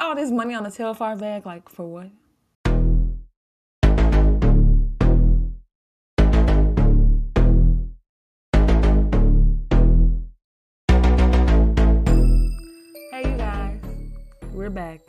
spent 0.00 0.08
all 0.08 0.16
this 0.16 0.30
money 0.30 0.54
on 0.54 0.64
a 0.64 0.70
Telfar 0.70 1.18
bag, 1.18 1.44
like 1.46 1.68
for 1.68 1.86
what? 1.86 2.10
Hey, 13.12 13.30
you 13.30 13.36
guys, 13.36 13.80
we're 14.52 14.70
back. 14.70 15.00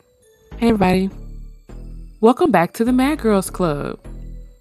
Hey 0.58 0.68
everybody. 0.68 1.10
Welcome 2.20 2.50
back 2.50 2.72
to 2.74 2.84
the 2.84 2.92
Mad 2.92 3.18
Girls 3.18 3.50
Club. 3.50 3.98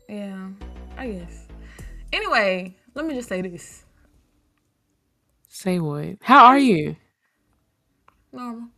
Yeah, 0.09 0.49
I 0.97 1.11
guess. 1.11 1.47
Anyway, 2.13 2.75
let 2.95 3.05
me 3.05 3.13
just 3.15 3.29
say 3.29 3.41
this. 3.41 3.83
Say 5.47 5.79
what? 5.79 6.17
How 6.21 6.45
are 6.45 6.57
you? 6.57 6.95
Normal. 8.31 8.69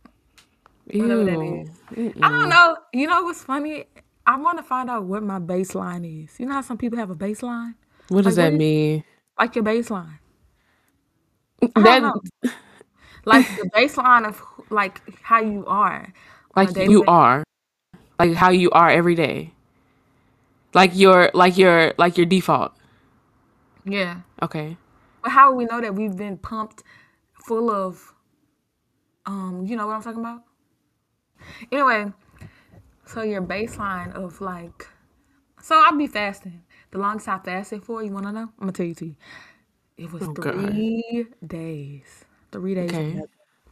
Ew. 0.90 1.02
Whatever 1.02 1.24
that 1.24 1.40
is. 1.40 1.68
I 1.90 1.94
Mm-mm. 1.94 2.20
don't 2.20 2.48
know. 2.48 2.76
You 2.92 3.06
know 3.06 3.22
what's 3.24 3.42
funny? 3.42 3.86
I 4.26 4.36
want 4.38 4.58
to 4.58 4.62
find 4.64 4.88
out 4.90 5.04
what 5.04 5.22
my 5.22 5.38
baseline 5.38 6.24
is. 6.24 6.38
You 6.38 6.46
know 6.46 6.54
how 6.54 6.60
some 6.62 6.78
people 6.78 6.98
have 6.98 7.10
a 7.10 7.14
baseline? 7.14 7.74
What 8.08 8.24
does 8.24 8.36
Like, 8.36 8.44
that 8.46 8.52
is- 8.54 8.58
mean? 8.58 9.04
Like 9.38 9.54
your 9.56 9.64
baseline. 9.64 10.18
I 11.62 11.66
That 11.82 12.00
don't 12.00 12.02
know. 12.44 12.50
Like 13.26 13.46
the 13.56 13.70
baseline 13.70 14.28
of 14.28 14.38
who- 14.38 14.66
like 14.68 15.00
how 15.22 15.40
you 15.40 15.64
are. 15.66 16.12
on 16.54 16.64
a 16.64 16.66
like 16.66 16.74
daily 16.74 16.90
you 16.92 16.98
basis. 17.00 17.08
are. 17.08 17.44
Like 18.18 18.34
how 18.34 18.50
you 18.50 18.70
are 18.72 18.90
every 18.90 19.14
day. 19.14 19.52
Like 20.74 20.90
your 20.94 21.30
like 21.32 21.56
your 21.56 21.94
like 21.96 22.18
your 22.18 22.26
default. 22.26 22.72
Yeah. 23.86 24.20
Okay. 24.42 24.76
But 25.22 25.30
how 25.32 25.50
will 25.50 25.56
we 25.56 25.64
know 25.64 25.80
that 25.80 25.94
we've 25.94 26.14
been 26.16 26.36
pumped 26.36 26.82
full 27.32 27.70
of 27.70 28.12
um, 29.24 29.64
you 29.66 29.74
know 29.76 29.86
what 29.86 29.94
I'm 29.96 30.02
talking 30.02 30.20
about? 30.20 30.42
Anyway, 31.72 32.12
so 33.06 33.22
your 33.22 33.42
baseline 33.42 34.12
of 34.14 34.40
like 34.40 34.86
so 35.60 35.82
I'll 35.84 35.96
be 35.96 36.06
fasting. 36.06 36.62
The 36.90 36.98
longest 36.98 37.28
I 37.28 37.38
fasted 37.38 37.84
for, 37.84 38.02
you 38.02 38.12
wanna 38.12 38.32
know? 38.32 38.40
I'm 38.42 38.52
gonna 38.60 38.72
tell 38.72 38.86
you 38.86 38.94
to 38.96 39.06
you. 39.06 39.16
It 39.96 40.12
was 40.12 40.22
Oh, 40.24 40.32
God. 40.32 40.54
three 40.54 41.26
days. 41.46 42.24
Three 42.52 42.74
days. 42.74 42.90
Okay. 42.90 43.22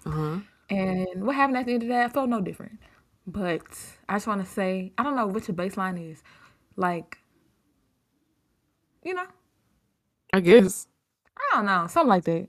Uh-huh. 0.06 0.38
And 0.70 1.26
what 1.26 1.36
happened 1.36 1.58
at 1.58 1.66
the 1.66 1.74
end 1.74 1.82
of 1.84 1.88
that, 1.90 2.06
I 2.06 2.08
felt 2.08 2.28
no 2.28 2.40
different. 2.40 2.78
But 3.26 3.62
I 4.08 4.16
just 4.16 4.26
wanna 4.26 4.46
say, 4.46 4.92
I 4.98 5.02
don't 5.02 5.16
know 5.16 5.26
what 5.26 5.48
your 5.48 5.56
baseline 5.56 6.10
is. 6.12 6.22
Like, 6.76 7.18
you 9.04 9.14
know, 9.14 9.26
I 10.32 10.40
guess. 10.40 10.86
I 11.36 11.56
don't 11.56 11.66
know, 11.66 11.86
something 11.88 12.08
like 12.08 12.24
that. 12.24 12.48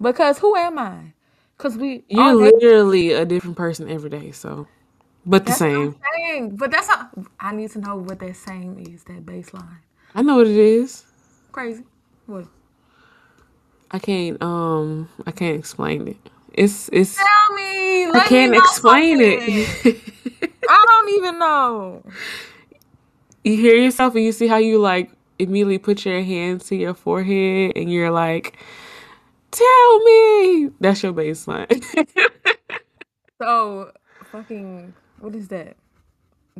Because 0.00 0.38
who 0.38 0.56
am 0.56 0.78
I? 0.78 1.14
Because 1.62 1.78
we 1.78 2.02
You're 2.08 2.34
literally 2.34 3.12
a 3.12 3.24
different 3.24 3.56
person 3.56 3.88
every 3.88 4.10
day, 4.10 4.32
so 4.32 4.66
but 5.24 5.44
the 5.44 5.50
that's 5.50 5.60
what 5.60 5.70
I'm 5.70 5.92
same. 5.92 6.00
saying. 6.16 6.56
But 6.56 6.72
that's 6.72 6.88
not. 6.88 7.10
I 7.38 7.54
need 7.54 7.70
to 7.70 7.78
know 7.78 7.94
what 7.98 8.18
that 8.18 8.34
same 8.34 8.80
is. 8.80 9.04
That 9.04 9.24
baseline. 9.24 9.76
I 10.12 10.22
know 10.22 10.38
what 10.38 10.48
it 10.48 10.56
is. 10.56 11.04
Crazy. 11.52 11.84
What? 12.26 12.46
I 13.92 14.00
can't 14.00 14.42
um 14.42 15.08
I 15.24 15.30
can't 15.30 15.56
explain 15.56 16.08
it. 16.08 16.16
It's 16.52 16.90
it's 16.92 17.14
Tell 17.14 17.54
me. 17.54 18.06
I 18.06 18.24
can't 18.26 18.56
explain 18.56 19.20
it. 19.20 19.38
I 20.68 20.84
don't 20.88 21.08
even 21.10 21.38
know. 21.38 22.02
you 23.44 23.56
hear 23.56 23.76
yourself 23.76 24.16
and 24.16 24.24
you 24.24 24.32
see 24.32 24.48
how 24.48 24.56
you 24.56 24.80
like 24.80 25.12
immediately 25.38 25.78
put 25.78 26.04
your 26.04 26.22
hands 26.24 26.66
to 26.70 26.74
your 26.74 26.94
forehead 26.94 27.74
and 27.76 27.88
you're 27.92 28.10
like, 28.10 28.58
"Tell 29.52 30.00
me." 30.04 30.70
That's 30.80 31.02
your 31.04 31.14
baseline. 31.14 31.84
So 33.42 33.92
fucking. 34.32 34.94
What 35.20 35.34
is 35.36 35.48
that? 35.48 35.76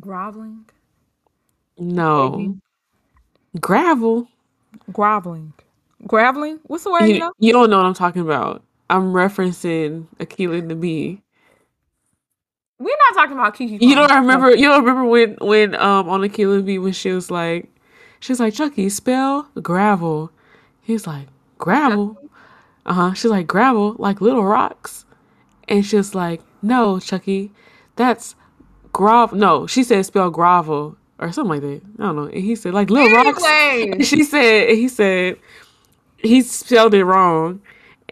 Groveling. 0.01 0.65
no. 1.77 2.57
Gravel. 3.59 4.27
Groveling. 4.91 5.53
Graveling. 6.07 6.59
What's 6.63 6.83
the 6.85 6.91
word? 6.91 7.07
You 7.07 7.15
You, 7.15 7.19
know? 7.19 7.33
you 7.39 7.53
don't 7.53 7.69
know 7.69 7.77
what 7.77 7.85
I'm 7.85 7.93
talking 7.93 8.21
about. 8.21 8.63
I'm 8.89 9.13
referencing 9.13 10.07
Akeelah 10.19 10.59
and 10.59 10.71
the 10.71 10.75
Bee. 10.75 11.21
We're 12.79 12.95
not 13.11 13.21
talking 13.21 13.37
about 13.37 13.55
Keke. 13.55 13.79
You 13.79 13.95
don't 13.95 14.09
Palmer. 14.09 14.21
remember 14.21 14.51
you 14.55 14.67
don't 14.67 14.83
remember 14.85 15.05
when 15.05 15.37
when 15.41 15.75
um 15.75 16.09
on 16.09 16.21
Akeelah 16.21 16.51
and 16.55 16.59
the 16.61 16.63
Bee 16.63 16.79
when 16.79 16.93
she 16.93 17.11
was 17.11 17.31
like 17.31 17.69
she 18.19 18.31
was 18.31 18.39
like, 18.39 18.53
Chucky, 18.53 18.89
spell 18.89 19.49
gravel. 19.61 20.31
He's 20.81 21.07
like, 21.07 21.27
Gravel? 21.59 22.17
Uh-huh. 22.85 23.13
She's 23.13 23.31
like, 23.31 23.47
Gravel, 23.47 23.95
like 23.97 24.21
little 24.21 24.43
rocks. 24.43 25.05
And 25.67 25.85
she's 25.85 26.13
like, 26.13 26.41
No, 26.61 26.99
Chucky, 26.99 27.51
that's 27.95 28.35
gravel. 28.91 29.37
No, 29.37 29.67
she 29.67 29.83
said 29.83 30.05
spell 30.05 30.29
gravel 30.29 30.97
or 31.19 31.31
something 31.31 31.49
like 31.49 31.61
that. 31.61 31.81
I 31.99 32.03
don't 32.03 32.15
know. 32.15 32.23
And 32.23 32.43
he 32.43 32.55
said, 32.55 32.73
like 32.73 32.89
little 32.89 33.11
rocks. 33.11 33.43
Anyway. 33.43 33.91
And 33.91 34.05
she 34.05 34.23
said, 34.23 34.69
he 34.69 34.87
said, 34.87 35.37
he 36.17 36.41
spelled 36.41 36.93
it 36.93 37.05
wrong. 37.05 37.61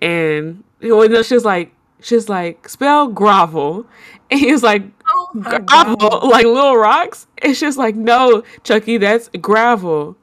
And 0.01 0.63
well, 0.81 1.07
no, 1.07 1.21
she 1.23 1.33
was 1.35 1.45
like, 1.45 1.71
she's 2.01 2.29
like, 2.29 2.67
spell 2.67 3.07
gravel. 3.07 3.85
And 4.31 4.39
he 4.39 4.49
was 4.49 4.63
like, 4.63 4.83
Oh 5.09 5.29
gravel, 5.41 5.97
God. 5.97 6.23
like 6.23 6.45
little 6.45 6.77
rocks. 6.77 7.27
And 7.39 7.53
she's 7.53 7.77
like, 7.77 7.97
no, 7.97 8.43
Chucky, 8.63 8.95
that's 8.95 9.29
gravel. 9.41 10.15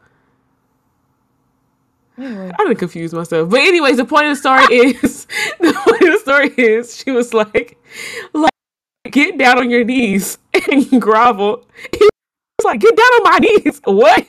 Anyway. 2.19 2.51
I 2.59 2.65
didn't 2.65 2.79
confuse 2.79 3.15
myself. 3.15 3.49
But 3.49 3.61
anyways, 3.61 3.97
the 3.97 4.05
point 4.05 4.27
of 4.27 4.37
the 4.37 4.41
story 4.41 4.65
is 4.77 5.27
the 5.61 5.73
point 5.73 6.03
of 6.03 6.13
the 6.13 6.19
story 6.21 6.49
is 6.57 6.97
she 6.97 7.11
was 7.11 7.33
like, 7.33 7.79
like 8.33 8.51
get 9.11 9.39
down 9.39 9.59
on 9.59 9.71
your 9.71 9.85
knees 9.85 10.39
and 10.71 11.01
grovel. 11.01 11.67
He 11.93 12.01
was 12.01 12.65
like, 12.65 12.81
get 12.81 12.97
down 12.97 13.07
on 13.07 13.23
my 13.25 13.39
knees. 13.39 13.81
What? 13.85 14.27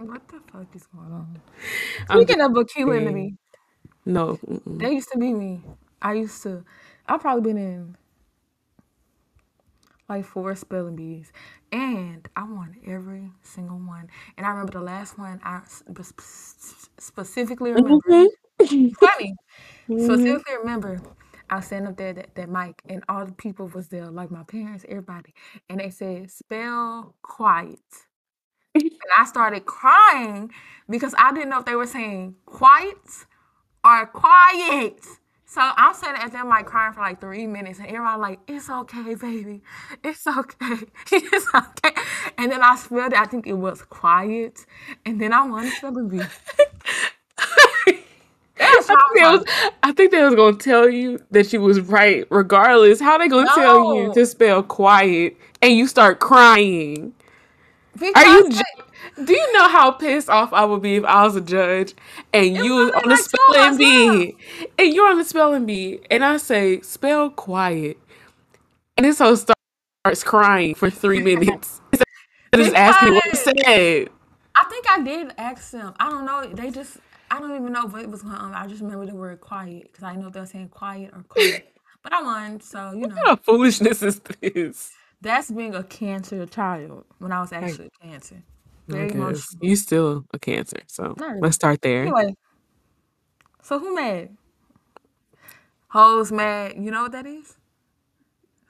What 0.00 0.28
the 0.28 0.40
fuck 0.52 0.66
is 0.74 0.86
going 0.88 1.12
on? 1.12 1.40
I'm 2.08 2.22
Speaking 2.22 2.42
of 2.42 2.54
the 2.54 2.64
kidding. 2.64 3.14
Bee, 3.14 3.34
no. 4.04 4.38
mm-mm. 4.46 4.78
that 4.80 4.92
used 4.92 5.10
to 5.12 5.18
be 5.18 5.32
me. 5.32 5.62
I 6.02 6.14
used 6.14 6.42
to. 6.42 6.64
I've 7.06 7.20
probably 7.20 7.52
been 7.52 7.58
in 7.58 7.96
like 10.08 10.24
four 10.24 10.54
spelling 10.56 10.96
bees, 10.96 11.32
and 11.72 12.28
I 12.36 12.44
won 12.44 12.76
every 12.86 13.30
single 13.42 13.78
one. 13.78 14.08
And 14.36 14.46
I 14.46 14.50
remember 14.50 14.72
the 14.72 14.80
last 14.80 15.18
one. 15.18 15.40
I 15.44 15.62
sp- 15.66 16.00
sp- 16.14 16.90
specifically 16.98 17.72
remember. 17.72 18.28
Mm-hmm. 18.60 18.88
Funny. 19.00 19.34
Specifically 19.98 20.56
remember. 20.58 21.00
I 21.50 21.56
was 21.56 21.66
standing 21.66 21.90
up 21.90 21.96
there 21.98 22.12
that, 22.14 22.34
that 22.36 22.48
mic, 22.48 22.80
and 22.88 23.04
all 23.08 23.26
the 23.26 23.32
people 23.32 23.68
was 23.68 23.88
there, 23.88 24.10
like 24.10 24.30
my 24.30 24.44
parents, 24.44 24.84
everybody, 24.88 25.34
and 25.68 25.78
they 25.80 25.90
said, 25.90 26.30
"Spell 26.30 27.14
quiet." 27.22 27.80
And 28.74 29.10
I 29.18 29.24
started 29.24 29.66
crying 29.66 30.50
because 30.88 31.14
I 31.18 31.32
didn't 31.32 31.50
know 31.50 31.58
if 31.60 31.64
they 31.66 31.76
were 31.76 31.86
saying 31.86 32.36
quiet 32.46 32.96
or 33.84 34.06
quiet. 34.06 35.00
So 35.54 35.60
I'm 35.62 35.94
sitting 35.94 36.16
at 36.16 36.32
them 36.32 36.48
like 36.48 36.66
crying 36.66 36.92
for 36.94 37.00
like 37.00 37.20
three 37.20 37.46
minutes, 37.46 37.78
and 37.78 37.86
everybody 37.86 38.20
like, 38.20 38.40
"It's 38.48 38.68
okay, 38.68 39.14
baby, 39.14 39.62
it's 40.02 40.26
okay, 40.26 40.78
it's 41.12 41.46
okay." 41.54 41.94
And 42.36 42.50
then 42.50 42.60
I 42.60 42.74
spelled 42.74 43.12
it. 43.12 43.18
I 43.20 43.24
think 43.26 43.46
it 43.46 43.52
was 43.52 43.82
quiet, 43.82 44.66
and 45.06 45.20
then 45.20 45.32
I 45.32 45.46
won 45.46 45.70
to 45.80 46.08
bee. 46.08 46.22
I 48.56 48.80
think, 48.82 48.98
they 49.14 49.22
was, 49.22 49.44
I 49.84 49.92
think 49.92 50.10
they 50.10 50.24
was 50.24 50.34
gonna 50.34 50.56
tell 50.56 50.88
you 50.88 51.20
that 51.30 51.52
you 51.52 51.60
was 51.60 51.80
right, 51.82 52.26
regardless. 52.30 53.00
How 53.00 53.16
they 53.18 53.28
gonna 53.28 53.48
tell 53.54 53.94
you 53.94 54.12
to 54.12 54.26
spell 54.26 54.64
quiet 54.64 55.36
and 55.62 55.72
you 55.76 55.86
start 55.86 56.18
crying? 56.18 57.14
Because 57.92 58.12
Are 58.16 58.26
you? 58.26 58.48
they- 58.48 58.83
Do 59.24 59.32
you 59.32 59.52
know 59.52 59.68
how 59.68 59.90
pissed 59.92 60.28
off 60.28 60.52
I 60.52 60.64
would 60.64 60.82
be 60.82 60.96
if 60.96 61.04
I 61.04 61.24
was 61.24 61.36
a 61.36 61.40
judge 61.40 61.94
and 62.32 62.56
you 62.56 62.74
was 62.74 62.90
wasn't 62.92 62.96
on 62.96 63.08
the 63.08 63.14
like 63.14 63.18
spelling 63.24 63.60
myself. 63.60 63.78
bee 63.78 64.36
and 64.78 64.94
you're 64.94 65.08
on 65.10 65.18
the 65.18 65.24
spelling 65.24 65.66
bee 65.66 66.00
and 66.10 66.24
I 66.24 66.36
say 66.38 66.80
spell 66.80 67.30
quiet 67.30 67.98
and 68.96 69.04
this 69.06 69.18
whole 69.18 69.36
starts 69.36 70.24
crying 70.24 70.74
for 70.74 70.90
three 70.90 71.20
minutes. 71.22 71.80
Just 72.54 72.74
asking 72.74 73.14
what 73.14 73.24
it 73.26 73.32
Because- 73.32 73.64
said. 73.66 74.08
I 74.56 74.64
think 74.70 74.86
I 74.88 75.00
did 75.02 75.32
ask 75.36 75.72
them. 75.72 75.94
I 75.98 76.08
don't 76.10 76.24
know. 76.24 76.46
They 76.46 76.70
just, 76.70 76.98
I 77.28 77.40
don't 77.40 77.50
even 77.56 77.72
know 77.72 77.86
what 77.86 78.02
it 78.02 78.08
was 78.08 78.22
going 78.22 78.36
on. 78.36 78.54
I 78.54 78.68
just 78.68 78.80
remember 78.80 79.04
the 79.04 79.14
word 79.16 79.40
quiet 79.40 79.82
because 79.90 80.04
I 80.04 80.10
didn't 80.10 80.22
know 80.22 80.28
if 80.28 80.34
they 80.34 80.38
were 80.40 80.46
saying 80.46 80.68
quiet 80.68 81.10
or 81.12 81.24
quiet. 81.24 81.74
but 82.04 82.12
I 82.12 82.22
won, 82.22 82.60
so 82.60 82.92
you 82.92 83.00
know, 83.00 83.08
What 83.08 83.24
kind 83.24 83.28
of 83.38 83.44
foolishness 83.44 84.02
is 84.04 84.20
this? 84.40 84.92
that's 85.20 85.50
being 85.50 85.74
a 85.74 85.82
cancer 85.82 86.46
child 86.46 87.04
when 87.18 87.32
I 87.32 87.40
was 87.40 87.52
actually 87.52 87.90
a 88.00 88.06
cancer. 88.06 88.44
Very 88.88 89.06
guess. 89.08 89.14
emotional. 89.16 89.64
You 89.66 89.76
still 89.76 90.24
a 90.32 90.38
cancer, 90.38 90.80
so 90.86 91.14
Not 91.16 91.28
really. 91.28 91.40
let's 91.40 91.54
start 91.56 91.80
there. 91.82 92.02
Anyway, 92.02 92.34
so 93.62 93.78
who 93.78 93.94
mad? 93.94 94.36
Hoes 95.88 96.30
mad. 96.32 96.74
You 96.76 96.90
know 96.90 97.02
what 97.02 97.12
that 97.12 97.26
is? 97.26 97.56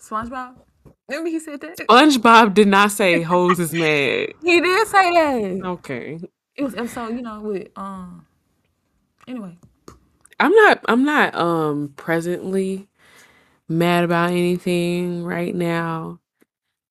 SpongeBob. 0.00 0.54
Remember 1.08 1.30
he 1.30 1.38
said 1.40 1.60
that. 1.62 1.78
SpongeBob 1.78 2.54
did 2.54 2.68
not 2.68 2.90
say 2.92 3.22
hose 3.22 3.58
is 3.58 3.72
mad. 3.72 4.34
He 4.42 4.60
did 4.60 4.86
say 4.88 5.10
that. 5.12 5.60
Okay. 5.66 6.18
It 6.56 6.62
was 6.62 6.74
episode, 6.74 7.14
you 7.14 7.22
know, 7.22 7.40
with 7.40 7.68
um. 7.76 8.26
Anyway, 9.26 9.56
I'm 10.38 10.52
not 10.52 10.80
I'm 10.86 11.04
not 11.04 11.34
um 11.34 11.92
presently 11.96 12.86
mad 13.68 14.04
about 14.04 14.30
anything 14.30 15.24
right 15.24 15.54
now. 15.54 16.20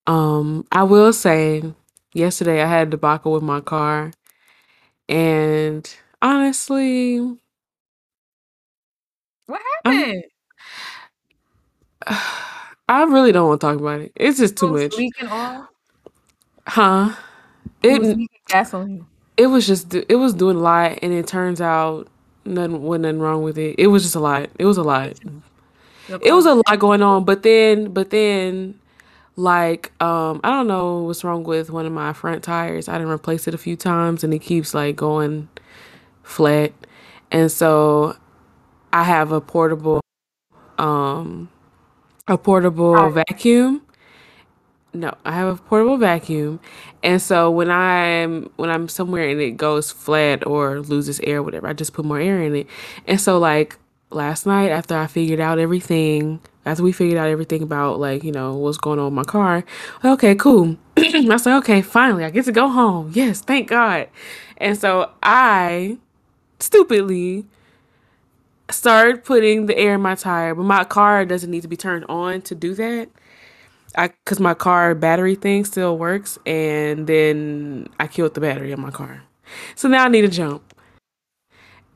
Um, 0.08 0.66
I 0.72 0.84
will 0.84 1.14
say, 1.14 1.64
yesterday 2.14 2.62
I 2.62 2.68
had 2.68 2.88
a 2.88 2.92
debacle 2.92 3.32
with 3.34 3.44
my 3.44 3.62
car, 3.62 4.12
and 5.10 5.90
honestly, 6.22 7.20
What 9.48 9.62
I'm 9.86 10.04
happened? 10.04 10.24
I 12.90 13.04
really 13.04 13.32
don't 13.32 13.48
want 13.48 13.62
to 13.62 13.68
talk 13.68 13.80
about 13.80 14.02
it. 14.02 14.12
It's 14.16 14.40
just 14.40 14.58
It 14.62 14.66
too 14.66 14.68
was 14.68 14.84
much. 14.84 14.96
leaking 14.98 15.28
oil. 15.30 15.68
Huh? 16.68 17.16
It 17.84 17.96
was 17.98 18.10
It 18.10 18.16
leaking 18.16 18.42
gasoline. 18.48 19.08
it 19.38 19.48
was 19.48 19.68
just 19.68 19.90
do- 19.90 20.06
it 20.10 20.16
was 20.16 20.34
doing 20.34 20.58
a 20.58 20.60
lot, 20.60 21.00
and 21.02 21.14
it 21.14 21.28
turns 21.28 21.62
out 21.62 22.08
nothing 22.46 22.82
wasn't 22.82 23.04
nothing 23.04 23.20
wrong 23.20 23.44
with 23.44 23.58
it. 23.58 23.76
It 23.78 23.88
was 23.88 24.04
just 24.04 24.16
a 24.16 24.20
lot. 24.20 24.50
It 24.60 24.66
was 24.66 24.78
a 24.78 24.84
lot. 24.84 25.14
Your 26.08 26.20
It 26.20 26.32
car 26.32 26.34
was 26.34 26.46
a 26.46 26.56
lot 26.56 26.80
going 26.80 27.02
on, 27.02 27.24
but 27.26 27.44
then 27.44 27.92
but 27.94 28.10
then 28.10 28.80
like 29.36 29.92
um 30.02 30.40
I 30.44 30.50
don't 30.52 30.68
know 30.68 31.00
what's 31.04 31.24
wrong 31.24 31.44
with 31.44 31.70
one 31.72 31.86
of 31.86 31.92
my 31.92 32.14
front 32.14 32.44
tires. 32.44 32.88
I 32.88 32.94
didn't 32.98 33.12
replace 33.12 33.48
it 33.48 33.54
a 33.54 33.58
few 33.58 33.76
times, 33.76 34.24
and 34.24 34.34
it 34.34 34.40
keeps 34.40 34.74
like 34.74 34.96
going 34.96 35.50
flat, 36.24 36.74
and 37.32 37.52
so 37.52 38.18
I 38.94 39.04
have 39.04 39.32
a 39.32 39.42
portable 39.42 40.02
um 40.80 41.50
a 42.28 42.38
portable 42.38 43.10
vacuum 43.12 43.82
No, 44.96 45.12
I 45.26 45.32
have 45.32 45.48
a 45.48 45.60
portable 45.60 45.98
vacuum, 45.98 46.60
and 47.02 47.20
so 47.20 47.50
when 47.50 47.72
I'm 47.72 48.52
when 48.58 48.70
I'm 48.70 48.88
somewhere 48.88 49.28
and 49.28 49.42
it 49.42 49.58
goes 49.58 49.92
flat 49.92 50.46
or 50.46 50.82
loses 50.82 51.20
air, 51.22 51.40
or 51.40 51.44
whatever, 51.44 51.68
I 51.68 51.74
just 51.74 51.94
put 51.94 52.06
more 52.06 52.20
air 52.20 52.44
in 52.44 52.56
it. 52.56 52.68
And 53.08 53.20
so 53.20 53.40
like 53.40 53.80
last 54.16 54.46
night, 54.46 54.72
after 54.72 54.96
I 54.98 55.08
figured 55.08 55.40
out 55.40 55.60
everything, 55.60 56.40
after 56.66 56.84
we 56.84 56.92
figured 56.92 57.18
out 57.18 57.30
everything 57.30 57.62
about 57.62 58.00
like 58.00 58.24
you 58.24 58.32
know 58.32 58.56
what's 58.56 58.78
going 58.78 59.00
on 59.00 59.06
with 59.06 59.14
my 59.14 59.24
car, 59.24 59.64
okay, 60.04 60.36
cool. 60.36 60.78
I 60.98 61.20
like, 61.20 61.48
okay, 61.48 61.82
finally, 61.82 62.24
I 62.24 62.30
get 62.30 62.46
to 62.46 62.52
go 62.52 62.70
home. 62.70 63.12
Yes, 63.14 63.42
thank 63.42 63.70
God. 63.70 64.10
And 64.58 64.78
so 64.78 65.12
I 65.22 65.98
stupidly 66.60 67.46
started 68.70 69.24
putting 69.24 69.66
the 69.66 69.78
air 69.78 69.96
in 69.96 70.02
my 70.02 70.16
tire, 70.16 70.56
but 70.56 70.64
my 70.64 70.84
car 70.84 71.26
doesn't 71.26 71.52
need 71.52 71.62
to 71.62 71.68
be 71.68 71.78
turned 71.78 72.06
on 72.06 72.42
to 72.44 72.56
do 72.56 72.74
that. 72.76 73.10
I 73.96 74.08
because 74.08 74.40
my 74.40 74.54
car 74.54 74.96
battery 74.96 75.36
thing 75.36 75.66
still 75.66 75.98
works, 75.98 76.40
and 76.46 77.08
then 77.08 77.88
I 78.00 78.08
killed 78.08 78.34
the 78.34 78.42
battery 78.42 78.72
in 78.72 78.82
my 78.82 78.92
car. 78.92 79.24
So 79.76 79.88
now 79.88 80.06
I 80.06 80.08
need 80.08 80.26
a 80.26 80.30
jump. 80.30 80.64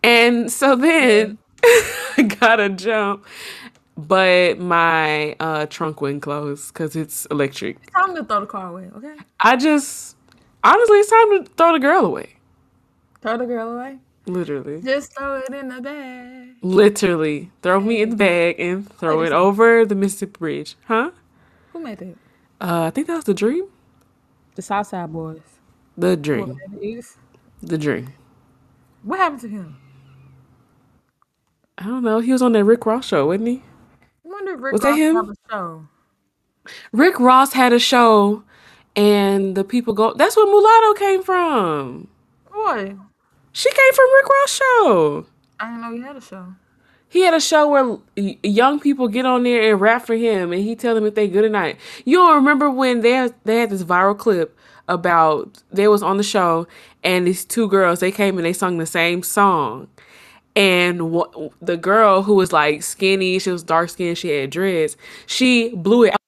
And 0.04 0.52
so 0.52 0.76
then 0.76 1.38
I 2.18 2.24
gotta 2.40 2.70
jump, 2.70 3.26
but 3.98 4.60
my 4.60 5.36
uh, 5.40 5.66
trunk 5.68 6.02
wouldn't 6.02 6.22
close 6.24 6.70
because 6.72 6.96
it's 6.96 7.26
electric. 7.28 7.78
It's 7.84 7.92
time 7.92 8.16
to 8.16 8.24
throw 8.24 8.42
the 8.42 8.46
car 8.46 8.68
away, 8.70 8.90
okay? 8.96 9.16
I 9.40 9.56
just 9.56 10.16
honestly, 10.64 11.00
it's 11.00 11.10
time 11.10 11.44
to 11.46 11.52
throw 11.58 11.74
the 11.74 11.80
girl 11.80 12.06
away. 12.06 12.34
Throw 13.22 13.38
the 13.38 13.46
girl 13.46 13.72
away. 13.72 13.98
Literally, 14.26 14.82
Just 14.82 15.16
throw 15.18 15.36
it 15.40 15.54
in 15.54 15.70
the 15.70 15.80
bag. 15.82 16.56
literally, 16.62 17.50
throw 17.62 17.80
me 17.80 18.02
in 18.02 18.10
the 18.10 18.16
bag 18.18 18.60
and 18.60 18.90
throw 19.00 19.24
it 19.24 19.32
over 19.32 19.86
the 19.86 19.96
Mississippi 19.96 20.34
Bridge, 20.38 20.76
huh? 20.86 21.12
Who 21.72 21.80
made 21.80 22.00
that? 22.00 22.16
Uh, 22.60 22.84
I 22.88 22.90
think 22.90 23.08
that 23.08 23.16
was 23.16 23.24
the 23.24 23.34
dream. 23.34 23.68
The 24.56 24.62
Southside 24.62 25.14
Boys. 25.14 25.40
The 25.98 26.18
dream. 26.18 26.60
The 27.64 27.78
dream. 27.78 28.10
What 29.04 29.20
happened 29.20 29.42
to 29.42 29.48
him? 29.48 29.78
I 31.78 31.84
don't 31.86 32.04
know. 32.04 32.20
He 32.20 32.32
was 32.32 32.42
on 32.42 32.54
that 32.54 32.64
Rick 32.64 32.86
Ross 32.86 33.06
show, 33.08 33.28
wasn't 33.28 33.48
he? 33.48 33.62
I 34.26 34.30
wonder 34.30 34.54
if 34.54 34.62
Rick 34.62 34.74
Was 34.74 34.82
that 34.82 34.90
Ross 34.90 34.98
have 35.00 35.16
him? 35.16 35.30
a 35.30 35.36
show. 35.52 35.88
Rick 36.92 37.20
Ross 37.20 37.54
had 37.54 37.72
a 37.74 37.80
show, 37.80 38.44
and 38.96 39.56
the 39.56 39.64
people 39.64 39.94
go. 39.94 40.14
That's 40.14 40.36
where 40.36 40.46
Mulatto 40.48 40.94
came 40.96 41.24
from. 41.24 42.08
Boy, 42.52 42.96
She 43.52 43.70
came 43.72 43.94
from 43.94 44.06
Rick 44.16 44.28
Ross 44.30 44.52
show. 44.58 45.26
I 45.60 45.68
didn't 45.70 45.82
know 45.82 45.92
he 45.94 46.02
had 46.02 46.16
a 46.16 46.22
show. 46.22 46.46
He 47.10 47.22
had 47.22 47.34
a 47.34 47.40
show 47.40 47.70
where 47.70 47.98
y- 48.18 48.38
young 48.44 48.80
people 48.82 49.08
get 49.08 49.26
on 49.26 49.44
there 49.44 49.72
and 49.72 49.80
rap 49.80 50.06
for 50.06 50.16
him, 50.16 50.52
and 50.52 50.62
he 50.62 50.76
tell 50.76 50.94
them 50.94 51.06
if 51.06 51.16
they 51.16 51.28
good 51.30 51.46
or 51.46 51.50
not. 51.50 51.76
You 52.06 52.18
don't 52.18 52.36
remember 52.36 52.70
when 52.70 53.00
they 53.02 53.30
they 53.46 53.60
had 53.60 53.70
this 53.70 53.84
viral 53.84 54.18
clip 54.18 54.58
about 54.90 55.64
they 55.72 55.88
was 55.88 56.04
on 56.04 56.18
the 56.18 56.24
show, 56.24 56.68
and 57.04 57.26
these 57.26 57.46
two 57.46 57.70
girls 57.70 58.00
they 58.02 58.12
came 58.12 58.38
and 58.38 58.46
they 58.46 58.52
sung 58.54 58.78
the 58.78 58.86
same 58.86 59.24
song, 59.24 59.88
and 60.58 61.12
what, 61.12 61.34
the 61.62 61.78
girl 61.78 62.24
who 62.24 62.34
was 62.36 62.52
like 62.52 62.84
skinny, 62.84 63.40
she 63.40 63.52
was 63.52 63.64
dark 63.64 63.90
skinned, 63.92 64.18
she 64.18 64.30
had 64.30 64.50
dreads, 64.50 64.98
she 65.28 65.70
blew 65.76 66.06
it 66.06 66.14
out 66.14 66.20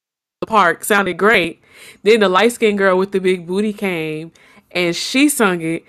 the 0.42 0.48
park, 0.48 0.84
sounded 0.86 1.18
great. 1.18 1.62
Then 2.04 2.22
the 2.22 2.30
light 2.30 2.54
skinned 2.54 2.78
girl 2.78 2.98
with 2.98 3.12
the 3.12 3.20
big 3.20 3.48
booty 3.48 3.74
came, 3.74 4.32
and 4.72 4.96
she 4.96 5.30
sung 5.30 5.62
it, 5.62 5.84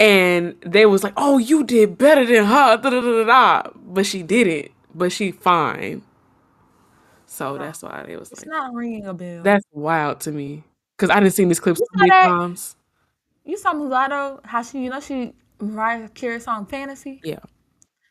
and 0.00 0.56
they 0.66 0.86
was 0.86 1.04
like, 1.04 1.14
"Oh, 1.16 1.38
you 1.38 1.64
did 1.64 1.96
better 1.98 2.24
than 2.26 2.44
her," 2.46 2.76
da 2.78 2.90
da 2.90 3.00
da 3.00 3.24
da. 3.24 3.70
But 3.76 4.06
she 4.06 4.22
didn't. 4.22 4.72
But 4.94 5.12
she 5.12 5.30
fine. 5.32 6.02
So 7.26 7.58
that's 7.58 7.82
why 7.82 8.04
it 8.08 8.18
was 8.18 8.30
It's 8.32 8.42
like, 8.46 8.48
not 8.48 8.74
ringing 8.74 9.06
a 9.06 9.14
bell. 9.14 9.42
that's 9.42 9.66
wild 9.72 10.20
to 10.20 10.32
me. 10.32 10.64
Cause 10.98 11.10
I 11.10 11.20
didn't 11.20 11.34
see 11.34 11.44
this 11.44 11.60
clip 11.60 11.76
so 11.76 11.82
You 11.82 11.86
saw 11.86 11.98
many 11.98 12.10
that? 12.10 12.26
times. 12.28 12.76
You 13.44 13.56
saw 13.58 13.72
Mulatto, 13.74 14.40
how 14.44 14.62
she, 14.62 14.84
you 14.84 14.90
know, 14.90 15.00
she, 15.00 15.32
Mariah 15.60 16.08
Carey 16.10 16.40
song 16.40 16.66
Fantasy? 16.66 17.20
Yeah. 17.24 17.40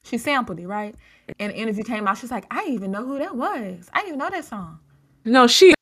She 0.04 0.18
sampled 0.18 0.60
it, 0.60 0.68
right? 0.68 0.96
And 1.40 1.52
the 1.52 1.56
interview 1.56 1.84
came 1.84 2.08
out. 2.08 2.18
She's 2.18 2.32
like, 2.32 2.46
I 2.52 2.62
didn't 2.62 2.74
even 2.74 2.92
know 2.92 3.06
who 3.06 3.18
that 3.20 3.36
was. 3.36 3.90
I 3.94 4.00
didn't 4.00 4.08
even 4.08 4.20
know 4.20 4.30
that 4.30 4.46
song. 4.46 4.80
No, 5.26 5.48
she 5.48 5.74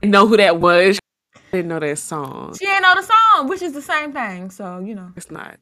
didn't 0.00 0.12
know 0.12 0.26
who 0.26 0.36
that 0.36 0.60
was. 0.60 0.96
She 1.34 1.40
didn't 1.52 1.68
know 1.68 1.80
that 1.80 1.98
song. 1.98 2.54
She 2.58 2.66
didn't 2.66 2.82
know 2.82 2.94
the 2.94 3.02
song, 3.02 3.48
which 3.48 3.62
is 3.62 3.72
the 3.72 3.82
same 3.82 4.12
thing. 4.12 4.50
So, 4.50 4.78
you 4.78 4.94
know, 4.94 5.12
It's 5.16 5.30
not. 5.30 5.58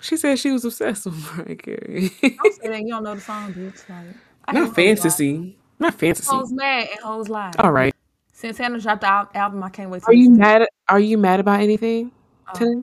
She 0.00 0.16
said 0.18 0.38
she 0.38 0.50
was 0.50 0.64
obsessed 0.64 1.06
with 1.06 1.38
Mariah 1.38 1.56
Carey. 1.56 2.10
don't 2.20 2.54
say 2.54 2.68
that 2.68 2.82
you 2.82 2.88
don't 2.88 3.02
know 3.02 3.14
the 3.14 3.20
song, 3.20 3.54
bitch. 3.54 3.88
Like, 3.88 4.54
Not 4.54 4.74
fantasy. 4.74 5.56
Not 5.78 5.94
fantasy. 5.94 6.28
Hoes 6.28 6.52
mad 6.52 6.88
and 6.90 7.00
hoes 7.00 7.28
lie. 7.28 7.52
All 7.58 7.72
right. 7.72 7.94
Since 8.32 8.58
Santana 8.58 8.80
dropped 8.80 9.00
the 9.00 9.08
al- 9.08 9.30
album. 9.34 9.62
I 9.62 9.70
can't 9.70 9.90
wait 9.90 10.02
to 10.02 10.08
Are 10.08 10.14
you 10.14 10.30
mad? 10.30 10.66
Are 10.88 11.00
you 11.00 11.16
mad 11.16 11.40
about 11.40 11.60
anything 11.60 12.12
oh. 12.48 12.58
today? 12.58 12.82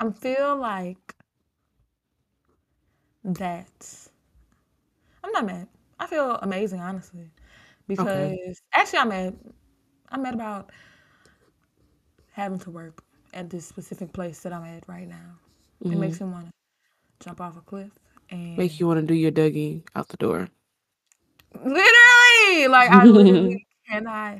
I 0.00 0.10
feel 0.10 0.56
like 0.56 1.14
that. 3.24 4.08
I'm 5.22 5.32
not 5.32 5.46
mad. 5.46 5.68
I 5.98 6.06
feel 6.06 6.36
amazing, 6.42 6.80
honestly, 6.80 7.30
because 7.86 8.32
Okay. 8.32 8.38
actually 8.72 8.98
I'm 9.00 9.08
mad. 9.08 9.38
I'm 10.10 10.22
mad 10.22 10.34
about 10.34 10.70
having 12.32 12.58
to 12.60 12.70
work 12.70 13.02
at 13.34 13.50
this 13.50 13.66
specific 13.66 14.12
place 14.12 14.40
that 14.40 14.52
I'm 14.52 14.64
at 14.64 14.88
right 14.88 15.08
now. 15.08 15.38
It 15.90 15.96
hmm 15.96 15.98
makes 15.98 16.20
me 16.20 16.28
want 16.28 16.46
to 16.46 16.52
jump 17.24 17.40
off 17.40 17.56
a 17.56 17.60
cliff 17.60 17.92
Make 18.54 18.78
and 18.78 18.78
you 18.78 18.86
want 18.86 19.00
to 19.00 19.06
do 19.06 19.12
your 19.12 19.32
Dougie 19.32 19.82
out 19.96 20.06
the 20.06 20.16
door. 20.16 20.50
literally, 21.54 22.68
like 22.68 22.90
I 22.90 23.04
literally 23.06 23.66
cannot. 23.88 24.38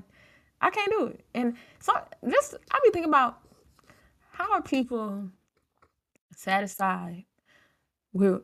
I 0.61 0.71
can't 0.71 0.91
do 0.93 1.07
it. 1.09 1.25
And 1.35 1.57
so 1.81 1.93
just 2.31 2.55
I 2.71 2.81
be 2.85 2.91
thinking 2.91 3.11
about 3.11 3.41
how 4.33 4.53
are 4.53 4.63
people 4.63 5.31
satisfied 6.35 7.25
with 8.13 8.43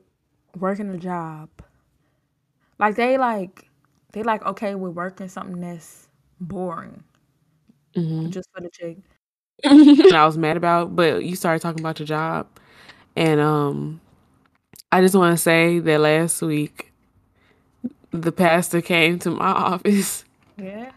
working 0.57 0.91
a 0.91 0.99
job. 0.99 1.51
Like 2.79 2.97
they 2.97 3.19
like 3.19 3.69
they 4.13 4.23
like 4.23 4.45
okay 4.47 4.75
with 4.75 4.95
working 4.95 5.29
something 5.29 5.61
that's 5.61 6.09
boring. 6.41 7.05
Hmm 7.95 8.31
just 8.31 8.49
for 8.53 8.61
the 8.61 8.71
check. 8.71 8.97
I 9.65 10.25
was 10.27 10.37
mad 10.39 10.57
about, 10.57 10.95
but 10.97 11.25
you 11.25 11.37
started 11.37 11.61
talking 11.61 11.81
about 11.81 11.99
your 11.99 12.07
job, 12.07 12.47
and 13.17 13.41
um, 13.41 14.01
I 14.93 15.01
just 15.01 15.15
want 15.15 15.37
to 15.37 15.43
say 15.43 15.79
that 15.81 16.01
last 16.01 16.43
week 16.43 16.93
the 18.11 18.33
pastor 18.33 18.81
came 18.81 19.19
to 19.21 19.31
my 19.31 19.47
office. 19.53 20.25
Yes. 20.59 20.93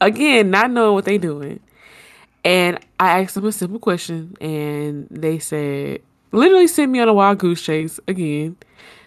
again, 0.00 0.50
not 0.50 0.70
knowing 0.70 0.94
what 0.94 1.04
they 1.04 1.18
doing, 1.18 1.60
and 2.44 2.78
I 2.98 3.20
asked 3.22 3.34
them 3.34 3.46
a 3.46 3.52
simple 3.52 3.78
question, 3.78 4.36
and 4.40 5.06
they 5.10 5.38
said, 5.38 6.02
literally 6.32 6.66
sent 6.66 6.90
me 6.90 7.00
on 7.00 7.08
a 7.08 7.14
wild 7.14 7.38
goose 7.38 7.62
chase 7.62 8.00
again. 8.08 8.56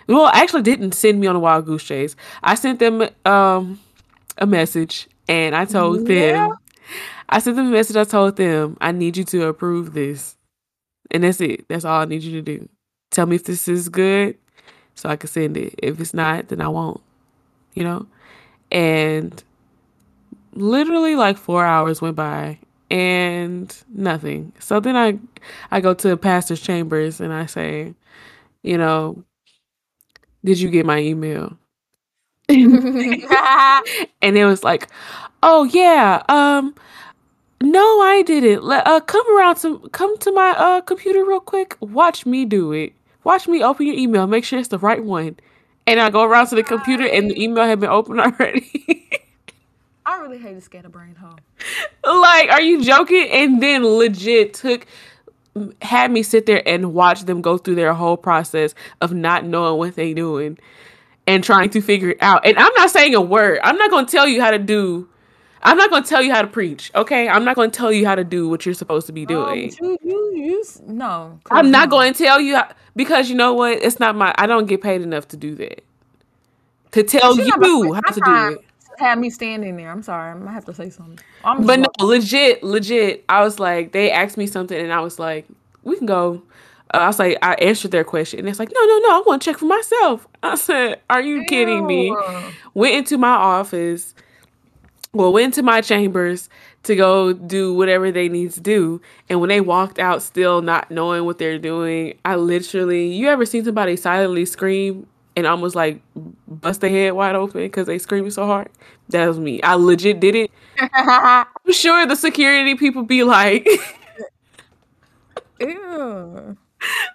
Well, 0.07 0.27
actually, 0.27 0.61
didn't 0.61 0.93
send 0.93 1.19
me 1.19 1.27
on 1.27 1.35
a 1.35 1.39
wild 1.39 1.65
goose 1.65 1.83
chase. 1.83 2.15
I 2.43 2.55
sent 2.55 2.79
them 2.79 3.07
um 3.25 3.79
a 4.37 4.45
message, 4.45 5.07
and 5.27 5.55
I 5.55 5.65
told 5.65 6.07
Yeah. 6.07 6.47
them, 6.47 6.57
I 7.29 7.39
sent 7.39 7.55
them 7.57 7.67
a 7.67 7.71
message. 7.71 7.95
I 7.95 8.03
told 8.03 8.35
them, 8.37 8.77
I 8.81 8.91
need 8.91 9.17
you 9.17 9.23
to 9.25 9.47
approve 9.47 9.93
this, 9.93 10.37
and 11.11 11.23
that's 11.23 11.41
it. 11.41 11.67
That's 11.67 11.85
all 11.85 12.01
I 12.01 12.05
need 12.05 12.23
you 12.23 12.31
to 12.33 12.41
do. 12.41 12.69
Tell 13.11 13.25
me 13.25 13.35
if 13.37 13.45
this 13.45 13.67
is 13.67 13.89
good, 13.89 14.37
so 14.95 15.09
I 15.09 15.15
can 15.15 15.29
send 15.29 15.57
it. 15.57 15.75
If 15.81 15.99
it's 15.99 16.13
not, 16.13 16.49
then 16.49 16.61
I 16.61 16.67
won't. 16.67 17.01
You 17.73 17.83
know, 17.83 18.07
and 18.71 19.43
literally 20.53 21.15
like 21.15 21.37
four 21.37 21.65
hours 21.65 22.01
went 22.01 22.15
by 22.15 22.59
and 22.91 23.75
nothing. 23.89 24.53
So 24.59 24.79
then 24.79 24.95
I 24.95 25.19
I 25.71 25.81
go 25.81 25.93
to 25.93 26.09
the 26.09 26.17
pastor's 26.17 26.61
chambers 26.61 27.19
and 27.21 27.33
I 27.33 27.45
say, 27.45 27.95
you 28.63 28.77
know, 28.77 29.23
did 30.43 30.59
you 30.59 30.69
get 30.69 30.85
my 30.85 30.99
email? 30.99 31.57
and 32.49 32.61
it 34.37 34.45
was 34.45 34.63
like, 34.63 34.87
"Oh 35.43 35.63
yeah, 35.65 36.21
um, 36.29 36.75
no, 37.61 38.01
I 38.01 38.23
didn't. 38.23 38.63
Let 38.63 38.87
uh, 38.87 39.01
come 39.01 39.25
around 39.37 39.57
to 39.57 39.79
come 39.91 40.17
to 40.19 40.31
my 40.31 40.51
uh 40.57 40.81
computer 40.81 41.25
real 41.25 41.39
quick. 41.41 41.77
Watch 41.81 42.25
me 42.25 42.45
do 42.45 42.71
it. 42.73 42.93
Watch 43.23 43.47
me 43.47 43.63
open 43.63 43.87
your 43.87 43.95
email. 43.97 44.27
Make 44.27 44.45
sure 44.45 44.59
it's 44.59 44.69
the 44.69 44.79
right 44.79 45.03
one." 45.03 45.37
And 45.87 45.99
I 45.99 46.09
go 46.11 46.23
around 46.23 46.47
to 46.47 46.55
the 46.55 46.63
computer, 46.63 47.07
and 47.07 47.31
the 47.31 47.41
email 47.43 47.65
had 47.65 47.79
been 47.81 47.89
opened 47.89 48.21
already. 48.21 49.09
I 50.05 50.17
really 50.19 50.37
hate 50.37 50.55
a 50.55 50.61
scatterbrain 50.61 51.15
hoe. 51.15 51.35
like, 52.05 52.49
are 52.49 52.61
you 52.61 52.83
joking? 52.83 53.27
And 53.31 53.61
then 53.61 53.83
legit 53.83 54.53
took 54.53 54.85
had 55.81 56.11
me 56.11 56.21
sit 56.21 56.45
there 56.45 56.67
and 56.67 56.93
watch 56.93 57.21
them 57.21 57.41
go 57.41 57.57
through 57.57 57.75
their 57.75 57.93
whole 57.93 58.17
process 58.17 58.75
of 59.01 59.13
not 59.13 59.45
knowing 59.45 59.77
what 59.77 59.95
they 59.95 60.13
doing 60.13 60.57
and 61.27 61.43
trying 61.43 61.69
to 61.69 61.81
figure 61.81 62.09
it 62.09 62.17
out. 62.21 62.45
And 62.45 62.57
I'm 62.57 62.73
not 62.75 62.91
saying 62.91 63.15
a 63.15 63.21
word. 63.21 63.59
I'm 63.63 63.77
not 63.77 63.89
going 63.89 64.05
to 64.05 64.11
tell 64.11 64.27
you 64.27 64.41
how 64.41 64.51
to 64.51 64.59
do. 64.59 65.07
I'm 65.63 65.77
not 65.77 65.89
going 65.89 66.03
to 66.03 66.09
tell 66.09 66.21
you 66.21 66.31
how 66.31 66.41
to 66.41 66.47
preach. 66.47 66.91
Okay, 66.93 67.27
I'm 67.27 67.43
not 67.43 67.55
going 67.55 67.71
to 67.71 67.77
tell 67.77 67.91
you 67.91 68.05
how 68.05 68.15
to 68.15 68.23
do 68.23 68.49
what 68.49 68.65
you're 68.65 68.75
supposed 68.75 69.07
to 69.07 69.13
be 69.13 69.25
doing. 69.25 69.73
Um, 69.81 69.87
you, 69.87 69.97
you, 70.03 70.35
you, 70.35 70.63
no. 70.85 71.39
I'm 71.49 71.71
not 71.71 71.89
going 71.89 72.13
to 72.13 72.23
tell 72.23 72.39
you 72.39 72.57
how, 72.57 72.69
because 72.95 73.29
you 73.29 73.35
know 73.35 73.53
what? 73.53 73.81
It's 73.81 73.99
not 73.99 74.15
my. 74.15 74.35
I 74.37 74.45
don't 74.45 74.67
get 74.67 74.81
paid 74.81 75.01
enough 75.01 75.27
to 75.29 75.37
do 75.37 75.55
that. 75.55 75.83
To 76.91 77.03
tell 77.03 77.35
you 77.35 77.51
how 77.93 78.01
to 78.01 78.21
do 78.23 78.51
it 78.59 78.64
had 78.99 79.19
me 79.19 79.29
standing 79.29 79.77
there. 79.77 79.91
I'm 79.91 80.03
sorry. 80.03 80.31
I 80.31 80.33
might 80.33 80.53
have 80.53 80.65
to 80.65 80.73
say 80.73 80.89
something. 80.89 81.19
but 81.43 81.79
no, 81.79 81.87
legit, 81.99 82.63
legit. 82.63 83.23
I 83.29 83.43
was 83.43 83.59
like, 83.59 83.91
they 83.91 84.11
asked 84.11 84.37
me 84.37 84.47
something, 84.47 84.79
and 84.79 84.91
I 84.93 84.99
was 85.01 85.19
like, 85.19 85.45
we 85.83 85.97
can 85.97 86.05
go. 86.05 86.43
Uh, 86.93 86.97
I 86.97 87.07
was 87.07 87.19
like, 87.19 87.37
I 87.41 87.53
answered 87.55 87.91
their 87.91 88.03
question, 88.03 88.39
and 88.39 88.49
it's 88.49 88.59
like, 88.59 88.71
no, 88.73 88.85
no, 88.85 88.99
no, 88.99 89.17
I 89.17 89.23
want 89.25 89.41
to 89.41 89.49
check 89.51 89.59
for 89.59 89.65
myself. 89.65 90.27
I 90.43 90.55
said, 90.55 91.01
are 91.09 91.21
you 91.21 91.37
Ew. 91.37 91.45
kidding 91.45 91.85
me? 91.87 92.15
Went 92.73 92.95
into 92.95 93.17
my 93.17 93.29
office, 93.33 94.13
well, 95.13 95.33
went 95.33 95.45
into 95.45 95.63
my 95.63 95.81
chambers 95.81 96.49
to 96.83 96.95
go 96.95 97.33
do 97.33 97.73
whatever 97.73 98.11
they 98.11 98.29
need 98.29 98.51
to 98.51 98.59
do, 98.59 99.01
and 99.29 99.39
when 99.41 99.49
they 99.49 99.61
walked 99.61 99.97
out, 99.97 100.21
still 100.21 100.61
not 100.61 100.91
knowing 100.91 101.25
what 101.25 101.39
they're 101.39 101.57
doing, 101.57 102.17
I 102.23 102.35
literally, 102.35 103.07
you 103.07 103.27
ever 103.29 103.45
seen 103.45 103.65
somebody 103.65 103.95
silently 103.95 104.45
scream 104.45 105.07
and 105.35 105.45
almost 105.45 105.75
like 105.75 106.01
bust 106.47 106.81
their 106.81 106.89
head 106.89 107.13
wide 107.13 107.35
open 107.35 107.61
because 107.61 107.87
they 107.87 107.97
screaming 107.97 108.31
so 108.31 108.45
hard. 108.45 108.69
That 109.09 109.27
was 109.27 109.39
me. 109.39 109.61
I 109.61 109.75
legit 109.75 110.19
did 110.19 110.35
it. 110.35 110.51
I'm 110.93 111.45
sure 111.71 112.05
the 112.05 112.15
security 112.15 112.75
people 112.75 113.03
be 113.03 113.23
like, 113.23 113.67
Ew. 115.59 116.57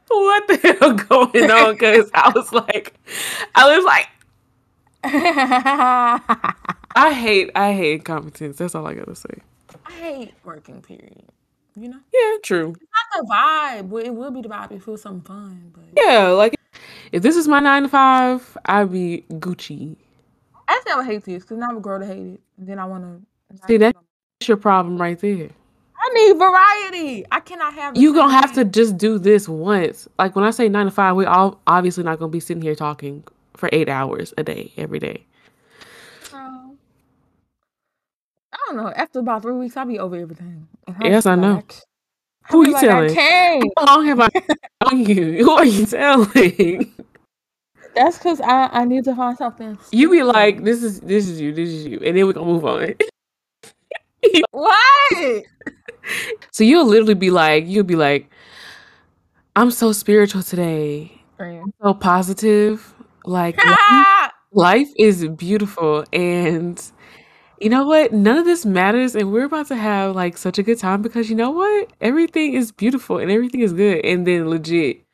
What 0.08 0.48
the 0.48 0.56
hell 0.56 0.94
going 0.94 1.50
on? 1.50 1.72
Because 1.74 2.10
I 2.14 2.32
was 2.34 2.52
like, 2.52 2.94
I 3.54 3.76
was 3.76 3.84
like, 3.84 4.08
I 6.96 7.12
hate, 7.12 7.50
I 7.54 7.72
hate 7.72 7.92
incompetence. 7.94 8.58
That's 8.58 8.74
all 8.74 8.86
I 8.86 8.94
gotta 8.94 9.14
say. 9.14 9.34
I 9.86 9.92
hate 9.92 10.34
working. 10.44 10.82
Period. 10.82 11.24
You 11.76 11.88
know? 11.88 12.00
Yeah, 12.12 12.38
true. 12.42 12.74
It's 12.80 12.90
not 12.90 13.22
the 13.22 13.32
vibe. 13.32 13.90
But 13.90 14.04
it 14.04 14.14
will 14.14 14.30
be 14.30 14.42
the 14.42 14.48
vibe 14.48 14.72
if 14.72 14.86
it 14.86 14.90
was 14.90 15.02
something 15.02 15.22
fun. 15.22 15.72
But 15.74 15.84
yeah, 15.96 16.28
like 16.28 16.56
if 17.12 17.22
this 17.22 17.36
is 17.36 17.48
my 17.48 17.60
nine 17.60 17.84
to 17.84 17.88
five, 17.88 18.56
I'd 18.64 18.92
be 18.92 19.24
Gucci. 19.30 19.96
Actually, 20.68 20.92
I 20.92 20.96
would 20.96 21.06
hate 21.06 21.24
this 21.24 21.42
because 21.42 21.58
now 21.58 21.68
I'm 21.68 21.78
a 21.78 21.80
girl 21.80 21.98
to 22.00 22.06
hate 22.06 22.18
it. 22.18 22.40
And 22.58 22.68
Then 22.68 22.78
I 22.78 22.84
want 22.84 23.04
to 23.04 23.66
see 23.66 23.76
that 23.78 23.96
that's 24.40 24.48
your 24.48 24.56
problem 24.56 25.00
right 25.00 25.18
there. 25.18 25.50
I 26.02 26.08
need 26.14 26.38
variety. 26.38 27.26
I 27.30 27.40
cannot 27.40 27.74
have. 27.74 27.96
You 27.96 28.14
gonna 28.14 28.32
have 28.32 28.54
to 28.54 28.64
just 28.64 28.96
do 28.96 29.18
this 29.18 29.48
once. 29.48 30.08
Like 30.18 30.34
when 30.34 30.44
I 30.44 30.50
say 30.50 30.68
nine 30.68 30.86
to 30.86 30.90
five, 30.90 31.14
we 31.14 31.26
all 31.26 31.60
obviously 31.66 32.04
not 32.04 32.18
gonna 32.18 32.30
be 32.30 32.40
sitting 32.40 32.62
here 32.62 32.74
talking 32.74 33.22
for 33.54 33.68
eight 33.72 33.88
hours 33.88 34.32
a 34.38 34.42
day 34.42 34.72
every 34.78 34.98
day. 34.98 35.26
Um, 36.32 36.78
I 38.52 38.56
don't 38.72 38.84
know. 38.84 38.92
After 38.94 39.18
about 39.20 39.42
three 39.42 39.54
weeks, 39.54 39.76
I'll 39.76 39.86
be 39.86 39.98
over 39.98 40.16
everything. 40.16 40.68
Yes, 41.02 41.26
I 41.26 41.34
know. 41.34 41.54
Like, 41.54 41.74
who 42.50 42.62
are 42.62 42.66
you 42.66 42.72
like 42.72 43.14
telling? 43.14 43.70
How 43.78 43.96
long 43.96 44.06
have 44.06 44.20
I 44.20 44.28
on 44.86 45.04
you? 45.04 45.36
Who 45.44 45.50
are 45.50 45.64
you 45.64 45.86
telling? 45.86 46.94
That's 47.94 48.18
because 48.18 48.40
I, 48.40 48.68
I 48.72 48.84
need 48.84 49.04
to 49.04 49.14
find 49.14 49.36
something. 49.36 49.78
You 49.92 50.10
be 50.10 50.22
like, 50.22 50.64
this 50.64 50.82
is 50.82 51.00
this 51.00 51.28
is 51.28 51.40
you, 51.40 51.52
this 51.52 51.68
is 51.68 51.86
you, 51.86 52.00
and 52.04 52.16
then 52.16 52.26
we're 52.26 52.32
gonna 52.32 52.46
move 52.46 52.64
on. 52.64 52.94
what? 54.50 55.44
So 56.50 56.64
you'll 56.64 56.86
literally 56.86 57.14
be 57.14 57.30
like, 57.30 57.66
you'll 57.66 57.84
be 57.84 57.94
like, 57.94 58.28
I'm 59.54 59.70
so 59.70 59.92
spiritual 59.92 60.42
today. 60.42 61.12
I'm 61.38 61.72
so 61.80 61.94
positive. 61.94 62.94
Like 63.24 63.62
life, 63.64 64.30
life 64.50 64.88
is 64.96 65.28
beautiful 65.28 66.04
and 66.12 66.82
you 67.60 67.68
know 67.68 67.84
what? 67.84 68.12
None 68.12 68.38
of 68.38 68.46
this 68.46 68.64
matters, 68.64 69.14
and 69.14 69.30
we're 69.30 69.44
about 69.44 69.68
to 69.68 69.76
have 69.76 70.16
like 70.16 70.38
such 70.38 70.58
a 70.58 70.62
good 70.62 70.78
time 70.78 71.02
because 71.02 71.28
you 71.28 71.36
know 71.36 71.50
what? 71.50 71.92
Everything 72.00 72.54
is 72.54 72.72
beautiful 72.72 73.18
and 73.18 73.30
everything 73.30 73.60
is 73.60 73.72
good. 73.74 74.04
And 74.04 74.26
then 74.26 74.48
legit, 74.48 75.04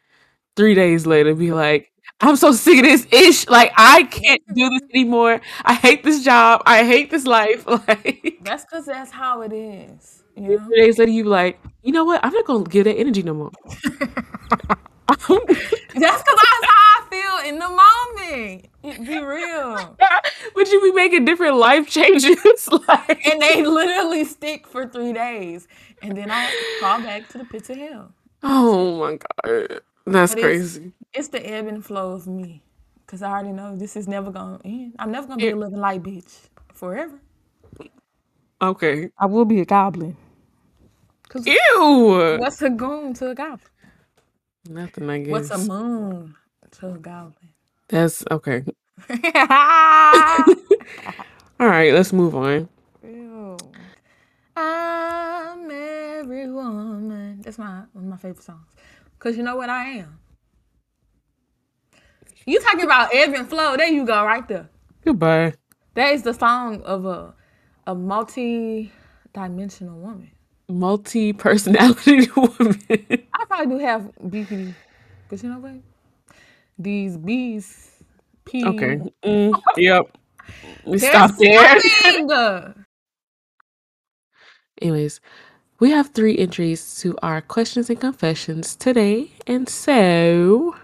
three 0.55 0.75
days 0.75 1.07
later, 1.07 1.35
be 1.35 1.53
like, 1.53 1.91
I'm 2.21 2.37
so 2.37 2.53
sick 2.53 2.79
of 2.79 2.85
this 2.85 3.07
ish. 3.13 3.49
Like 3.49 3.73
I 3.77 4.05
can't 4.05 4.43
do 4.55 4.71
this 4.71 4.83
mm-hmm. 4.83 4.97
anymore. 4.97 5.41
I 5.65 5.75
hate 5.75 6.05
this 6.05 6.25
job. 6.25 6.63
I 6.65 6.85
hate 6.85 7.11
this 7.11 7.27
life. 7.27 7.67
Like 7.89 8.39
that's 8.43 8.65
because 8.65 8.87
that's 8.87 9.11
how 9.11 9.43
it 9.43 9.53
is. 9.53 10.23
You 10.37 10.43
know? 10.43 10.67
Three 10.67 10.81
days 10.81 10.99
later, 10.99 11.11
you 11.11 11.25
like, 11.25 11.59
you 11.83 11.93
know 11.93 12.05
what? 12.05 12.25
I'm 12.25 12.33
not 12.33 12.47
gonna 12.47 12.65
give 12.65 12.85
that 12.85 12.97
energy 12.97 13.23
no 13.23 13.35
more. 13.35 13.51
that's 13.73 15.27
because 15.27 15.43
that's 15.95 16.67
how 16.67 16.79
I 16.79 16.96
feel 17.17 17.49
in 17.49 17.59
the 17.59 17.69
moment. 17.69 19.07
Be 19.07 19.19
real. 19.25 19.97
Would 20.55 20.69
you 20.69 20.81
be 20.83 20.93
making 20.93 21.25
different 21.25 21.57
life 21.57 21.89
changes? 21.89 22.69
like 22.89 23.27
and 23.27 23.41
they 23.41 23.65
literally 23.65 24.25
stick 24.25 24.67
for 24.67 24.87
three 24.87 25.13
days. 25.13 25.67
And 26.03 26.17
then 26.17 26.31
I 26.31 26.51
fall 26.81 27.01
back 27.01 27.29
to 27.31 27.39
the 27.39 27.45
pits 27.45 27.71
of 27.71 27.77
hell. 27.77 28.13
Oh 28.43 29.01
my 29.01 29.19
god. 29.45 29.81
That's 30.07 30.35
but 30.35 30.43
crazy. 30.43 30.93
It's, 31.13 31.27
it's, 31.27 31.29
the 31.29 31.45
ebb 31.49 31.67
and 31.67 31.85
flow 31.85 32.13
of 32.13 32.27
me. 32.27 32.63
Cause 33.07 33.23
I 33.23 33.31
already 33.31 33.53
know 33.53 33.77
this 33.77 33.97
is 33.97 34.09
never 34.09 34.31
gonna 34.31 34.61
end. 34.65 34.95
I'm 34.99 35.13
never 35.13 35.29
gonna 35.29 35.39
be 35.39 35.51
a 35.51 35.57
living 35.57 35.79
light 35.79 36.03
bitch 36.03 36.49
forever. 36.73 37.21
Okay. 38.61 39.11
I 39.19 39.27
will 39.27 39.45
be 39.45 39.61
a 39.61 39.65
goblin. 39.65 40.17
Ew. 41.45 42.37
What's 42.41 42.63
a 42.63 42.71
goon 42.71 43.15
to 43.15 43.31
a 43.31 43.35
goblin? 43.35 43.61
Nothing, 44.69 45.11
I 45.11 45.19
guess. 45.19 45.31
What's 45.31 45.51
a 45.51 45.59
moon 45.59 46.35
to 46.81 46.95
a 46.95 46.99
goblin? 46.99 47.49
That's 47.89 48.25
okay. 48.31 48.65
All 51.59 51.69
right, 51.69 51.93
let's 51.93 52.13
move 52.13 52.35
on. 52.35 52.69
Ew. 53.03 53.57
I'm 54.57 55.71
every 55.71 56.51
woman. 56.51 57.41
That's 57.43 57.59
my 57.59 57.83
one 57.93 58.05
of 58.05 58.11
my 58.11 58.17
favorite 58.17 58.43
songs. 58.43 58.67
Cause 59.19 59.37
you 59.37 59.43
know 59.43 59.57
what 59.57 59.71
I 59.71 59.85
am. 59.85 60.19
You 62.45 62.61
talking 62.61 62.85
about 62.85 63.15
ebb 63.15 63.35
and 63.35 63.49
flow? 63.49 63.77
There 63.77 63.89
you 63.89 64.05
go, 64.07 64.25
right 64.25 64.47
there. 64.47 64.69
Goodbye. 65.05 65.55
That 65.95 66.13
is 66.13 66.23
the 66.23 66.35
song 66.35 66.83
of 66.83 67.07
a 67.07 67.35
a 67.87 67.95
multi-dimensional 67.95 69.99
woman. 69.99 70.31
Multi-personality 70.69 72.29
woman. 72.37 72.81
I 72.91 73.45
probably 73.47 73.79
do 73.79 73.85
have 73.85 74.11
BPD, 74.23 74.75
but 75.29 75.43
you 75.43 75.49
know 75.49 75.59
what? 75.59 75.75
These 76.79 77.17
bees 77.17 78.03
pee. 78.45 78.65
Okay. 78.65 79.01
Mm, 79.25 79.63
yep. 79.77 80.07
We 80.85 80.99
stop 80.99 81.33
there. 81.37 81.79
Anyways, 84.81 85.21
we 85.81 85.91
have 85.91 86.11
three 86.11 86.37
entries 86.39 86.99
to 87.01 87.17
our 87.23 87.41
questions 87.41 87.91
and 87.91 88.01
confessions 88.01 88.77
today, 88.77 89.33
and 89.47 89.69
so. 89.69 90.77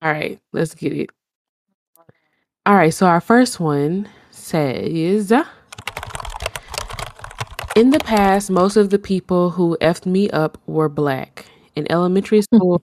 All 0.00 0.12
right, 0.12 0.40
let's 0.52 0.74
get 0.74 0.92
it. 0.92 1.10
All 2.64 2.76
right, 2.76 2.94
so 2.94 3.06
our 3.06 3.20
first 3.20 3.58
one 3.58 4.08
says 4.30 5.32
In 7.78 7.90
the 7.90 8.00
past, 8.00 8.50
most 8.50 8.76
of 8.76 8.90
the 8.90 8.98
people 8.98 9.50
who 9.50 9.78
effed 9.80 10.04
me 10.04 10.28
up 10.30 10.58
were 10.66 10.88
black. 10.88 11.46
In 11.76 11.86
elementary 11.92 12.42
school, 12.42 12.82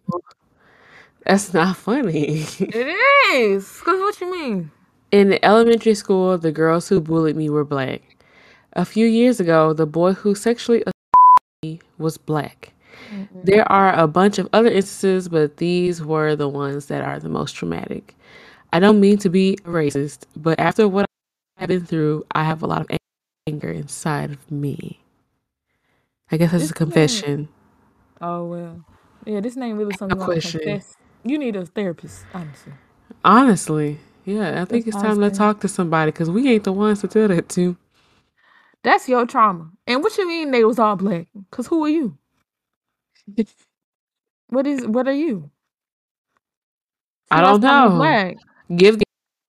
that's 1.26 1.54
not 1.54 1.76
funny. 1.76 2.46
It 2.60 2.96
is. 3.34 3.82
Cause 3.82 4.00
what 4.00 4.22
you 4.22 4.32
mean? 4.32 4.72
In 5.12 5.38
elementary 5.44 5.96
school, 5.96 6.38
the 6.38 6.54
girls 6.54 6.88
who 6.88 7.02
bullied 7.02 7.36
me 7.36 7.50
were 7.50 7.66
black. 7.66 8.24
A 8.72 8.86
few 8.86 9.06
years 9.06 9.42
ago, 9.42 9.74
the 9.74 9.86
boy 9.86 10.14
who 10.14 10.34
sexually 10.34 10.82
assaulted 10.84 11.52
me 11.62 11.82
was 11.98 12.18
black. 12.18 12.72
Mm-hmm. 13.12 13.42
There 13.44 13.70
are 13.70 13.94
a 14.00 14.08
bunch 14.08 14.40
of 14.40 14.48
other 14.54 14.70
instances, 14.70 15.28
but 15.28 15.58
these 15.58 16.02
were 16.02 16.38
the 16.38 16.48
ones 16.48 16.86
that 16.86 17.04
are 17.04 17.20
the 17.20 17.28
most 17.28 17.52
traumatic. 17.52 18.16
I 18.72 18.80
don't 18.80 19.02
mean 19.02 19.18
to 19.18 19.30
be 19.30 19.58
racist, 19.66 20.24
but 20.38 20.58
after 20.58 20.88
what 20.88 21.06
I've 21.58 21.68
been 21.68 21.86
through, 21.86 22.26
I 22.32 22.46
have 22.46 22.64
a 22.64 22.68
lot 22.68 22.80
of 22.80 22.88
anger 23.48 23.70
inside 23.70 24.32
of 24.32 24.52
me. 24.52 25.00
I 26.32 26.38
guess 26.38 26.52
that's 26.52 26.72
a 26.72 26.74
confession. 26.74 27.48
Oh 28.20 28.46
well, 28.46 28.84
yeah. 29.26 29.40
This 29.40 29.56
name 29.56 29.78
really 29.78 29.96
something. 29.96 30.20
A 30.20 30.26
question. 30.26 30.82
You 31.24 31.38
need 31.38 31.56
a 31.56 31.66
therapist, 31.66 32.26
honestly. 32.34 32.74
Honestly, 33.24 34.00
yeah, 34.26 34.62
I 34.62 34.66
think 34.66 34.86
That's 34.86 34.96
it's 34.96 35.04
time 35.04 35.20
to 35.22 35.30
talk 35.30 35.60
to 35.62 35.68
somebody 35.68 36.12
because 36.12 36.30
we 36.30 36.52
ain't 36.52 36.64
the 36.64 36.74
ones 36.74 37.02
to 37.02 37.08
tell 37.08 37.28
that 37.28 37.50
to. 37.50 37.78
That's 38.82 39.08
your 39.08 39.28
trauma. 39.28 39.72
And 39.86 40.02
what 40.02 40.18
you 40.18 40.28
mean 40.28 40.50
they 40.52 40.64
was 40.64 40.80
all 40.80 40.96
black? 40.96 41.28
Cause 41.52 41.68
who 41.68 41.84
are 41.86 41.90
you? 41.90 42.18
What 44.50 44.66
is 44.66 44.88
what 44.88 45.08
are 45.08 45.14
you? 45.14 45.52
I 47.30 47.42
don't 47.42 47.62
that's 47.62 47.72
why 47.72 47.86
I'm 47.86 47.90
know. 47.90 47.98
black. 47.98 48.38
Give 48.76 49.02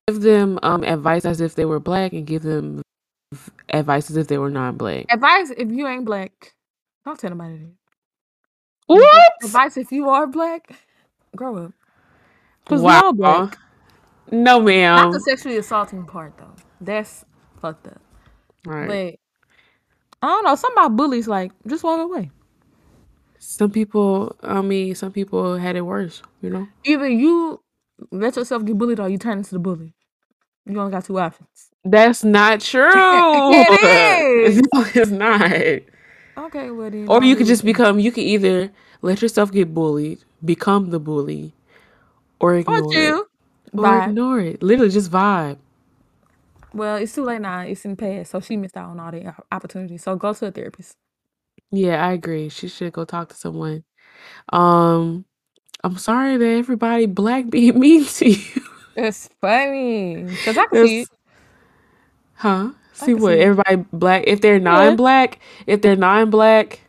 give 0.06 0.20
them 0.20 0.58
um 0.62 0.84
advice 0.84 1.24
as 1.24 1.40
if 1.40 1.54
they 1.54 1.64
were 1.64 1.80
black, 1.80 2.12
and 2.12 2.26
give 2.26 2.42
them 2.42 2.82
v- 3.36 3.52
advice 3.70 4.10
as 4.10 4.16
if 4.16 4.26
they 4.28 4.38
were 4.38 4.50
non-black. 4.50 5.06
Advice 5.10 5.50
if 5.50 5.70
you 5.70 5.86
ain't 5.86 6.04
black, 6.04 6.54
don't 7.04 7.18
tell 7.18 7.30
nobody 7.30 7.58
that. 7.58 7.72
What? 8.86 9.32
Advice 9.44 9.76
if 9.76 9.90
you 9.92 10.08
are 10.08 10.26
black, 10.26 10.70
grow 11.34 11.56
up. 11.66 11.72
Cause 12.66 12.80
we 12.82 12.88
all 12.90 13.14
Wow. 13.14 13.46
black. 13.46 13.58
No, 14.30 14.60
ma'am. 14.60 14.96
Not 14.96 15.12
the 15.12 15.20
sexually 15.20 15.56
assaulting 15.56 16.04
part 16.04 16.36
though. 16.38 16.54
That's 16.80 17.24
fucked 17.60 17.86
up. 17.86 18.00
Right. 18.64 18.88
But 18.88 20.26
I 20.26 20.26
don't 20.28 20.44
know. 20.44 20.54
Some 20.56 20.72
about 20.72 20.96
bullies 20.96 21.28
like 21.28 21.52
just 21.66 21.84
walk 21.84 22.00
away. 22.00 22.30
Some 23.38 23.70
people, 23.70 24.34
I 24.42 24.60
mean, 24.62 24.94
some 24.96 25.12
people 25.12 25.56
had 25.56 25.76
it 25.76 25.82
worse. 25.82 26.22
You 26.40 26.50
know. 26.50 26.68
Either 26.84 27.08
you 27.08 27.60
let 28.10 28.34
yourself 28.36 28.64
get 28.64 28.76
bullied 28.78 28.98
or 29.00 29.08
you 29.08 29.18
turn 29.18 29.38
into 29.38 29.50
the 29.50 29.58
bully. 29.60 29.94
You 30.64 30.78
only 30.80 30.90
got 30.90 31.04
two 31.04 31.18
options. 31.20 31.70
That's 31.86 32.24
not 32.24 32.60
true. 32.62 33.46
It 33.50 33.68
is. 34.48 34.58
No, 34.58 34.86
it's 34.94 35.10
not. 35.12 35.82
Okay, 36.38 36.70
well 36.70 36.90
then. 36.90 37.08
Or 37.08 37.22
you 37.24 37.36
could 37.36 37.46
just 37.46 37.64
it. 37.64 37.66
become. 37.66 38.00
You 38.00 38.12
could 38.12 38.24
either 38.24 38.70
let 39.02 39.22
yourself 39.22 39.52
get 39.52 39.74
bullied, 39.74 40.20
become 40.44 40.90
the 40.90 41.00
bully, 41.00 41.54
or 42.40 42.54
or 42.66 42.82
ignore 42.82 43.00
it. 43.00 43.20
Or 43.76 43.96
Bye. 43.96 43.96
ignore 43.96 44.40
it. 44.40 44.62
Literally, 44.62 44.90
just 44.92 45.10
vibe. 45.12 45.58
Well, 46.74 46.96
it's 46.96 47.14
too 47.14 47.24
late 47.24 47.40
now. 47.42 47.60
It's 47.62 47.84
in 47.84 47.92
the 47.92 47.96
past, 47.96 48.32
so 48.32 48.40
she 48.40 48.56
missed 48.56 48.76
out 48.76 48.90
on 48.90 49.00
all 49.00 49.12
the 49.12 49.26
op- 49.28 49.46
opportunities. 49.52 50.04
So 50.04 50.16
go 50.16 50.34
to 50.34 50.46
a 50.46 50.52
therapist. 50.52 50.96
Yeah, 51.72 52.06
I 52.06 52.12
agree. 52.12 52.48
She 52.50 52.68
should 52.68 52.92
go 52.92 53.04
talk 53.04 53.30
to 53.30 53.36
someone. 53.36 53.84
Um, 54.52 55.26
I'm 55.84 55.98
sorry 55.98 56.36
that 56.38 56.46
everybody 56.46 57.06
black 57.06 57.50
being 57.50 57.78
mean 57.80 58.04
to 58.06 58.30
you. 58.30 58.62
It's 58.96 59.28
funny 59.40 60.16
because 60.24 60.58
I 60.58 60.66
can 60.66 60.78
see 60.78 61.02
it. 61.02 61.08
Huh? 62.36 62.70
See 62.92 63.14
what? 63.14 63.34
see. 63.34 63.40
Everybody 63.40 63.84
black. 63.92 64.24
If 64.26 64.40
they're 64.40 64.58
Yeah. 64.72 64.90
non-black, 64.90 65.38
if 65.66 65.82
they're 65.82 65.96
non-black, 65.96 66.80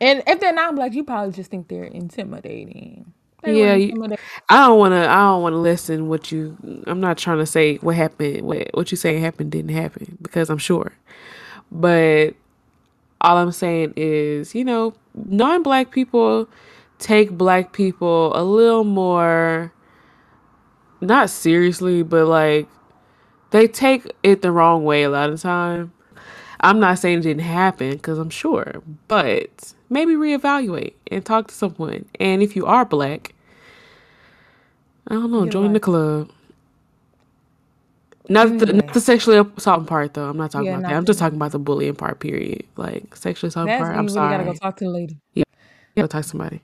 And 0.00 0.22
if 0.26 0.40
they're 0.40 0.52
non-black, 0.54 0.94
you 0.94 1.04
probably 1.04 1.32
just 1.32 1.50
think 1.50 1.68
they're 1.68 1.84
intimidating. 1.84 3.12
They 3.42 3.60
yeah, 3.60 3.74
you, 3.74 3.88
intimidating. 3.90 4.24
I 4.48 4.66
don't 4.66 4.78
want 4.78 4.92
to. 4.92 5.08
I 5.10 5.16
don't 5.20 5.42
want 5.42 5.54
to 5.54 5.58
listen. 5.58 6.08
What 6.08 6.32
you? 6.32 6.56
I'm 6.86 7.00
not 7.00 7.18
trying 7.18 7.38
to 7.38 7.46
say 7.46 7.76
what 7.76 7.96
happened. 7.96 8.42
What 8.42 8.68
what 8.74 8.90
you 8.90 8.96
saying 8.96 9.22
happened 9.22 9.52
didn't 9.52 9.70
happen 9.72 10.18
because 10.22 10.50
I'm 10.50 10.58
sure. 10.58 10.92
But 11.72 12.34
all 13.20 13.36
I'm 13.36 13.52
saying 13.52 13.94
is, 13.96 14.54
you 14.54 14.64
know, 14.64 14.94
non-black 15.14 15.90
people 15.90 16.48
take 16.98 17.30
black 17.32 17.72
people 17.72 18.32
a 18.36 18.44
little 18.44 18.84
more 18.84 19.72
not 21.00 21.30
seriously, 21.30 22.02
but 22.02 22.26
like 22.26 22.68
they 23.50 23.66
take 23.68 24.10
it 24.22 24.42
the 24.42 24.52
wrong 24.52 24.84
way 24.84 25.02
a 25.02 25.10
lot 25.10 25.30
of 25.30 25.40
time. 25.40 25.92
I'm 26.60 26.78
not 26.78 26.98
saying 26.98 27.18
it 27.18 27.22
didn't 27.22 27.42
happen 27.42 27.92
because 27.92 28.18
I'm 28.18 28.30
sure, 28.30 28.82
but 29.08 29.72
maybe 29.88 30.12
reevaluate 30.12 30.92
and 31.10 31.24
talk 31.24 31.48
to 31.48 31.54
someone. 31.54 32.04
And 32.18 32.42
if 32.42 32.54
you 32.54 32.66
are 32.66 32.84
black, 32.84 33.34
I 35.08 35.14
don't 35.14 35.30
know, 35.30 35.46
join 35.46 35.72
the 35.72 35.80
club. 35.80 36.30
Not 38.28 38.58
the, 38.58 38.66
not 38.74 38.94
the 38.94 39.00
sexually 39.00 39.44
assaulting 39.56 39.86
part 39.86 40.14
though. 40.14 40.28
I'm 40.28 40.36
not 40.36 40.52
talking 40.52 40.66
yeah, 40.66 40.78
about 40.78 40.88
that. 40.88 40.96
I'm 40.96 41.04
just 41.04 41.18
talking 41.18 41.36
about 41.36 41.50
the 41.50 41.58
bullying 41.58 41.96
part. 41.96 42.20
Period. 42.20 42.64
Like 42.76 43.16
sexually 43.16 43.48
assaulting 43.48 43.76
part. 43.76 43.96
I'm 43.96 44.06
you 44.06 44.14
really 44.14 44.28
gotta 44.28 44.44
go 44.44 44.52
talk 44.52 44.76
to 44.76 44.84
the 44.84 44.90
lady. 44.90 45.18
Yeah, 45.34 45.44
you 45.96 46.02
gotta 46.02 46.08
talk 46.08 46.22
to 46.22 46.28
somebody. 46.28 46.62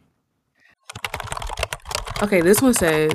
Okay, 2.23 2.41
this 2.41 2.63
one 2.63 2.73
says, 2.73 3.13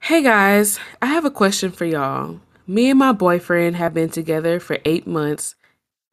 Hey 0.00 0.22
guys, 0.22 0.78
I 1.00 1.06
have 1.06 1.24
a 1.24 1.30
question 1.30 1.72
for 1.72 1.86
y'all. 1.86 2.40
Me 2.68 2.90
and 2.90 2.98
my 2.98 3.12
boyfriend 3.12 3.76
have 3.76 3.94
been 3.94 4.10
together 4.10 4.60
for 4.60 4.76
eight 4.84 5.06
months 5.06 5.54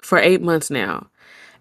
for 0.01 0.17
eight 0.17 0.41
months 0.41 0.69
now. 0.69 1.07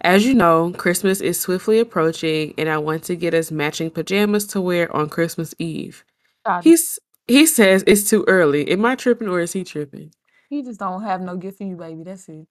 As 0.02 0.24
you 0.24 0.35
know, 0.35 0.72
Christmas 0.72 1.20
is 1.20 1.40
swiftly 1.40 1.80
approaching 1.80 2.54
and 2.57 2.68
I 2.68 2.78
want 2.78 3.02
to 3.04 3.16
get 3.16 3.35
us 3.35 3.50
matching 3.50 3.90
pajamas 3.90 4.46
to 4.48 4.61
wear 4.61 4.94
on 4.94 5.09
Christmas 5.09 5.52
Eve. 5.59 6.04
It. 6.46 6.62
He's 6.62 6.98
he 7.26 7.44
says 7.46 7.83
it's 7.87 8.09
too 8.09 8.24
early. 8.28 8.68
Am 8.70 8.85
I 8.85 8.94
tripping 8.94 9.28
or 9.28 9.40
is 9.40 9.52
he 9.52 9.64
tripping? 9.64 10.12
He 10.48 10.62
just 10.62 10.78
don't 10.78 11.02
have 11.02 11.20
no 11.22 11.37
gift 11.37 11.59
for 11.59 11.64
you, 11.64 11.74
baby. 11.74 12.04
That's 12.04 12.28
it. 12.28 12.46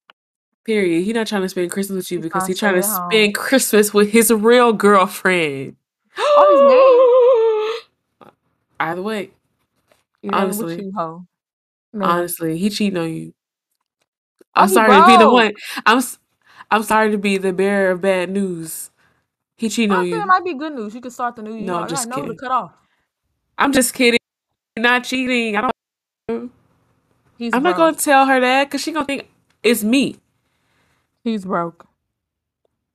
Period. 0.65 1.05
He 1.05 1.13
not 1.13 1.27
trying 1.27 1.43
to 1.43 1.49
spend 1.49 1.71
Christmas 1.71 1.97
with 1.97 2.11
you 2.11 2.17
He's 2.17 2.25
because 2.25 2.43
trying 2.43 2.47
he 2.47 2.59
trying 2.59 2.73
to 2.73 2.79
at 2.79 2.85
home. 2.85 3.11
spend 3.11 3.35
Christmas 3.35 3.93
with 3.93 4.09
his 4.09 4.31
real 4.33 4.73
girlfriend. 4.73 5.77
Oh, 6.17 7.81
Either 8.79 9.01
way, 9.01 9.31
he's. 10.21 10.31
With 10.31 10.33
honestly, 10.33 10.83
you, 10.85 10.91
hoe. 10.93 11.25
Man. 11.93 12.09
honestly, 12.09 12.57
he 12.57 12.69
cheating 12.69 12.97
on 12.97 13.13
you. 13.13 13.33
Oh, 14.55 14.61
I'm 14.63 14.67
he 14.69 14.73
sorry 14.73 14.89
to 14.95 15.05
be 15.07 15.17
the 15.17 15.29
one. 15.29 15.53
I'm 15.85 15.97
s- 15.99 16.19
I'm 16.71 16.83
sorry 16.83 17.11
to 17.11 17.17
be 17.17 17.37
the 17.37 17.53
bearer 17.53 17.91
of 17.91 18.01
bad 18.01 18.29
news. 18.29 18.89
He 19.57 19.69
cheating 19.69 19.91
on 19.91 19.99
Honestly, 19.99 20.17
it 20.17 20.21
you. 20.21 20.25
might 20.25 20.43
be 20.43 20.53
good 20.55 20.73
news. 20.73 20.95
You 20.95 21.01
can 21.01 21.11
start 21.11 21.35
the 21.35 21.43
new 21.43 21.53
year. 21.53 21.61
No, 21.65 21.79
I'm 21.79 21.87
just 21.87 22.07
know 22.07 22.15
to 22.17 22.21
kidding. 22.21 22.37
cut 22.37 22.51
off. 22.51 22.73
I'm 23.57 23.71
just 23.71 23.93
kidding. 23.93 24.19
Not 24.77 25.03
cheating. 25.03 25.55
I 25.55 25.61
don't. 26.29 26.51
He's 27.37 27.53
I'm 27.53 27.63
not 27.63 27.77
gonna 27.77 27.95
tell 27.95 28.25
her 28.25 28.39
that 28.39 28.65
because 28.65 28.81
she 28.81 28.91
gonna 28.91 29.05
think 29.05 29.29
it's 29.61 29.83
me. 29.83 30.17
He's 31.23 31.45
broke. 31.45 31.87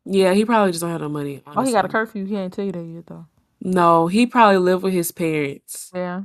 Yeah, 0.04 0.32
he 0.34 0.44
probably 0.44 0.72
just 0.72 0.80
don't 0.82 0.90
have 0.90 1.00
no 1.00 1.08
money. 1.08 1.42
Oh, 1.46 1.62
he 1.62 1.72
got 1.72 1.84
a 1.84 1.88
Honestly, 1.88 1.90
curfew. 1.92 2.24
He 2.24 2.36
ain't 2.36 2.52
tell 2.52 2.64
you 2.64 2.72
that 2.72 2.82
yet 2.84 3.06
though. 3.06 3.26
no, 3.60 4.06
he 4.06 4.26
probably 4.26 4.58
live 4.58 4.82
with 4.82 4.92
his 4.92 5.12
parents, 5.12 5.90
Yeah. 5.94 6.22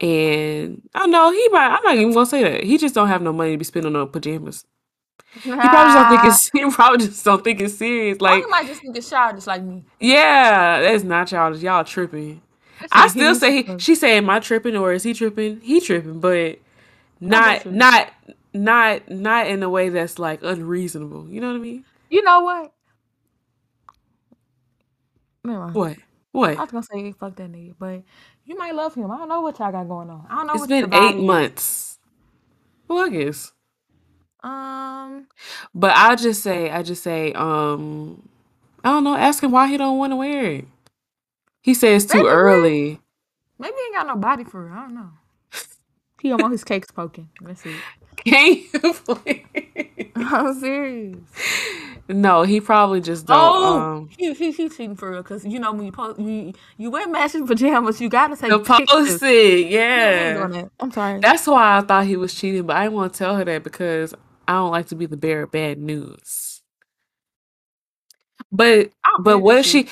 And 0.00 0.82
I 0.94 1.06
know 1.06 1.30
he 1.32 1.48
might. 1.50 1.68
I'm 1.76 1.82
not 1.84 1.94
even 1.96 2.12
gonna 2.12 2.26
say 2.26 2.42
that. 2.42 2.64
He 2.64 2.78
just 2.78 2.94
don't 2.94 3.08
have 3.08 3.22
no 3.22 3.32
money 3.32 3.52
to 3.52 3.58
be 3.58 3.64
spending 3.64 3.96
on 3.96 4.08
pajamas. 4.08 4.64
He 5.60 5.68
probably 5.68 5.92
just 5.92 5.96
don't 5.96 6.08
think 6.08 6.24
it's. 6.24 6.50
He 6.52 6.70
probably 6.70 7.06
just 7.06 7.24
don't 7.24 7.44
think 7.44 7.60
it's 7.60 7.76
serious. 7.76 8.20
Like, 8.20 8.44
he 8.44 8.46
might 8.46 8.66
just 8.66 8.80
think 8.82 8.96
it's 8.96 9.08
childish 9.08 9.46
like 9.46 9.62
me. 9.62 9.84
yeah, 10.00 10.80
that's 10.80 11.04
not 11.04 11.28
childish. 11.28 11.62
Y'all 11.62 11.84
tripping. 11.84 12.42
I 12.92 13.08
still 13.08 13.34
say 13.34 13.62
he, 13.62 13.78
she 13.78 13.94
say, 13.94 14.16
"Am 14.18 14.30
I 14.30 14.40
tripping 14.40 14.76
or 14.76 14.92
is 14.92 15.02
he 15.02 15.14
tripping?" 15.14 15.60
He 15.60 15.80
tripping, 15.80 16.20
but 16.20 16.58
not 17.20 17.64
not 17.66 18.12
not 18.54 19.08
not 19.10 19.46
in 19.48 19.62
a 19.62 19.68
way 19.70 19.88
that's 19.90 20.18
like 20.18 20.42
unreasonable. 20.42 21.28
You 21.28 21.40
know 21.40 21.48
what 21.48 21.56
I 21.56 21.60
mean? 21.60 21.84
You 22.10 22.22
know 22.22 22.40
what? 22.40 22.72
Never 25.44 25.60
mind. 25.60 25.74
What? 25.74 25.96
I 26.56 26.60
What? 26.60 26.60
was 26.62 26.70
gonna 26.70 26.82
say 26.84 27.12
fuck 27.12 27.36
that 27.36 27.50
nigga, 27.52 27.74
but 27.78 28.02
you 28.50 28.58
might 28.58 28.74
love 28.74 28.96
him. 28.96 29.10
I 29.12 29.18
don't 29.18 29.30
know 29.30 29.42
what 29.42 29.60
y'all 29.60 29.72
got 29.72 29.88
going 29.88 30.10
on. 30.10 30.26
I 30.30 30.36
don't 30.36 30.48
know 30.48 30.58
It's 30.58 30.66
been 30.66 30.88
eight 30.92 31.18
is. 31.20 31.26
months. 31.26 31.98
Well, 32.88 33.06
I 33.06 33.10
guess. 33.10 33.52
Um, 34.42 35.28
But 35.74 35.92
I 35.96 36.16
just 36.16 36.42
say, 36.42 36.70
I 36.70 36.82
just 36.82 37.02
say, 37.02 37.32
um, 37.34 38.28
I 38.84 38.90
don't 38.90 39.04
know. 39.04 39.16
Ask 39.16 39.42
him 39.42 39.52
why 39.52 39.68
he 39.68 39.76
don't 39.78 39.98
want 39.98 40.12
to 40.12 40.16
wear 40.16 40.46
it. 40.46 40.66
He 41.62 41.74
says 41.74 42.06
too 42.06 42.26
maybe 42.26 42.28
early. 42.28 43.00
Maybe 43.58 43.74
he 43.76 43.84
ain't 43.86 43.94
got 43.96 44.08
no 44.08 44.16
body 44.16 44.44
for 44.44 44.68
it. 44.68 44.72
I 44.72 44.82
don't 44.82 44.94
know. 44.94 45.10
He 46.20 46.28
don't 46.30 46.40
want 46.40 46.52
his 46.52 46.64
cakes 46.64 46.90
poking. 46.90 47.30
That's 47.40 47.66
it. 47.66 47.84
Can 48.26 48.56
you 48.74 48.94
please? 48.94 49.46
I'm 50.16 50.54
serious. 50.60 51.18
No, 52.08 52.42
he 52.42 52.60
probably 52.60 53.00
just 53.00 53.26
don't. 53.26 53.56
Oh, 53.56 53.66
Um, 53.66 54.10
he 54.18 54.34
he 54.34 54.52
he 54.52 54.68
cheating 54.68 54.96
for 54.96 55.12
real. 55.12 55.22
Cause 55.22 55.44
you 55.46 55.58
know 55.60 55.72
when 55.72 55.86
you 55.86 55.92
post, 55.92 56.20
you 56.20 56.54
you 56.78 56.90
wear 56.90 57.08
matching 57.08 57.46
pajamas, 57.46 58.00
you 58.00 58.08
gotta 58.10 58.36
take 58.36 58.58
the 58.58 58.64
pictures. 58.76 59.20
post 59.20 59.22
it, 59.22 59.68
Yeah, 59.94 60.12
we 60.12 60.18
ain't 60.20 60.32
yeah. 60.32 60.34
doing 60.34 60.50
that. 60.52 60.70
I'm 60.80 60.90
sorry. 60.92 61.20
That's 61.20 61.46
why 61.46 61.78
I 61.78 61.82
thought 61.82 62.06
he 62.06 62.16
was 62.16 62.34
cheating, 62.34 62.64
but 62.64 62.76
I 62.76 62.84
didn't 62.84 62.96
want 62.96 63.12
to 63.14 63.18
tell 63.18 63.36
her 63.36 63.44
that 63.44 63.64
because 63.64 64.14
I 64.48 64.54
don't 64.54 64.72
like 64.72 64.88
to 64.88 64.96
be 64.96 65.06
the 65.06 65.16
bearer 65.16 65.44
of 65.44 65.52
bad 65.52 65.78
news. 65.78 66.62
But 68.52 68.90
I 69.04 69.10
don't 69.12 69.24
but 69.24 69.38
what 69.40 69.58
if 69.58 69.66
she 69.66 69.88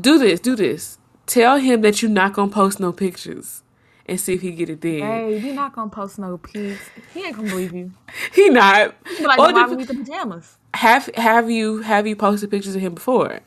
do 0.00 0.18
this? 0.18 0.40
Do 0.40 0.56
this. 0.56 0.98
Tell 1.26 1.58
him 1.58 1.82
that 1.82 2.02
you're 2.02 2.10
not 2.10 2.34
gonna 2.34 2.52
post 2.52 2.80
no 2.80 2.92
pictures 2.92 3.62
and 4.10 4.20
see 4.20 4.34
if 4.34 4.42
he 4.42 4.50
get 4.50 4.68
it 4.68 4.80
then. 4.82 5.00
Babe, 5.00 5.42
you 5.42 5.52
not 5.54 5.74
gonna 5.74 5.88
post 5.90 6.18
no 6.18 6.36
pics. 6.36 6.82
He 7.14 7.24
ain't 7.24 7.36
gonna 7.36 7.48
believe 7.48 7.72
you. 7.72 7.92
He 8.34 8.50
not. 8.50 8.94
He 9.16 9.24
like, 9.24 9.38
why 9.38 9.52
def- 9.52 9.70
we 9.70 9.76
need 9.76 9.88
the 9.88 9.94
pajamas? 9.94 10.58
have 10.74 11.06
have 11.14 11.50
you 11.50 11.80
have 11.82 12.06
you 12.06 12.14
posted 12.16 12.50
pictures 12.50 12.74
of 12.74 12.80
him 12.82 12.94
before? 12.94 13.40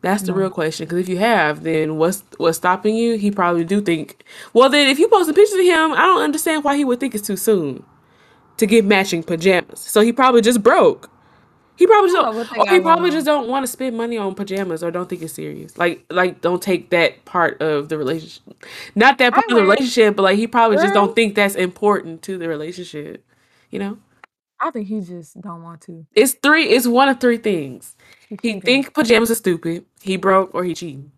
That's 0.00 0.22
the 0.22 0.32
No. 0.32 0.38
real 0.38 0.50
question. 0.50 0.86
Because 0.86 0.98
if 0.98 1.08
you 1.08 1.18
have, 1.18 1.62
then 1.64 1.96
what's 1.96 2.22
what's 2.38 2.56
stopping 2.58 2.96
you? 2.96 3.16
He 3.18 3.30
probably 3.30 3.64
do 3.64 3.80
think. 3.80 4.24
Well, 4.52 4.68
then 4.70 4.88
if 4.88 4.98
you 4.98 5.08
posted 5.08 5.34
pictures 5.34 5.58
of 5.58 5.64
him, 5.64 5.92
I 5.92 6.02
don't 6.02 6.22
understand 6.22 6.64
why 6.64 6.76
he 6.76 6.84
would 6.84 7.00
think 7.00 7.14
it's 7.14 7.26
too 7.26 7.36
soon 7.36 7.84
to 8.58 8.66
get 8.66 8.84
matching 8.84 9.22
pajamas. 9.22 9.80
So 9.80 10.00
he 10.00 10.12
probably 10.12 10.40
just 10.40 10.62
broke. 10.62 11.10
He 11.78 11.86
probably 11.86 12.10
just 12.10 12.16
don't 12.16 12.26
don't, 12.26 12.34
know 12.34 12.38
what 12.38 12.50
they 12.50 12.60
or 12.60 12.66
got 12.66 12.74
he 12.74 12.80
probably 12.80 13.10
just 13.12 13.26
don't 13.26 13.48
want 13.48 13.64
to 13.64 13.72
spend 13.72 13.96
money 13.96 14.18
on 14.18 14.34
pajamas 14.36 14.84
or 14.84 14.90
don't 14.92 15.08
think 15.08 15.22
it's 15.22 15.34
serious. 15.34 15.78
Like, 15.78 16.04
like 16.10 16.42
don't 16.42 16.62
take 16.62 16.90
that 16.90 17.24
part 17.26 17.62
of 17.62 17.88
the 17.88 17.98
relationship. 17.98 18.42
Not 18.96 19.18
that 19.18 19.32
I 19.32 19.36
part 19.36 19.50
of 19.50 19.56
the 19.56 19.62
relationship, 19.62 20.16
but 20.16 20.24
like 20.24 20.38
he 20.38 20.48
probably 20.48 20.78
just 20.78 20.94
Girl. 20.94 20.94
don't 20.94 21.14
think 21.16 21.36
that's 21.36 21.56
important 21.56 22.22
to 22.24 22.38
the 22.38 22.48
relationship. 22.48 23.24
You 23.70 23.80
know, 23.80 23.98
I 24.60 24.70
think 24.70 24.88
he 24.88 25.00
just 25.00 25.40
don't 25.40 25.62
want 25.62 25.82
to. 25.82 26.06
it's 26.14 26.34
three. 26.34 26.68
It's 26.70 26.86
one 26.86 27.08
of 27.08 27.20
three 27.20 27.38
things. 27.38 27.96
He 28.28 28.36
He 28.42 28.54
cheating. 28.54 28.62
think 28.62 28.94
pajamas 28.94 29.30
are 29.30 29.36
stupid. 29.36 29.86
He 30.02 30.16
broke 30.16 30.54
or 30.54 30.64
he 30.64 30.74
cheating. 30.74 31.12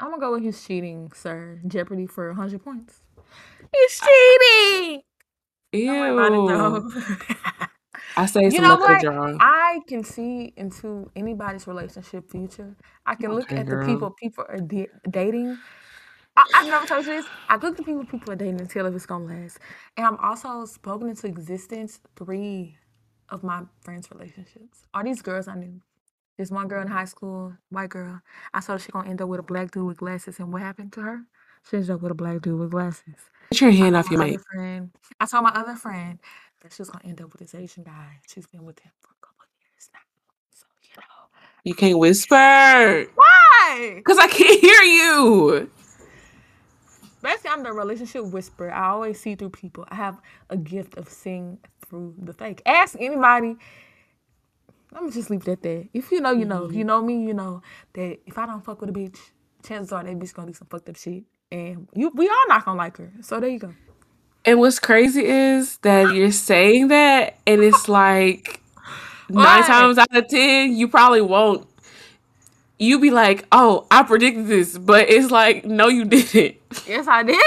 I'm 0.00 0.10
gonna 0.10 0.20
go 0.20 0.32
with 0.32 0.42
he's 0.44 0.64
cheating, 0.64 1.12
sir. 1.14 1.60
Jeopardy 1.66 2.06
for 2.06 2.28
100 2.28 2.62
points. 2.64 3.00
He's 3.72 4.00
cheating. 4.00 5.02
Don't 5.86 5.98
worry 6.00 6.12
about 6.12 6.32
it, 6.34 6.42
Ew. 6.42 6.48
though. 6.48 6.90
I 8.16 8.26
say 8.26 8.40
it's 8.44 8.56
You 8.56 8.60
a 8.60 8.62
know 8.62 8.76
luck 8.76 8.80
of 8.84 8.90
the 8.90 8.96
what? 8.96 9.04
draw. 9.04 9.38
I 9.38 9.80
can 9.88 10.04
see 10.04 10.52
into 10.56 11.10
anybody's 11.16 11.66
relationship 11.66 12.30
future. 12.30 12.76
I 13.04 13.14
can 13.16 13.34
look 13.34 13.48
Okay, 13.48 13.56
at 13.56 13.68
the 13.68 13.76
girl. 13.76 13.78
people 13.78 14.10
people 14.12 14.44
are 14.48 14.58
da- 14.60 14.90
dating. 15.10 15.64
I, 16.36 16.44
I've 16.54 16.68
never 16.68 16.86
told 16.86 17.06
you 17.06 17.14
this. 17.16 17.28
I 17.48 17.54
look 17.56 17.72
at 17.72 17.76
the 17.78 17.82
people 17.84 18.04
people 18.06 18.32
are 18.32 18.36
dating 18.36 18.60
and 18.60 18.70
tell 18.70 18.86
if 18.86 18.94
it's 18.94 19.06
gonna 19.06 19.26
last. 19.26 19.58
And 19.96 20.06
I'm 20.06 20.16
also 20.18 20.64
spoken 20.66 21.08
into 21.10 21.26
existence 21.26 22.00
three 22.16 22.78
of 23.28 23.42
my 23.44 23.64
friends' 23.82 24.10
relationships. 24.10 24.86
Are 24.94 25.04
these 25.04 25.22
girls 25.22 25.48
I 25.48 25.54
knew? 25.56 25.80
There's 26.36 26.52
one 26.52 26.68
girl 26.68 26.82
in 26.82 26.88
high 26.88 27.06
school, 27.06 27.56
white 27.70 27.90
girl. 27.90 28.20
I 28.54 28.60
saw 28.60 28.76
she 28.78 28.92
gonna 28.92 29.10
end 29.10 29.22
up 29.22 29.28
with 29.28 29.40
a 29.40 29.44
black 29.44 29.70
dude 29.72 29.86
with 29.86 29.98
glasses, 29.98 30.38
and 30.40 30.52
what 30.52 30.62
happened 30.62 30.92
to 30.94 31.02
her? 31.02 31.22
She 31.68 31.76
ended 31.76 31.90
up 31.90 32.02
with 32.02 32.12
a 32.12 32.16
black 32.16 32.42
dude 32.42 32.58
with 32.60 32.70
glasses. 32.72 33.30
Get 33.50 33.60
your 33.60 33.70
I 33.80 33.86
hand 33.86 33.96
told 33.96 33.96
off 33.96 34.10
your 34.10 34.18
my 34.18 34.26
mic. 34.26 34.40
friend. 34.52 34.90
I 35.20 35.26
told 35.26 35.44
my 35.44 35.50
other 35.50 35.76
friend 35.76 36.18
that 36.62 36.72
she 36.72 36.82
was 36.82 36.90
gonna 36.90 37.04
end 37.06 37.20
up 37.20 37.32
with 37.32 37.40
this 37.40 37.54
Asian 37.54 37.84
guy. 37.84 38.18
She's 38.26 38.46
been 38.46 38.64
with 38.64 38.78
him 38.80 38.92
for 39.00 39.10
a 39.10 39.26
couple 39.26 39.44
of 39.44 39.48
years 39.60 39.90
now. 39.92 40.00
So 40.50 40.66
you 40.82 40.90
know 40.96 41.28
You 41.64 41.74
can't 41.74 41.98
whisper. 41.98 43.06
why? 43.14 44.02
Cause 44.04 44.18
I 44.18 44.28
can't 44.28 44.60
hear 44.60 44.82
you. 44.82 45.70
Basically, 47.22 47.50
I'm 47.50 47.62
the 47.62 47.72
relationship 47.72 48.24
whisperer. 48.26 48.72
I 48.72 48.88
always 48.90 49.18
see 49.20 49.34
through 49.34 49.50
people. 49.50 49.84
I 49.88 49.96
have 49.96 50.20
a 50.50 50.56
gift 50.56 50.96
of 50.96 51.08
seeing 51.08 51.58
through 51.88 52.14
the 52.18 52.32
fake. 52.32 52.62
Ask 52.66 52.96
anybody. 53.00 53.56
Let 54.92 55.02
me 55.02 55.10
just 55.10 55.28
leave 55.30 55.44
that 55.44 55.62
there. 55.62 55.84
If 55.92 56.12
you 56.12 56.20
know, 56.20 56.30
you 56.30 56.44
know. 56.44 56.64
You 56.64 56.78
mm-hmm. 56.78 56.86
know 56.86 57.02
me, 57.02 57.22
you 57.24 57.34
know 57.34 57.62
that 57.94 58.18
if 58.26 58.38
I 58.38 58.46
don't 58.46 58.64
fuck 58.64 58.80
with 58.80 58.90
a 58.90 58.92
bitch, 58.92 59.18
chances 59.62 59.92
are 59.92 60.04
that 60.04 60.18
bitch 60.18 60.32
gonna 60.34 60.48
do 60.48 60.54
some 60.54 60.68
fucked 60.68 60.88
up 60.88 60.96
shit. 60.96 61.24
And 61.50 61.88
you, 61.94 62.10
we 62.14 62.28
all 62.28 62.48
not 62.48 62.64
gonna 62.64 62.78
like 62.78 62.96
her. 62.98 63.12
So 63.22 63.40
there 63.40 63.50
you 63.50 63.58
go. 63.58 63.74
And 64.46 64.60
what's 64.60 64.80
crazy 64.80 65.24
is 65.26 65.78
that 65.78 66.14
you're 66.14 66.32
saying 66.32 66.88
that, 66.88 67.38
and 67.46 67.62
it's 67.62 67.88
like 67.88 68.60
nine 69.32 69.64
times 69.64 69.98
out 69.98 70.14
of 70.16 70.28
ten, 70.28 70.76
you 70.76 70.88
probably 70.88 71.22
won't. 71.22 71.66
You 72.78 73.00
be 73.00 73.10
like, 73.10 73.46
"Oh, 73.52 73.86
I 73.90 74.02
predicted 74.02 74.48
this," 74.48 74.78
but 74.78 75.08
it's 75.10 75.30
like, 75.30 75.64
no, 75.64 75.88
you 75.88 76.04
didn't. 76.04 76.56
Yes, 76.86 77.06
I 77.08 77.22
did. 77.22 77.38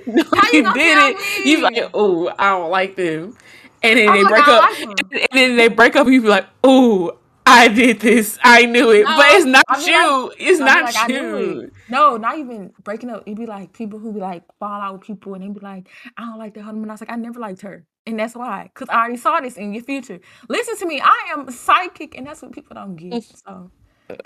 no, 0.06 0.24
How 0.34 0.48
you 0.52 0.62
you 0.62 0.62
gonna 0.62 0.72
didn't. 0.72 1.18
You 1.44 1.58
be 1.58 1.62
like, 1.62 1.90
"Oh, 1.94 2.32
I 2.38 2.50
don't 2.50 2.70
like 2.70 2.96
them," 2.96 3.36
and 3.82 3.98
then 3.98 4.10
I'm 4.10 4.14
they 4.14 4.24
like, 4.24 4.34
break 4.34 4.48
up, 4.48 4.66
like 4.70 4.78
and 5.10 5.28
then 5.32 5.56
they 5.56 5.68
break 5.68 5.96
up, 5.96 6.06
you 6.08 6.22
be 6.22 6.28
like, 6.28 6.46
"Oh, 6.64 7.18
I 7.46 7.68
did 7.68 8.00
this. 8.00 8.38
I 8.42 8.66
knew 8.66 8.90
it," 8.90 9.14
but 9.14 9.26
it's 9.30 9.46
not 9.46 9.64
I 9.68 9.78
you. 9.84 10.26
like, 10.28 10.36
it's 10.38 10.60
I 10.60 10.64
not 10.64 10.82
like, 10.82 10.94
I 10.96 11.08
knew 11.08 11.36
you. 11.38 11.70
No, 11.90 12.16
not 12.16 12.38
even 12.38 12.72
breaking 12.84 13.10
up. 13.10 13.24
It'd 13.26 13.38
be 13.38 13.46
like 13.46 13.72
people 13.72 13.98
who 13.98 14.12
be 14.12 14.20
like 14.20 14.44
fall 14.58 14.80
out 14.80 14.94
with 14.94 15.02
people 15.02 15.34
and 15.34 15.44
they 15.44 15.48
be 15.48 15.60
like, 15.60 15.88
I 16.16 16.22
don't 16.26 16.38
like 16.38 16.54
that 16.54 16.62
husband. 16.62 16.84
And 16.84 16.92
I 16.92 16.94
was 16.94 17.00
like, 17.02 17.12
I 17.12 17.16
never 17.16 17.40
liked 17.40 17.62
her. 17.62 17.84
And 18.06 18.18
that's 18.18 18.34
why. 18.36 18.70
Because 18.74 18.88
I 18.90 18.98
already 19.00 19.16
saw 19.18 19.40
this 19.40 19.56
in 19.56 19.74
your 19.74 19.84
future. 19.84 20.20
Listen 20.48 20.76
to 20.78 20.86
me. 20.86 21.00
I 21.02 21.32
am 21.32 21.50
psychic 21.50 22.16
and 22.16 22.26
that's 22.26 22.42
what 22.42 22.52
people 22.52 22.74
don't 22.74 22.96
get. 22.96 23.12
Mm. 23.12 23.42
So 23.44 23.70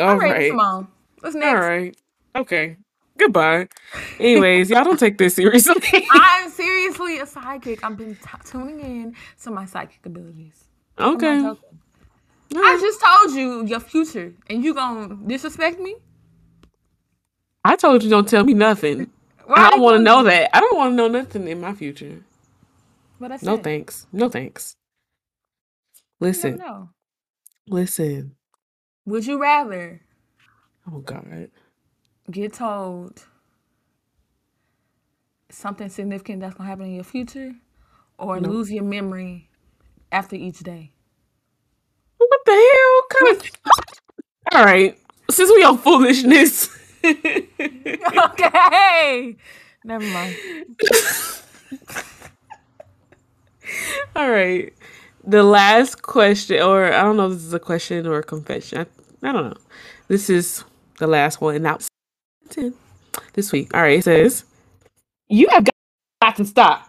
All 0.01 0.17
I'm 0.17 0.19
right. 0.19 0.51
to 0.51 0.61
on. 0.61 0.89
What's 1.21 1.37
All 1.41 1.41
next? 1.41 1.61
right. 1.61 1.97
Okay. 2.37 2.79
Goodbye. 3.19 3.69
Anyways, 4.21 4.71
y'all 4.71 4.85
don't 4.85 4.99
take 4.99 5.19
this 5.19 5.35
seriously. 5.37 6.11
I'm 6.11 6.51
seriously 6.51 7.19
a 7.21 7.27
psychic. 7.27 7.85
I've 7.85 7.97
been 7.97 8.17
t- 8.17 8.23
tuning 8.45 8.81
in 8.81 9.17
to 9.45 9.51
my 9.51 9.67
psychic 9.67 10.05
abilities. 10.07 10.65
I'm 10.99 11.21
not 11.21 11.39
okay. 11.39 11.39
joking. 11.39 11.81
All 12.57 12.63
I 12.63 12.77
right. 12.77 12.81
just 12.81 13.01
told 13.01 13.33
you 13.37 13.67
your 13.67 13.81
future 13.81 14.35
and 14.49 14.65
you 14.65 14.75
gonna 14.75 15.17
disrespect 15.27 15.81
me? 15.81 15.97
I 17.65 17.77
told 17.77 18.03
you 18.03 18.11
don't 18.11 18.29
tell 18.29 18.45
me 18.45 18.55
nothing. 18.55 19.11
Why 19.47 19.55
I 19.57 19.71
don't 19.71 19.81
want 19.81 19.99
to 19.99 20.03
know 20.03 20.19
you? 20.19 20.25
that. 20.25 20.51
I 20.57 20.61
don't 20.61 20.77
want 20.77 20.93
to 20.93 20.97
know 20.97 21.09
nothing 21.09 21.49
in 21.49 21.61
my 21.61 21.75
future. 21.75 22.23
What 23.19 23.33
I 23.33 23.37
No 23.43 23.57
said. 23.57 23.65
thanks. 23.65 24.07
No 24.13 24.29
thanks. 24.29 24.77
You 26.21 26.27
never 26.37 26.57
Listen. 26.57 26.59
know. 26.59 26.89
Listen. 27.69 28.37
Would 29.07 29.27
you 29.27 29.41
rather 29.41 30.01
Oh 30.91 30.99
God. 30.99 31.51
get 32.31 32.53
told 32.55 33.25
something 35.51 35.89
significant 35.89 36.41
that's 36.41 36.55
gonna 36.55 36.69
happen 36.69 36.87
in 36.87 36.95
your 36.95 37.05
future, 37.05 37.53
or 38.19 38.41
No. 38.41 38.49
lose 38.51 38.71
your 38.73 38.85
memory 38.85 39.49
after 40.13 40.37
each 40.37 40.61
day? 40.61 40.93
What 42.19 42.41
the 42.47 42.53
hell? 42.53 43.03
Kind 43.11 43.37
of. 43.37 43.51
All 44.55 44.65
right. 44.65 44.99
Since 45.31 45.51
we 45.51 45.65
on 45.65 45.79
foolishness. 45.79 46.69
okay, 48.25 49.37
never 49.85 50.05
mind. 50.07 50.37
All 54.17 54.31
right. 54.31 54.73
The 55.27 55.43
last 55.43 56.03
question, 56.03 56.63
or 56.63 56.93
I 56.93 57.03
don't 57.03 57.17
know 57.17 57.27
if 57.27 57.33
this 57.35 57.45
is 57.45 57.55
a 57.55 57.59
question 57.59 58.07
or 58.07 58.19
a 58.19 58.23
confession. 58.23 58.79
I, 58.79 59.29
I 59.29 59.33
don't 59.33 59.51
know. 59.51 59.57
This 60.09 60.31
is 60.31 60.65
the 60.99 61.07
last 61.07 61.41
one. 61.41 61.63
Now, 61.63 61.79
this 63.35 63.53
week. 63.53 63.75
All 63.75 63.83
right. 63.83 63.99
It 63.99 64.05
says, 64.05 64.45
You 65.29 65.49
have 65.51 65.67
got 66.23 66.37
to 66.37 66.45
stop. 66.45 66.89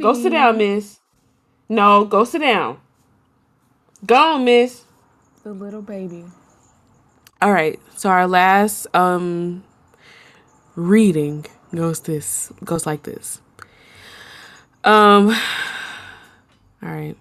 Go 0.00 0.14
sit 0.14 0.30
down, 0.30 0.58
miss. 0.58 1.00
No, 1.68 2.04
go 2.04 2.24
sit 2.24 2.40
down. 2.40 2.78
Go 4.06 4.16
on, 4.16 4.44
miss. 4.44 4.84
the 5.42 5.52
little 5.52 5.82
baby. 5.82 6.24
All 7.42 7.52
right. 7.52 7.80
So 7.96 8.10
our 8.10 8.28
last 8.28 8.86
um 8.94 9.64
reading 10.76 11.46
goes 11.74 12.00
this 12.00 12.52
goes 12.64 12.86
like 12.86 13.04
this. 13.04 13.42
Um 14.84 15.28
all 16.82 16.88
right. 16.90 17.16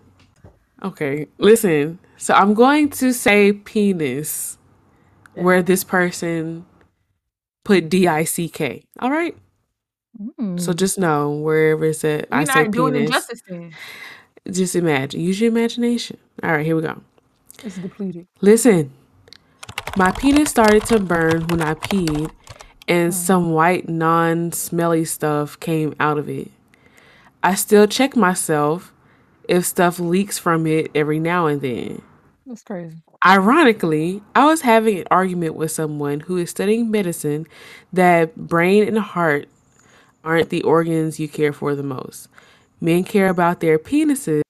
Okay. 0.83 1.27
Listen. 1.39 1.99
So 2.17 2.35
I'm 2.35 2.53
going 2.53 2.89
to 2.91 3.13
say 3.13 3.53
penis 3.53 4.57
where 5.33 5.63
this 5.63 5.83
person 5.83 6.65
put 7.65 7.89
D 7.89 8.07
I 8.07 8.23
C 8.25 8.49
K. 8.49 8.85
All 8.99 9.11
right? 9.11 9.35
So 10.57 10.73
Mm. 10.73 10.77
just 10.77 10.99
know 10.99 11.31
wherever 11.31 11.85
it's 11.85 12.03
at 12.05 12.27
I 12.31 12.43
say 12.45 12.65
not 12.65 12.71
doing 12.71 12.95
it 12.95 13.07
penis. 13.07 13.11
justice 13.11 13.41
then. 13.47 13.77
Just 14.51 14.75
imagine. 14.75 15.21
Use 15.21 15.41
your 15.41 15.49
imagination. 15.51 16.17
All 16.43 16.51
right, 16.51 16.65
here 16.65 16.75
we 16.75 16.83
go. 16.83 17.01
It's 17.63 17.77
depleted. 17.77 18.27
Listen, 18.41 18.91
my 19.97 20.11
penis 20.11 20.49
started 20.49 20.85
to 20.85 20.99
burn 20.99 21.47
when 21.47 21.61
I 21.61 21.73
peed, 21.73 22.31
and 22.87 23.11
mm. 23.11 23.15
some 23.15 23.51
white, 23.51 23.89
non 23.89 24.51
smelly 24.51 25.05
stuff 25.05 25.59
came 25.59 25.95
out 25.99 26.17
of 26.17 26.29
it. 26.29 26.51
I 27.43 27.55
still 27.55 27.87
check 27.87 28.15
myself 28.15 28.93
if 29.47 29.65
stuff 29.65 29.99
leaks 29.99 30.37
from 30.37 30.67
it 30.67 30.91
every 30.95 31.19
now 31.19 31.47
and 31.47 31.61
then. 31.61 32.01
That's 32.45 32.63
crazy. 32.63 32.97
Ironically, 33.25 34.21
I 34.35 34.45
was 34.45 34.61
having 34.61 34.99
an 34.99 35.07
argument 35.11 35.55
with 35.55 35.71
someone 35.71 36.21
who 36.21 36.37
is 36.37 36.49
studying 36.49 36.89
medicine 36.89 37.45
that 37.93 38.35
brain 38.35 38.87
and 38.87 38.97
heart 38.97 39.47
aren't 40.23 40.49
the 40.49 40.63
organs 40.63 41.19
you 41.19 41.27
care 41.27 41.53
for 41.53 41.75
the 41.75 41.83
most. 41.83 42.27
Men 42.79 43.03
care 43.03 43.29
about 43.29 43.59
their 43.59 43.77
penises 43.77 44.41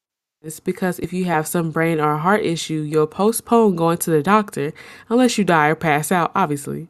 because 0.64 0.98
if 1.00 1.14
you 1.14 1.26
have 1.26 1.48
some 1.48 1.70
brain 1.72 2.00
or 2.00 2.18
heart 2.18 2.44
issue, 2.44 2.82
you'll 2.82 3.08
postpone 3.08 3.76
going 3.76 4.00
to 4.00 4.10
the 4.10 4.24
doctor 4.24 4.74
unless 5.08 5.38
you 5.38 5.44
die 5.44 5.68
or 5.68 5.76
pass 5.76 6.12
out, 6.12 6.32
obviously. 6.34 6.88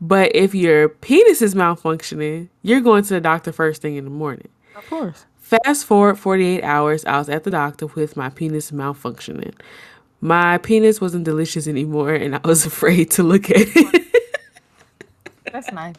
But 0.00 0.34
if 0.34 0.52
your 0.52 0.88
penis 0.88 1.42
is 1.42 1.54
malfunctioning, 1.54 2.48
you're 2.62 2.80
going 2.80 3.04
to 3.04 3.14
the 3.14 3.20
doctor 3.20 3.52
first 3.52 3.82
thing 3.82 3.94
in 3.94 4.04
the 4.04 4.10
morning. 4.10 4.48
Of 4.74 4.88
course. 4.88 5.26
Fast 5.38 5.84
forward 5.84 6.18
48 6.18 6.64
hours, 6.64 7.04
I 7.04 7.18
was 7.18 7.28
at 7.28 7.44
the 7.44 7.52
doctor 7.52 7.86
with 7.86 8.16
my 8.16 8.30
penis 8.30 8.72
malfunctioning. 8.72 9.54
My 10.20 10.58
penis 10.58 11.00
wasn't 11.00 11.24
delicious 11.24 11.68
anymore, 11.68 12.14
and 12.14 12.34
I 12.34 12.40
was 12.44 12.66
afraid 12.66 13.12
to 13.12 13.22
look 13.22 13.48
at 13.50 13.58
it. 13.60 14.06
That's 15.52 15.70
nice. 15.70 15.94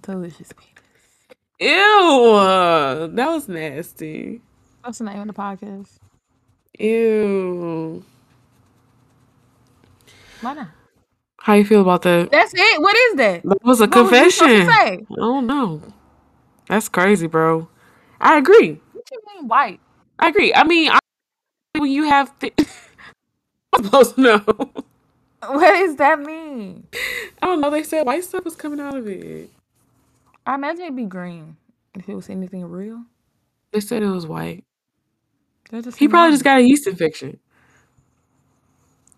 Delicious 0.00 0.52
penis. 0.52 0.72
Ew, 1.60 3.10
that 3.12 3.28
was 3.28 3.48
nasty. 3.48 4.40
What's 4.82 4.98
the 4.98 5.04
name 5.04 5.20
of 5.20 5.26
the 5.28 5.32
podcast? 5.32 5.96
Ew. 6.78 8.04
Why 10.40 10.54
not? 10.54 10.68
How 11.38 11.54
you 11.54 11.64
feel 11.64 11.82
about 11.82 12.02
that? 12.02 12.30
That's 12.30 12.52
it. 12.54 12.80
What 12.80 12.96
is 12.96 13.14
that? 13.16 13.42
That 13.44 13.64
was 13.64 13.80
a 13.80 13.86
What 13.86 13.94
was 14.10 14.12
you 14.12 14.30
supposed 14.30 14.38
to 14.38 14.46
confession. 14.46 14.66
say? 14.66 15.06
I 15.10 15.14
don't 15.16 15.46
know. 15.46 15.82
That's 16.68 16.88
crazy, 16.88 17.26
bro. 17.26 17.68
I 18.20 18.38
agree. 18.38 18.80
What 18.92 19.04
you 19.10 19.18
mean 19.34 19.48
white? 19.48 19.80
I 20.18 20.28
agree. 20.28 20.52
I 20.54 20.64
mean, 20.64 20.90
I, 20.90 20.98
when 21.78 21.90
you 21.90 22.04
have, 22.04 22.36
th- 22.38 22.54
I'm 23.72 23.84
supposed 23.84 24.14
to 24.16 24.20
know. 24.20 24.44
What 25.44 25.72
does 25.72 25.96
that 25.96 26.20
mean? 26.20 26.86
I 27.42 27.46
don't 27.46 27.60
know. 27.60 27.68
They 27.68 27.82
said 27.82 28.06
white 28.06 28.22
stuff 28.22 28.44
was 28.44 28.54
coming 28.54 28.78
out 28.78 28.96
of 28.96 29.08
it. 29.08 29.50
I 30.46 30.54
imagine 30.54 30.82
it'd 30.82 30.94
be 30.94 31.04
green 31.04 31.56
if 31.96 32.08
it 32.08 32.14
was 32.14 32.30
anything 32.30 32.64
real. 32.64 33.02
They 33.72 33.80
said 33.80 34.04
it 34.04 34.06
was 34.08 34.24
white. 34.24 34.62
He 35.96 36.06
probably 36.06 36.32
just 36.32 36.44
got 36.44 36.58
a 36.58 36.62
yeast 36.62 36.86
infection. 36.86 37.38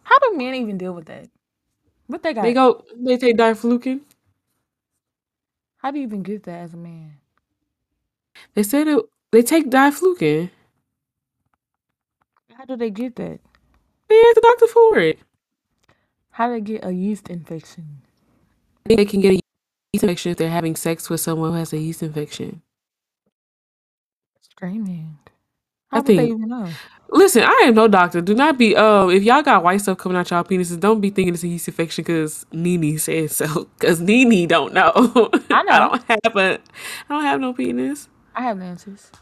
How 0.05 0.19
do 0.21 0.37
men 0.37 0.55
even 0.55 0.79
deal 0.79 0.93
with 0.93 1.07
that? 1.07 1.29
What 2.07 2.23
they 2.23 2.33
got? 2.33 2.43
They 2.43 2.53
go, 2.53 2.85
they 2.97 3.17
take 3.17 3.37
diflucan. 3.37 4.01
How 5.79 5.91
do 5.91 5.99
you 5.99 6.05
even 6.05 6.23
get 6.23 6.45
that 6.45 6.61
as 6.61 6.75
a 6.75 6.77
man? 6.77 7.17
They 8.55 8.63
said 8.63 8.87
it. 8.87 9.05
They 9.33 9.43
take 9.43 9.69
diflucan. 9.71 10.51
How 12.53 12.65
do 12.67 12.77
they 12.77 12.91
get 12.91 13.17
that? 13.17 13.41
They 14.09 14.21
asked 14.21 14.35
the 14.37 14.41
doctor 14.43 14.67
for 14.69 14.99
it. 14.99 15.19
How 16.31 16.49
do 16.49 16.55
they 16.55 16.61
get 16.61 16.85
a 16.85 16.93
yeast 16.93 17.29
infection? 17.29 18.03
They 18.85 19.05
can 19.05 19.21
get 19.21 19.33
a 19.33 19.41
yeast 19.93 20.05
infection 20.05 20.33
if 20.33 20.39
they're 20.39 20.51
having 20.51 20.77
sex 20.77 21.11
with 21.11 21.21
someone 21.21 21.51
who 21.51 21.57
has 21.59 21.73
a 21.73 21.79
yeast 21.79 22.03
infection. 22.03 22.63
Screaming. 24.41 25.19
I 25.95 25.99
How 25.99 26.03
would 26.03 26.07
they 26.07 26.17
think- 26.19 26.37
even 26.37 26.49
know? 26.49 26.69
Listen, 27.11 27.45
I 27.45 27.63
am 27.67 27.75
no 27.75 27.87
doctor. 27.87 28.21
Do 28.21 28.35
not 28.35 28.59
be. 28.59 28.75
Um, 28.75 29.11
if 29.11 29.23
y'all 29.23 29.43
got 29.43 29.63
white 29.63 29.81
stuff 29.81 29.99
coming 29.99 30.17
out 30.19 30.31
y'all 30.31 30.43
penises, 30.43 30.81
don't 30.81 31.01
be 31.01 31.11
thinking 31.11 31.35
it's 31.35 31.45
a 31.45 31.49
yeast 31.49 31.69
infection 31.69 32.03
because 32.03 32.45
Nene 32.51 32.99
said 32.99 33.31
so. 33.31 33.69
Because 33.79 34.01
Nene 34.01 34.49
don't 34.49 34.73
know. 34.75 34.91
I 35.51 35.63
know. 35.63 35.73
I 35.73 35.79
don't 35.79 36.05
have 36.25 36.37
a. 36.37 36.55
I 37.09 37.15
don't 37.15 37.23
have 37.25 37.41
no 37.41 37.53
penis. 37.53 38.09
I 38.35 38.43
have 38.43 38.61
answers. 38.61 39.13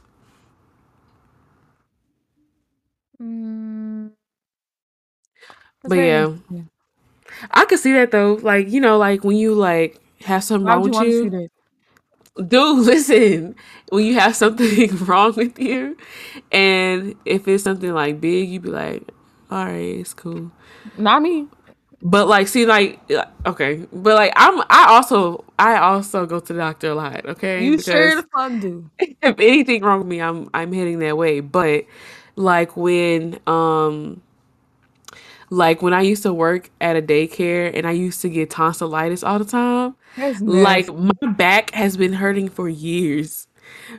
Mm. 3.20 4.11
That's 5.82 5.88
But 5.88 5.96
very 5.96 6.08
yeah. 6.08 6.24
interesting. 6.28 6.68
I 7.50 7.64
could 7.66 7.78
see 7.78 7.92
that 7.92 8.11
though. 8.11 8.35
Like 8.40 8.68
you 8.70 8.80
know, 8.80 8.96
like 8.98 9.24
when 9.24 9.37
you 9.37 9.54
like 9.54 10.00
have 10.22 10.44
something 10.44 10.66
Why 10.66 10.74
wrong 10.74 10.82
would 10.82 10.94
you 10.94 11.00
with 11.00 11.00
want 11.00 11.08
to 11.08 11.14
you. 11.14 11.22
see 11.24 11.28
that? 11.30 11.48
Dude, 12.36 12.78
listen. 12.86 13.54
When 13.90 14.04
you 14.06 14.14
have 14.14 14.36
something 14.36 14.96
wrong 15.06 15.34
with 15.36 15.58
you, 15.58 15.96
and 16.52 17.14
if 17.24 17.48
it's 17.48 17.64
something 17.64 17.92
like 17.92 18.20
big, 18.20 18.48
you'd 18.50 18.62
be 18.62 18.70
like, 18.70 19.04
"All 19.50 19.64
right, 19.66 19.74
it's 20.00 20.14
cool." 20.14 20.50
Not 20.96 21.22
me. 21.22 21.48
But 22.02 22.28
like, 22.28 22.48
see, 22.48 22.66
like, 22.66 23.00
okay, 23.46 23.86
but 23.92 24.16
like, 24.16 24.32
I'm, 24.36 24.60
I 24.70 24.86
also, 24.90 25.44
I 25.58 25.78
also 25.78 26.26
go 26.26 26.40
to 26.40 26.52
the 26.52 26.58
doctor 26.58 26.90
a 26.90 26.94
lot. 26.96 27.26
Okay, 27.26 27.62
You 27.62 27.78
sure 27.78 28.16
the 28.16 28.24
fuck 28.24 28.60
do. 28.60 28.90
if 28.98 29.38
anything 29.38 29.82
wrong 29.82 29.98
with 30.00 30.08
me, 30.08 30.20
I'm, 30.20 30.48
I'm 30.54 30.72
heading 30.72 30.98
that 31.00 31.16
way. 31.16 31.40
But 31.40 31.86
like 32.36 32.76
when, 32.76 33.38
um, 33.46 34.22
like 35.52 35.82
when 35.82 35.92
I 35.92 36.00
used 36.00 36.22
to 36.22 36.32
work 36.32 36.70
at 36.80 36.96
a 36.96 37.02
daycare 37.02 37.70
and 37.76 37.86
I 37.86 37.90
used 37.90 38.22
to 38.22 38.30
get 38.30 38.48
tonsillitis 38.48 39.22
all 39.22 39.38
the 39.38 39.44
time, 39.44 39.94
like 40.40 40.88
my 40.92 41.12
back 41.36 41.72
has 41.72 41.96
been 41.98 42.14
hurting 42.14 42.48
for 42.48 42.70
years. 42.70 43.46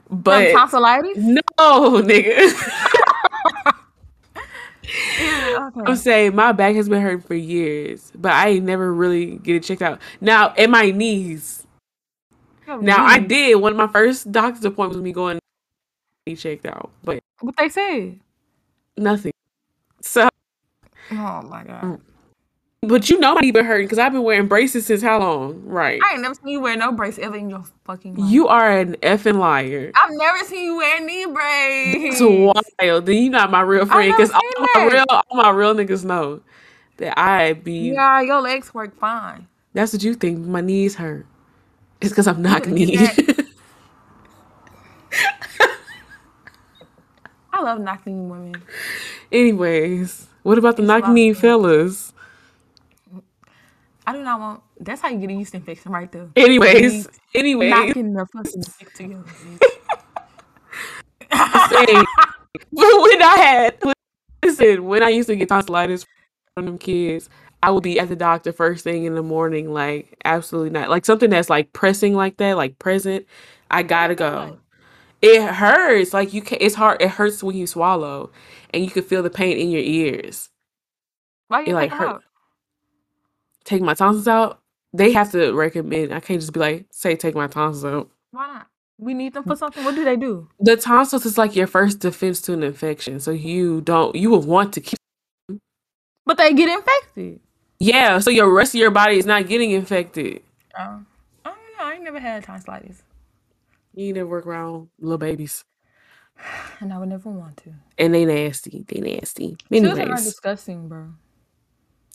From 0.07 0.21
But 0.21 0.51
tonsillitis? 0.51 1.15
no, 1.17 1.43
nigga. 2.01 2.51
I'm 5.85 5.95
saying 5.95 6.35
my 6.35 6.53
back 6.53 6.75
has 6.75 6.89
been 6.89 7.01
hurting 7.01 7.21
for 7.21 7.35
years, 7.35 8.11
but 8.15 8.31
I 8.31 8.49
ain't 8.49 8.65
never 8.65 8.91
really 8.91 9.37
get 9.37 9.57
it 9.57 9.63
checked 9.63 9.83
out. 9.83 10.01
Now, 10.19 10.53
in 10.55 10.71
my 10.71 10.89
knees. 10.89 11.67
Oh, 12.67 12.77
now, 12.79 13.05
I 13.05 13.19
did 13.19 13.55
one 13.55 13.73
of 13.73 13.77
my 13.77 13.87
first 13.87 14.31
doctor's 14.31 14.65
appointments 14.65 14.95
with 14.95 15.03
me 15.03 15.11
going 15.11 15.37
to 15.37 15.41
get 16.25 16.39
checked 16.39 16.65
out, 16.65 16.89
but 17.03 17.21
What 17.41 17.55
they 17.57 17.69
say, 17.69 18.17
nothing. 18.97 19.33
So, 20.01 20.29
Oh 21.11 21.41
my 21.43 21.63
god. 21.63 21.83
Mm. 21.83 21.99
but 22.81 23.09
you 23.09 23.19
know 23.19 23.35
my 23.35 23.41
knee 23.41 23.51
been 23.51 23.65
hurting 23.65 23.85
because 23.85 23.99
I've 23.99 24.11
been 24.11 24.23
wearing 24.23 24.47
braces 24.47 24.85
since 24.85 25.01
how 25.01 25.19
long? 25.19 25.63
Right. 25.65 26.01
I 26.03 26.13
ain't 26.13 26.21
never 26.21 26.35
seen 26.35 26.47
you 26.49 26.59
wear 26.59 26.75
no 26.75 26.91
brace 26.91 27.17
ever 27.17 27.35
in 27.37 27.49
your 27.49 27.63
fucking 27.85 28.15
life. 28.15 28.31
You 28.31 28.47
are 28.47 28.77
an 28.79 28.95
effing 28.97 29.37
liar. 29.37 29.91
I've 29.95 30.11
never 30.11 30.39
seen 30.45 30.65
you 30.65 30.77
wear 30.77 30.99
knee 31.05 31.25
braids. 31.25 32.19
It's 32.19 32.55
wild. 32.79 33.05
Then 33.05 33.15
you 33.15 33.29
not 33.29 33.51
my 33.51 33.61
real 33.61 33.85
friend 33.85 34.13
because 34.15 34.31
all 34.31 34.41
my 34.75 34.89
real 34.91 35.05
all 35.09 35.37
my 35.37 35.49
real 35.49 35.75
niggas 35.75 36.03
know 36.03 36.41
that 36.97 37.17
I 37.19 37.53
be. 37.53 37.91
Yeah, 37.91 38.21
your 38.21 38.41
legs 38.41 38.73
work 38.73 38.97
fine. 38.97 39.47
That's 39.73 39.91
what 39.93 40.03
you 40.03 40.13
think. 40.13 40.39
My 40.39 40.61
knees 40.61 40.95
hurt. 40.95 41.25
It's 42.01 42.11
because 42.11 42.27
I'm 42.27 42.43
You 42.43 42.59
knee. 42.73 42.97
I 47.53 47.61
love 47.61 47.79
knocking 47.79 48.29
women. 48.29 48.61
Anyways, 49.31 50.27
what 50.43 50.57
about 50.57 50.77
the 50.77 50.83
knock 50.83 51.07
knee 51.07 51.33
fellas? 51.33 52.13
I 54.05 54.13
do 54.13 54.23
not 54.23 54.39
want. 54.39 54.61
That's 54.79 55.01
how 55.01 55.09
you 55.09 55.19
get 55.19 55.29
a 55.29 55.33
yeast 55.33 55.55
infection 55.55 55.91
right 55.91 56.11
there. 56.11 56.27
Anyways, 56.35 57.07
anyways, 57.33 57.71
Knocking 57.71 58.13
the 58.13 58.25
fucking 58.25 58.63
dick 58.79 58.93
together. 58.93 59.23
but 61.29 61.89
when 62.71 63.21
I 63.23 63.35
had 63.37 63.77
listen, 64.43 64.85
when 64.85 65.03
I 65.03 65.09
used 65.09 65.27
to 65.29 65.35
get 65.35 65.49
tonsillitis 65.49 66.05
from 66.55 66.65
them 66.65 66.77
kids, 66.77 67.29
I 67.61 67.71
would 67.71 67.83
be 67.83 67.99
at 67.99 68.09
the 68.09 68.15
doctor 68.15 68.51
first 68.51 68.83
thing 68.83 69.05
in 69.05 69.15
the 69.15 69.23
morning, 69.23 69.73
like 69.73 70.17
absolutely 70.25 70.71
not, 70.71 70.89
like 70.89 71.05
something 71.05 71.29
that's 71.29 71.49
like 71.49 71.71
pressing 71.73 72.13
like 72.13 72.37
that, 72.37 72.57
like 72.57 72.77
present. 72.79 73.25
I 73.71 73.83
gotta 73.83 74.15
go. 74.15 74.59
It 75.23 75.41
hurts, 75.41 76.13
like 76.13 76.33
you 76.33 76.41
can. 76.41 76.57
It's 76.59 76.75
hard. 76.75 77.01
It 77.01 77.09
hurts 77.11 77.41
when 77.41 77.55
you 77.55 77.65
swallow, 77.65 78.29
and 78.73 78.83
you 78.83 78.91
can 78.91 79.03
feel 79.03 79.23
the 79.23 79.29
pain 79.29 79.57
in 79.57 79.69
your 79.69 79.81
ears. 79.81 80.49
Why 81.47 81.61
It 81.61 81.69
you 81.69 81.75
like 81.75 81.91
like 81.91 81.99
hurt. 81.99 82.23
Take 83.63 83.81
my 83.81 83.93
tonsils 83.93 84.27
out. 84.27 84.59
They 84.91 85.13
have 85.13 85.31
to 85.31 85.53
recommend. 85.53 86.13
I 86.13 86.19
can't 86.19 86.41
just 86.41 86.51
be 86.51 86.59
like, 86.59 86.87
say, 86.91 87.15
take 87.15 87.35
my 87.35 87.47
tonsils 87.47 87.85
out. 87.85 88.09
Why 88.31 88.47
not? 88.47 88.67
We 88.97 89.13
need 89.13 89.33
them 89.33 89.45
for 89.45 89.55
something. 89.55 89.85
What 89.85 89.95
do 89.95 90.03
they 90.03 90.17
do? 90.17 90.49
The 90.59 90.75
tonsils 90.75 91.25
is 91.25 91.37
like 91.37 91.55
your 91.55 91.67
first 91.67 91.99
defense 91.99 92.41
to 92.41 92.53
an 92.53 92.61
infection, 92.61 93.21
so 93.21 93.31
you 93.31 93.79
don't. 93.79 94.13
You 94.17 94.29
would 94.31 94.43
want 94.43 94.73
to 94.73 94.81
keep. 94.81 94.99
But 96.25 96.37
they 96.37 96.53
get 96.53 96.67
infected. 96.67 97.39
Yeah, 97.79 98.19
so 98.19 98.29
your 98.29 98.53
rest 98.53 98.75
of 98.75 98.79
your 98.79 98.91
body 98.91 99.17
is 99.17 99.25
not 99.25 99.47
getting 99.47 99.71
infected. 99.71 100.41
Oh, 100.77 101.05
oh 101.45 101.49
I 101.49 101.49
don't 101.49 101.77
know. 101.77 101.85
I 101.85 101.93
ain't 101.93 102.03
never 102.03 102.19
had 102.19 102.43
tonsillitis, 102.43 103.03
You 103.93 104.05
need 104.07 104.15
to 104.15 104.23
work 104.23 104.45
around 104.45 104.89
little 104.99 105.17
babies, 105.17 105.63
and 106.79 106.91
I 106.93 106.97
would 106.97 107.09
never 107.09 107.29
want 107.29 107.57
to. 107.57 107.73
and 107.97 108.13
they 108.13 108.25
nasty. 108.25 108.83
They 108.87 108.99
nasty. 109.01 109.55
Children 109.71 109.97
are 109.97 110.01
Anyways, 110.01 110.23
disgusting, 110.25 110.87
bro. 110.87 111.09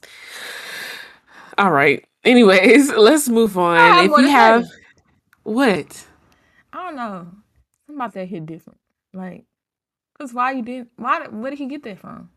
all 1.59 1.71
right. 1.71 2.05
Anyways, 2.25 2.91
let's 2.97 3.29
move 3.29 3.57
on. 3.59 3.77
Ah, 3.79 3.93
have 3.95 4.05
if 4.05 4.11
more 4.11 4.19
you 4.21 4.25
to 4.27 4.29
say. 4.29 4.33
have 4.33 4.65
what? 5.45 6.07
I 6.73 6.83
don't 6.83 6.97
know. 6.97 7.27
Something 7.87 7.97
about 7.97 8.15
that 8.15 8.27
hit 8.29 8.47
different. 8.47 8.79
Like, 9.15 9.45
cause 10.19 10.35
why 10.35 10.53
you 10.53 10.63
didn't? 10.63 10.91
Why? 10.97 11.21
did- 11.23 11.33
Where 11.35 11.51
did 11.51 11.59
he 11.59 11.67
get 11.67 11.83
that 11.85 11.99
from? 11.99 12.31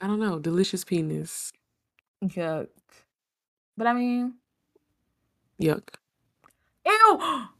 I 0.00 0.06
don't 0.06 0.20
know. 0.20 0.38
Delicious 0.38 0.84
penis. 0.84 1.52
Yuck. 2.22 2.68
But 3.76 3.86
I 3.86 3.92
mean, 3.94 4.34
Yuck. 5.60 5.88
ew. 6.86 7.42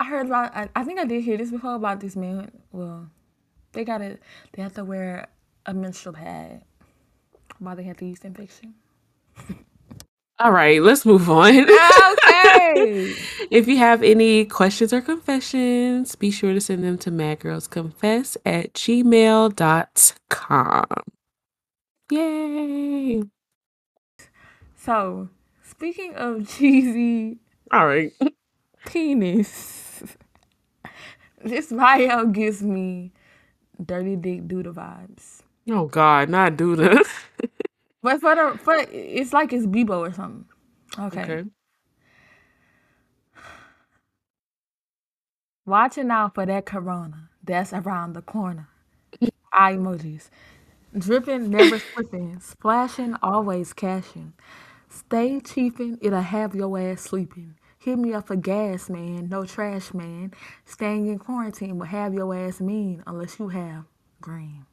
I 0.00 0.04
heard 0.04 0.26
about. 0.26 0.56
I, 0.56 0.68
I 0.74 0.84
think 0.84 0.98
I 0.98 1.04
did 1.04 1.22
hear 1.22 1.36
this 1.36 1.50
before 1.50 1.74
about 1.74 2.00
this 2.00 2.16
man. 2.16 2.50
Well, 2.72 3.10
they 3.72 3.84
gotta. 3.84 4.18
They 4.52 4.62
have 4.62 4.74
to 4.74 4.84
wear 4.84 5.28
a 5.66 5.74
menstrual 5.74 6.14
pad 6.14 6.64
while 7.58 7.76
they 7.76 7.82
have 7.84 7.98
the 7.98 8.06
yeast 8.06 8.24
infection. 8.24 8.74
All 10.40 10.52
right, 10.52 10.82
let's 10.82 11.04
move 11.04 11.28
on. 11.30 11.68
Okay. 12.10 13.14
if 13.50 13.66
you 13.68 13.78
have 13.78 14.02
any 14.02 14.44
questions 14.44 14.92
or 14.92 15.00
confessions, 15.00 16.14
be 16.16 16.30
sure 16.30 16.52
to 16.52 16.60
send 16.60 16.84
them 16.84 16.98
to 16.98 17.10
madgirlsconfess 17.10 18.36
at 18.44 18.74
gmail.com. 18.74 20.86
Yay. 22.10 23.22
so, 24.76 25.28
speaking 25.62 26.14
of 26.14 26.48
cheesy 26.48 27.38
All 27.72 27.86
right. 27.86 28.12
Penis, 28.86 30.02
this 31.44 31.68
bio 31.72 32.26
gives 32.26 32.62
me 32.62 33.12
dirty 33.84 34.16
dick 34.16 34.48
doodle 34.48 34.74
vibes. 34.74 35.42
Oh 35.70 35.86
God, 35.86 36.28
not 36.30 36.56
that. 36.58 37.06
But 38.02 38.20
for 38.20 38.34
the 38.34 38.58
for 38.58 38.76
it's 38.90 39.32
like 39.32 39.52
it's 39.52 39.66
Bebo 39.66 39.98
or 40.08 40.12
something. 40.12 40.46
Okay. 40.98 41.22
okay. 41.22 41.44
Watching 45.66 46.10
out 46.10 46.34
for 46.34 46.46
that 46.46 46.66
corona 46.66 47.30
that's 47.44 47.72
around 47.72 48.14
the 48.14 48.22
corner. 48.22 48.68
Eye 49.52 49.74
emojis. 49.74 50.30
Dripping, 50.96 51.50
never 51.50 51.78
slipping. 51.94 52.40
Splashing, 52.40 53.16
always 53.22 53.72
cashing. 53.72 54.32
Stay 54.88 55.40
chiefing, 55.40 55.98
it'll 56.02 56.20
have 56.22 56.54
your 56.54 56.78
ass 56.78 57.02
sleeping. 57.02 57.54
Hit 57.80 57.98
me 57.98 58.12
up 58.12 58.26
for 58.26 58.36
gas, 58.36 58.90
man. 58.90 59.30
No 59.30 59.46
trash, 59.46 59.94
man. 59.94 60.34
Staying 60.66 61.06
in 61.06 61.18
quarantine 61.18 61.78
will 61.78 61.86
have 61.86 62.12
your 62.12 62.34
ass 62.34 62.60
mean 62.60 63.02
unless 63.06 63.38
you 63.38 63.48
have 63.48 63.84
green. 64.20 64.66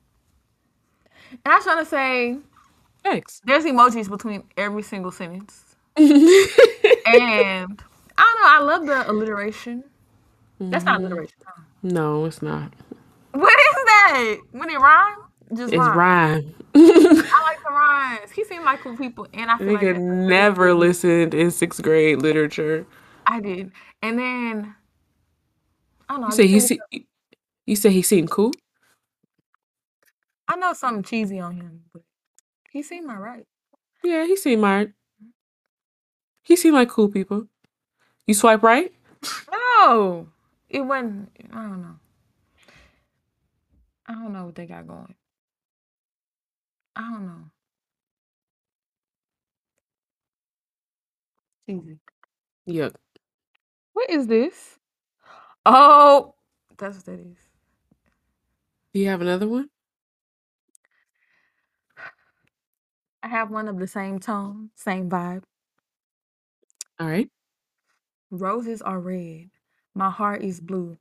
And 1.32 1.40
I 1.46 1.56
was 1.56 1.64
trying 1.64 1.86
to 1.86 1.90
say 1.90 2.38
X. 3.06 3.42
there's 3.46 3.64
emojis 3.64 4.10
between 4.10 4.44
every 4.58 4.84
single 4.84 5.14
sentence. 5.14 5.78
and 5.96 6.06
I 6.06 7.66
don't 7.66 7.80
know, 8.18 8.18
I 8.18 8.60
love 8.62 8.86
the 8.86 9.10
alliteration. 9.10 9.86
That's 10.60 10.84
not 10.84 10.98
mm-hmm. 10.98 11.06
alliteration. 11.06 11.38
No, 11.84 12.26
it's 12.26 12.42
not. 12.42 12.74
What 13.32 13.58
is 13.58 13.76
that? 13.86 14.38
When 14.52 14.70
it 14.70 14.80
rhyme? 14.80 15.27
Just 15.56 15.72
It's 15.74 15.80
rhyme. 15.80 15.98
rhyme. 15.98 16.56
I 16.76 17.42
like 17.44 17.64
the 17.64 17.70
rhymes. 17.72 18.32
He 18.32 18.44
seemed 18.44 18.66
like 18.66 18.82
cool 18.82 18.98
people, 18.98 19.28
and 19.34 19.50
I 19.50 19.58
feel 19.58 19.68
like 19.74 19.78
Nigga 19.82 19.94
that's- 19.94 20.02
never 20.02 20.74
listened 20.74 21.34
in 21.34 21.52
sixth 21.52 21.82
grade 21.82 22.22
literature. 22.22 22.86
I 23.26 23.40
did. 23.40 23.72
And 24.02 24.20
then 24.20 24.76
I 26.10 26.14
don't 26.14 26.22
know. 26.22 26.28
You 26.28 26.34
I 26.34 26.36
say 26.36 26.48
he 26.48 26.60
se- 26.60 26.80
you 27.66 27.76
say 27.76 27.90
he 27.92 28.02
seemed 28.02 28.30
cool? 28.30 28.52
I 30.48 30.56
know 30.56 30.74
something 30.74 31.04
cheesy 31.04 31.40
on 31.40 31.56
him, 31.56 31.84
but 31.94 32.04
he 32.70 32.82
seemed 32.84 33.10
alright. 33.10 33.46
Yeah, 34.04 34.26
he 34.26 34.36
seemed 34.38 34.64
alright. 34.64 34.92
He 36.44 36.56
seemed 36.56 36.76
like 36.76 36.90
cool 36.90 37.10
people. 37.10 37.48
You 38.26 38.34
swipe 38.34 38.64
right? 38.64 38.94
No, 39.52 40.30
it 40.70 40.82
wasn't. 40.82 41.30
I 41.52 41.56
don't 41.64 41.82
know. 41.82 41.96
I 44.06 44.14
don't 44.14 44.32
know 44.32 44.46
what 44.46 44.56
they 44.56 44.66
got 44.66 44.88
going. 44.88 45.16
I 46.98 47.02
don't 47.04 47.28
know. 47.28 47.52
Cheesy. 51.68 52.00
Yuck. 52.70 52.96
What 53.94 54.10
is 54.10 54.28
this? 54.28 54.78
Oh, 55.66 56.36
that's 56.78 56.98
what 56.98 57.06
that 57.08 57.20
is. 57.22 57.38
Do 58.94 59.02
you 59.02 59.10
have 59.10 59.22
another 59.22 59.48
one? 59.48 59.70
I 63.24 63.30
have 63.30 63.52
one 63.52 63.68
of 63.68 63.80
the 63.80 63.88
same 63.88 64.20
tone, 64.20 64.72
same 64.76 65.10
vibe. 65.10 65.44
All 67.00 67.08
right. 67.08 67.30
Roses 68.32 68.82
are 68.82 69.00
red. 69.00 69.50
My 69.96 70.10
heart 70.12 70.44
is 70.44 70.62
blue. 70.62 70.98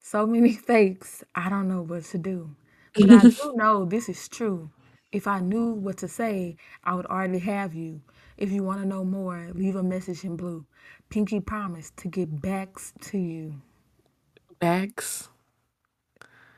So 0.00 0.26
many 0.26 0.52
fakes. 0.68 1.24
I 1.34 1.48
don't 1.50 1.68
know 1.68 1.82
what 1.82 2.04
to 2.06 2.18
do. 2.18 2.56
But 3.00 3.10
I 3.10 3.26
do 3.26 3.54
know 3.56 3.84
this 3.86 4.08
is 4.08 4.28
true. 4.28 4.70
If 5.14 5.28
I 5.28 5.38
knew 5.38 5.74
what 5.74 5.96
to 5.98 6.08
say, 6.08 6.56
I 6.82 6.96
would 6.96 7.06
already 7.06 7.38
have 7.38 7.72
you. 7.72 8.00
If 8.36 8.50
you 8.50 8.64
want 8.64 8.80
to 8.80 8.86
know 8.86 9.04
more, 9.04 9.48
leave 9.54 9.76
a 9.76 9.82
message 9.82 10.24
in 10.24 10.36
blue. 10.36 10.66
Pinky 11.08 11.38
promise 11.38 11.92
to 11.98 12.08
get 12.08 12.42
back 12.42 12.70
to 13.02 13.16
you. 13.16 13.62
Bags. 14.58 15.28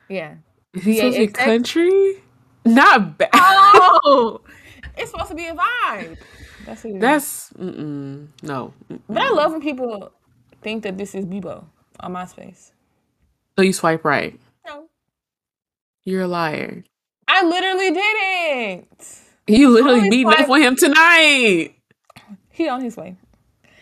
Yeah. 0.09 0.37
Is 0.73 0.85
he 0.85 0.97
supposed 0.97 1.17
to 1.17 1.27
be 1.27 1.33
BAXX? 1.33 1.45
country? 1.45 2.23
Not 2.65 3.19
bad. 3.19 3.29
Oh, 3.35 4.41
it's 4.97 5.11
supposed 5.11 5.29
to 5.29 5.35
be 5.35 5.49
a 5.49 5.55
vibe. 5.55 6.17
That's 6.65 6.83
what 6.83 6.91
it 6.93 6.97
is. 6.97 7.01
That's 7.03 7.53
mm-mm, 7.53 8.29
no. 8.43 8.73
But 9.07 9.21
I 9.21 9.29
love 9.33 9.53
when 9.53 9.61
people 9.61 10.13
think 10.63 10.83
that 10.85 10.97
this 10.97 11.15
is 11.15 11.27
Bebo 11.27 11.63
on 12.01 12.15
MySpace. 12.15 12.73
So 13.59 13.63
you 13.63 13.75
swipe 13.75 14.03
right. 14.03 14.41
No, 14.67 14.89
You're 16.07 16.23
a 16.23 16.29
liar. 16.29 16.85
I 17.29 17.45
literally 17.45 17.91
didn't. 17.91 19.21
You 19.47 19.71
literally 19.71 20.11
beat 20.11 20.27
up 20.27 20.49
on 20.49 20.61
him 20.61 20.77
tonight. 20.77 21.75
He 22.51 22.69
on 22.69 22.81
his 22.81 22.97
way. 22.97 23.17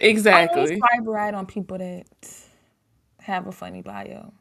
I 0.00 0.04
Exactly. 0.04 0.76
swipe 0.76 1.00
right 1.02 1.32
on 1.32 1.46
people 1.46 1.78
that 1.78 2.06
have 3.20 3.46
a 3.46 3.52
funny 3.52 3.80
bio, 3.82 4.32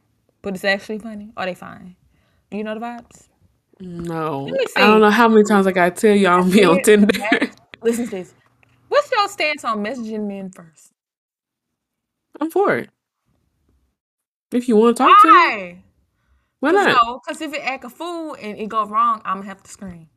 but 0.41 0.55
it's 0.55 0.65
actually 0.65 0.99
funny. 0.99 1.31
Are 1.37 1.45
they 1.45 1.53
fine. 1.53 1.95
You 2.51 2.63
know 2.63 2.73
the 2.73 2.81
vibes. 2.81 3.27
No. 3.79 4.49
I 4.75 4.81
don't 4.81 5.01
know 5.01 5.09
how 5.09 5.27
many 5.27 5.43
times 5.43 5.67
I 5.67 5.71
gotta 5.71 5.91
tell 5.91 6.13
I 6.13 6.21
don't 6.21 6.51
be 6.51 6.63
on 6.63 6.81
Tinder. 6.81 7.19
Listen 7.81 8.05
to 8.05 8.11
this. 8.11 8.33
What's 8.89 9.11
your 9.11 9.27
stance 9.27 9.63
on 9.63 9.83
messaging 9.83 10.27
men 10.27 10.51
first? 10.51 10.91
I'm 12.39 12.49
for 12.51 12.77
it. 12.77 12.89
If 14.51 14.67
you 14.67 14.75
want 14.75 14.97
to 14.97 15.03
talk 15.03 15.21
to 15.21 15.27
me, 15.27 15.83
Why? 16.63 16.71
Cause 16.71 16.85
not? 16.85 17.05
no, 17.05 17.19
cause 17.19 17.41
if 17.41 17.53
it 17.53 17.59
act 17.59 17.83
a 17.83 17.89
fool 17.89 18.37
and 18.41 18.57
it 18.57 18.69
go 18.69 18.85
wrong, 18.85 19.21
I'm 19.25 19.39
gonna 19.39 19.47
have 19.47 19.61
to 19.63 19.69
scream 19.69 20.07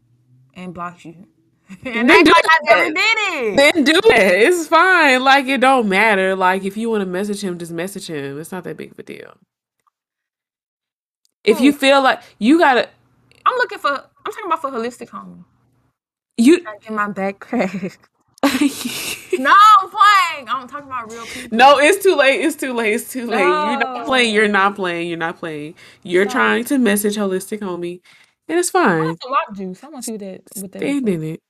and 0.54 0.72
block 0.72 1.04
you. 1.04 1.26
Then 1.82 1.96
and 1.96 2.10
act 2.12 2.24
do 2.24 2.30
like 2.30 2.44
I 2.48 2.58
never 2.62 2.84
did 2.94 3.18
it. 3.18 3.56
Then 3.56 3.84
do 3.84 3.98
it. 4.04 4.42
It's 4.42 4.68
fine. 4.68 5.24
Like 5.24 5.46
it 5.46 5.60
don't 5.60 5.88
matter. 5.88 6.36
Like 6.36 6.62
if 6.62 6.76
you 6.76 6.88
want 6.88 7.00
to 7.00 7.06
message 7.06 7.42
him, 7.42 7.58
just 7.58 7.72
message 7.72 8.06
him. 8.06 8.38
It's 8.38 8.52
not 8.52 8.62
that 8.62 8.76
big 8.76 8.92
of 8.92 8.98
a 9.00 9.02
deal. 9.02 9.36
If 11.42 11.60
you 11.60 11.72
feel 11.72 12.00
like 12.00 12.22
you 12.38 12.60
gotta, 12.60 12.88
I'm 13.44 13.56
looking 13.56 13.78
for. 13.78 13.90
I'm 13.90 14.32
talking 14.32 14.46
about 14.46 14.60
for 14.60 14.70
holistic 14.70 15.08
homie. 15.08 15.44
you. 16.36 16.64
I 16.64 16.78
get 16.78 16.92
my 16.92 17.08
back 17.08 17.40
cracked. 17.40 18.08
No, 19.38 19.52
I'm 19.80 19.90
playing. 19.90 20.48
I'm 20.48 20.66
talking 20.66 20.86
about 20.86 21.12
real 21.12 21.26
people. 21.26 21.56
no, 21.58 21.78
it's 21.78 22.02
too 22.02 22.14
late. 22.16 22.40
It's 22.40 22.56
too 22.56 22.72
late. 22.72 22.94
It's 22.94 23.12
too 23.12 23.26
late. 23.26 23.40
You're 23.40 23.78
not 23.78 24.06
playing. 24.06 24.34
You're 24.34 24.48
not 24.48 24.74
playing. 24.76 25.08
You're 25.08 25.18
not 25.18 25.38
playing. 25.38 25.74
You're 26.02 26.24
No. 26.24 26.30
trying 26.30 26.64
to 26.66 26.78
message 26.78 27.16
holistic 27.16 27.58
homie, 27.60 28.00
and 28.48 28.58
it's 28.58 28.70
I 28.74 28.82
fine. 28.82 29.04
want 29.04 29.22
some 29.22 29.30
Wop 29.32 29.54
juice. 29.56 29.84
I 29.84 29.88
want 29.88 30.04
to 30.04 30.10
see 30.12 30.16
that 30.16 30.40
with 30.60 30.72
that. 30.72 30.78
Stand 30.78 31.08
in 31.08 31.22
it. 31.22 31.42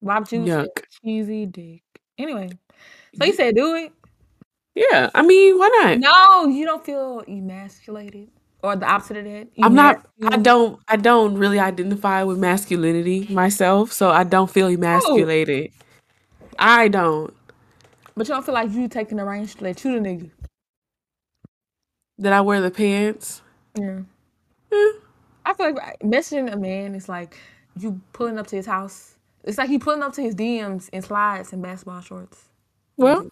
Wop 0.00 0.28
juice, 0.28 0.48
Yuck. 0.48 0.66
cheesy 1.04 1.46
dick. 1.46 1.82
Anyway, 2.18 2.50
so 3.16 3.24
you 3.24 3.32
said 3.34 3.54
do 3.54 3.74
it. 3.76 3.92
Yeah. 4.74 5.10
I 5.14 5.22
mean, 5.22 5.58
why 5.58 5.68
not? 5.82 5.98
No, 6.00 6.46
you 6.48 6.64
don't 6.64 6.84
feel 6.84 7.22
emasculated 7.28 8.30
or 8.62 8.76
the 8.76 8.86
opposite 8.86 9.18
of 9.18 9.24
that. 9.24 9.48
I'm 9.62 9.74
not. 9.74 10.06
I 10.24 10.36
don't. 10.36 10.80
I 10.88 10.96
don't 10.96 11.36
really 11.36 11.58
identify 11.58 12.22
with 12.22 12.38
masculinity 12.38 13.26
myself, 13.30 13.92
so 13.92 14.10
I 14.10 14.24
don't 14.24 14.50
feel 14.50 14.68
emasculated. 14.68 15.72
I 16.58 16.88
don't. 16.88 17.34
But 18.16 18.28
you 18.28 18.34
don't 18.34 18.44
feel 18.44 18.54
like 18.54 18.70
you 18.72 18.88
taking 18.88 19.16
the 19.16 19.24
range 19.24 19.56
to 19.56 19.64
let 19.64 19.84
you 19.84 19.92
the 19.94 20.08
nigga. 20.08 20.30
That 22.18 22.32
I 22.32 22.40
wear 22.40 22.60
the 22.60 22.70
pants. 22.70 23.42
Yeah. 23.76 24.00
Eh, 24.72 24.92
I 25.44 25.54
feel 25.54 25.74
like 25.74 25.98
messaging 26.00 26.52
a 26.52 26.56
man 26.56 26.94
is 26.94 27.08
like 27.08 27.36
you 27.78 28.00
pulling 28.12 28.38
up 28.38 28.46
to 28.48 28.56
his 28.56 28.66
house. 28.66 29.16
It's 29.44 29.58
like 29.58 29.70
you 29.70 29.78
pulling 29.78 30.02
up 30.02 30.12
to 30.14 30.22
his 30.22 30.34
DMs 30.34 30.88
in 30.90 31.02
slides 31.02 31.52
and 31.52 31.62
basketball 31.62 32.00
shorts. 32.00 32.48
Well, 32.96 33.28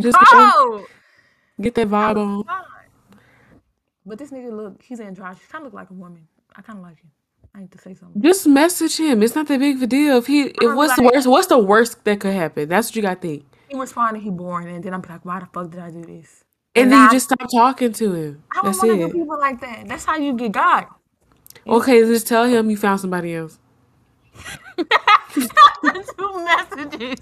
just 0.00 0.18
Oh, 0.32 0.86
get 1.60 1.74
that 1.76 1.88
vibe 1.88 2.16
on. 2.16 2.44
But 4.08 4.18
this 4.18 4.30
nigga 4.30 4.50
look, 4.50 4.82
he's 4.82 5.00
androgynous. 5.00 5.42
He 5.42 5.52
kind 5.52 5.66
of 5.66 5.72
look 5.72 5.74
like 5.74 5.90
a 5.90 5.94
woman. 5.94 6.26
I 6.56 6.62
kind 6.62 6.78
of 6.78 6.84
like 6.84 6.98
him. 6.98 7.10
I 7.54 7.60
need 7.60 7.72
to 7.72 7.78
say 7.78 7.94
something. 7.94 8.20
Just 8.22 8.46
message 8.46 8.96
him. 8.96 9.22
It's 9.22 9.34
not 9.34 9.46
that 9.48 9.60
big 9.60 9.76
of 9.76 9.82
a 9.82 9.86
deal. 9.86 10.16
If 10.16 10.26
he, 10.26 10.42
if 10.44 10.56
I'm 10.62 10.76
what's 10.76 10.96
the 10.96 11.02
worst? 11.02 11.26
What's 11.26 11.46
the 11.48 11.58
worst 11.58 12.04
that 12.04 12.20
could 12.20 12.32
happen? 12.32 12.68
That's 12.68 12.88
what 12.88 12.96
you 12.96 13.02
got 13.02 13.20
to 13.20 13.28
think. 13.28 13.44
He 13.68 13.78
responded, 13.78 14.22
he 14.22 14.30
boring, 14.30 14.68
and 14.68 14.82
then 14.82 14.94
I'm 14.94 15.02
like, 15.02 15.24
why 15.24 15.40
the 15.40 15.46
fuck 15.46 15.70
did 15.70 15.80
I 15.80 15.90
do 15.90 16.02
this? 16.02 16.44
And 16.74 16.84
And 16.84 16.92
then 16.92 17.04
you 17.04 17.10
just 17.10 17.26
stop 17.26 17.46
talking 17.52 17.92
to 17.92 18.14
him. 18.14 18.42
I 18.50 18.56
don't 18.56 18.64
That's 18.66 18.82
want 18.82 19.00
to 19.00 19.08
people 19.08 19.38
like 19.38 19.60
that. 19.60 19.88
That's 19.88 20.04
how 20.06 20.16
you 20.16 20.34
get 20.34 20.52
got. 20.52 20.88
Okay, 21.66 22.00
just 22.00 22.26
tell 22.26 22.46
him 22.46 22.70
you 22.70 22.78
found 22.78 23.00
somebody 23.00 23.34
else. 23.34 23.58
Two 25.34 26.44
messages. 26.44 27.18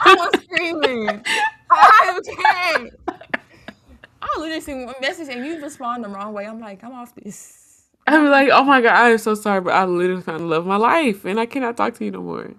I 0.00 0.14
was 0.14 0.42
screaming. 0.42 1.24
I 1.70 2.20
can't. 2.24 2.90
I 4.22 4.28
literally 4.38 4.60
see 4.60 4.84
one 4.84 4.94
message 5.00 5.28
and 5.28 5.44
you 5.44 5.60
respond 5.60 6.04
the 6.04 6.08
wrong 6.08 6.32
way. 6.32 6.46
I'm 6.46 6.60
like, 6.60 6.82
I'm 6.84 6.92
off 6.92 7.14
this. 7.14 7.84
I'm 8.06 8.30
like, 8.30 8.48
oh 8.52 8.64
my 8.64 8.80
god, 8.80 8.92
I 8.94 9.10
am 9.10 9.18
so 9.18 9.34
sorry, 9.34 9.60
but 9.60 9.74
I 9.74 9.84
literally 9.84 10.22
found 10.22 10.40
the 10.40 10.46
love 10.46 10.62
of 10.62 10.66
my 10.66 10.76
life, 10.76 11.24
and 11.24 11.38
I 11.38 11.46
cannot 11.46 11.76
talk 11.76 11.94
to 11.94 12.04
you 12.04 12.10
no 12.10 12.22
more. 12.22 12.52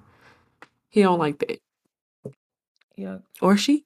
He 0.89 1.01
don't 1.01 1.19
like 1.19 1.39
that, 1.39 1.59
Yeah, 2.95 3.17
or 3.41 3.57
she. 3.57 3.85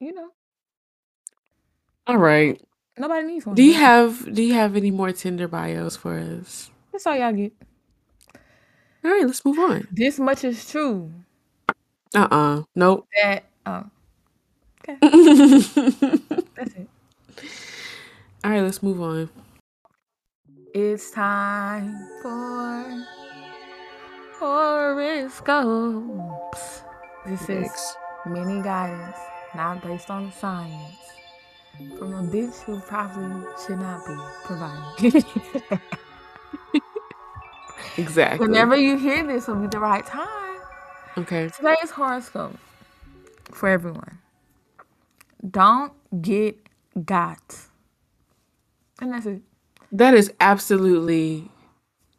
you 0.00 0.12
know, 0.12 0.30
All 2.06 2.16
right. 2.18 2.60
nobody 2.98 3.26
needs 3.26 3.46
one. 3.46 3.54
Do 3.54 3.62
you 3.62 3.74
have 3.74 4.32
Do 4.34 4.42
you 4.42 4.54
have 4.54 4.74
any 4.76 4.90
more 4.90 5.12
Tinder 5.12 5.46
bios 5.46 5.94
for 5.96 6.18
us? 6.18 6.70
That's 6.92 7.06
all 7.06 7.16
y'all 7.16 7.32
get. 7.32 7.52
All 9.04 9.10
right, 9.10 9.26
let's 9.26 9.44
move 9.44 9.58
on. 9.58 9.86
This 9.92 10.18
much 10.18 10.42
is 10.44 10.68
true 10.68 11.12
Uh 12.14 12.28
uh 12.30 12.62
Nope. 12.74 13.06
that. 13.22 13.44
Oh, 13.66 13.84
okay, 15.02 15.02
that's 16.56 16.74
it. 16.74 16.88
right, 18.44 18.62
let's 18.62 18.82
move 18.82 19.00
on. 19.02 19.30
It's 20.74 21.10
time 21.10 21.96
for 22.22 23.06
horoscopes. 24.38 25.42
This 27.26 27.42
is 27.42 27.46
Thanks. 27.48 27.96
mini 28.26 28.62
guidance, 28.62 29.18
not 29.54 29.82
based 29.82 30.10
on 30.10 30.32
science, 30.32 30.96
from 31.98 32.14
a 32.14 32.22
bitch 32.22 32.60
who 32.62 32.80
probably 32.80 33.46
should 33.66 33.80
not 33.80 34.06
be 34.06 34.16
providing. 34.44 35.24
Exactly. 37.98 38.48
Whenever 38.48 38.76
you 38.76 38.98
hear 38.98 39.26
this, 39.26 39.48
will 39.48 39.56
be 39.56 39.68
the 39.68 39.80
right 39.80 40.06
time. 40.06 40.60
Okay. 41.18 41.50
Today's 41.50 41.90
horoscope 41.90 42.56
for 43.52 43.68
everyone. 43.68 44.19
Don't 45.48 45.92
get 46.20 46.56
got. 47.04 47.56
And 49.00 49.12
that's 49.12 49.26
it. 49.26 49.42
That 49.92 50.14
is 50.14 50.32
absolutely 50.40 51.50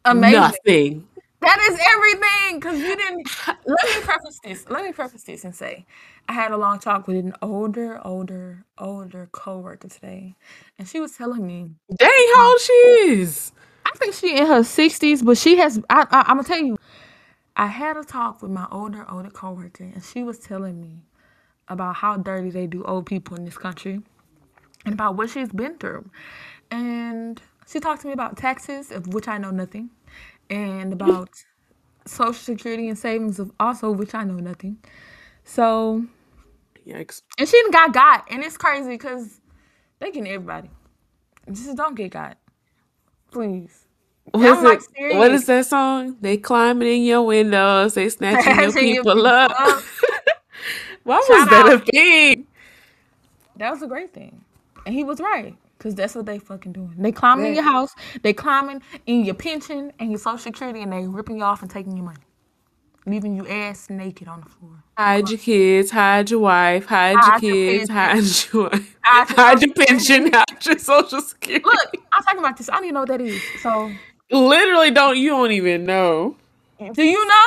Amazing. 0.04 0.40
nothing. 0.40 1.08
That 1.40 1.58
is 1.70 1.78
everything. 1.92 2.60
Cause 2.60 2.78
you 2.78 2.96
didn't 2.96 3.28
let 3.46 3.56
me 3.66 4.00
preface 4.02 4.40
this. 4.44 4.68
Let 4.68 4.84
me 4.84 4.92
preface 4.92 5.24
this 5.24 5.44
and 5.44 5.54
say 5.54 5.86
I 6.28 6.32
had 6.32 6.52
a 6.52 6.56
long 6.56 6.78
talk 6.78 7.06
with 7.06 7.16
an 7.16 7.34
older, 7.42 8.00
older, 8.04 8.64
older 8.78 9.28
coworker 9.32 9.88
today. 9.88 10.36
And 10.78 10.86
she 10.86 11.00
was 11.00 11.16
telling 11.16 11.46
me 11.46 11.70
Dang, 11.96 12.32
how 12.34 12.50
old 12.50 12.60
she 12.60 12.72
is. 12.72 13.52
I 13.84 13.90
think 13.96 14.14
she 14.14 14.36
in 14.36 14.46
her 14.46 14.62
sixties, 14.62 15.22
but 15.22 15.36
she 15.36 15.56
has 15.56 15.80
I, 15.90 16.06
I 16.10 16.20
I'm 16.28 16.36
gonna 16.36 16.44
tell 16.44 16.62
you, 16.62 16.78
I 17.56 17.66
had 17.66 17.96
a 17.96 18.04
talk 18.04 18.42
with 18.42 18.50
my 18.50 18.66
older, 18.70 19.04
older 19.10 19.30
coworker, 19.30 19.84
and 19.84 20.02
she 20.02 20.22
was 20.22 20.38
telling 20.38 20.80
me 20.80 21.02
about 21.68 21.96
how 21.96 22.16
dirty 22.16 22.50
they 22.50 22.66
do 22.66 22.84
old 22.84 23.06
people 23.06 23.36
in 23.36 23.44
this 23.44 23.58
country 23.58 24.00
and 24.84 24.94
about 24.94 25.16
what 25.16 25.30
she's 25.30 25.50
been 25.50 25.76
through. 25.78 26.08
And 26.70 27.40
she 27.66 27.80
talked 27.80 28.02
to 28.02 28.06
me 28.08 28.12
about 28.12 28.36
taxes, 28.36 28.90
of 28.90 29.12
which 29.14 29.28
I 29.28 29.38
know 29.38 29.50
nothing, 29.50 29.90
and 30.50 30.92
about 30.92 31.30
social 32.06 32.34
security 32.34 32.88
and 32.88 32.98
savings 32.98 33.38
of 33.38 33.52
also 33.60 33.90
which 33.92 34.14
I 34.14 34.24
know 34.24 34.34
nothing. 34.36 34.78
So 35.44 36.04
Yikes. 36.86 37.22
and 37.38 37.48
she 37.48 37.60
done 37.62 37.70
got 37.70 37.92
got, 37.94 38.28
and 38.30 38.42
it's 38.42 38.56
crazy 38.56 38.90
because 38.90 39.40
they 40.00 40.10
getting 40.10 40.28
everybody. 40.28 40.70
Just 41.50 41.76
don't 41.76 41.94
get 41.94 42.12
got, 42.12 42.38
please. 43.30 43.86
What 44.32 44.58
I'm 44.58 44.64
like 44.64 44.80
it? 44.96 45.16
What 45.16 45.32
is 45.32 45.46
that 45.46 45.66
song? 45.66 46.16
They 46.20 46.36
climbing 46.36 46.88
in 46.88 47.02
your 47.04 47.22
windows. 47.22 47.94
They 47.94 48.08
snatching 48.08 48.58
your 48.60 48.70
Snatching 48.70 48.88
your 48.88 49.04
people 49.04 49.14
people 49.14 49.26
up. 49.26 49.52
up. 49.58 49.82
Why 51.04 51.16
was 51.16 51.26
Shout 51.26 51.50
that 51.50 51.72
a 51.72 51.78
thing? 51.80 52.46
That 53.56 53.70
was 53.70 53.82
a 53.82 53.86
great 53.86 54.12
thing, 54.14 54.44
and 54.86 54.94
he 54.94 55.04
was 55.04 55.20
right 55.20 55.54
because 55.78 55.94
that's 55.94 56.14
what 56.14 56.26
they 56.26 56.38
fucking 56.38 56.72
doing. 56.72 56.94
They 56.96 57.12
climbing 57.12 57.46
in 57.46 57.54
your 57.54 57.64
house, 57.64 57.90
they 58.22 58.32
climbing 58.32 58.82
in 59.06 59.24
your 59.24 59.34
pension 59.34 59.92
and 59.98 60.10
your 60.10 60.18
social 60.18 60.38
security, 60.38 60.80
and 60.82 60.92
they 60.92 61.06
ripping 61.06 61.38
you 61.38 61.44
off 61.44 61.62
and 61.62 61.70
taking 61.70 61.96
your 61.96 62.06
money, 62.06 62.20
leaving 63.06 63.34
you 63.36 63.46
ass 63.48 63.90
naked 63.90 64.28
on 64.28 64.40
the 64.40 64.48
floor. 64.48 64.82
Hide 64.96 65.28
your 65.28 65.38
kids, 65.38 65.90
hide 65.90 66.30
your 66.30 66.40
wife, 66.40 66.86
hide 66.86 67.12
your 67.12 67.20
Hide 67.20 67.42
your 67.42 67.54
kids, 67.54 67.90
pension. 67.90 67.94
hide 67.94 68.52
your 68.52 68.62
wife, 68.70 68.96
Hide 69.02 69.28
your 69.28 69.36
hide 69.36 69.62
your 69.62 69.74
pension, 69.74 70.32
hide 70.32 70.66
your 70.66 70.78
social 70.78 71.20
security. 71.20 71.64
Look, 71.64 71.88
I'm 72.12 72.22
talking 72.22 72.38
about 72.38 72.56
this. 72.56 72.68
I 72.70 72.74
don't 72.74 72.84
even 72.84 72.94
know 72.94 73.00
what 73.00 73.08
that 73.08 73.20
is. 73.20 73.42
So, 73.60 73.90
Literally, 74.30 74.90
don't 74.92 75.18
you 75.18 75.30
don't 75.30 75.52
even 75.52 75.84
know. 75.84 76.36
do 76.94 77.02
you 77.02 77.26
know? 77.26 77.46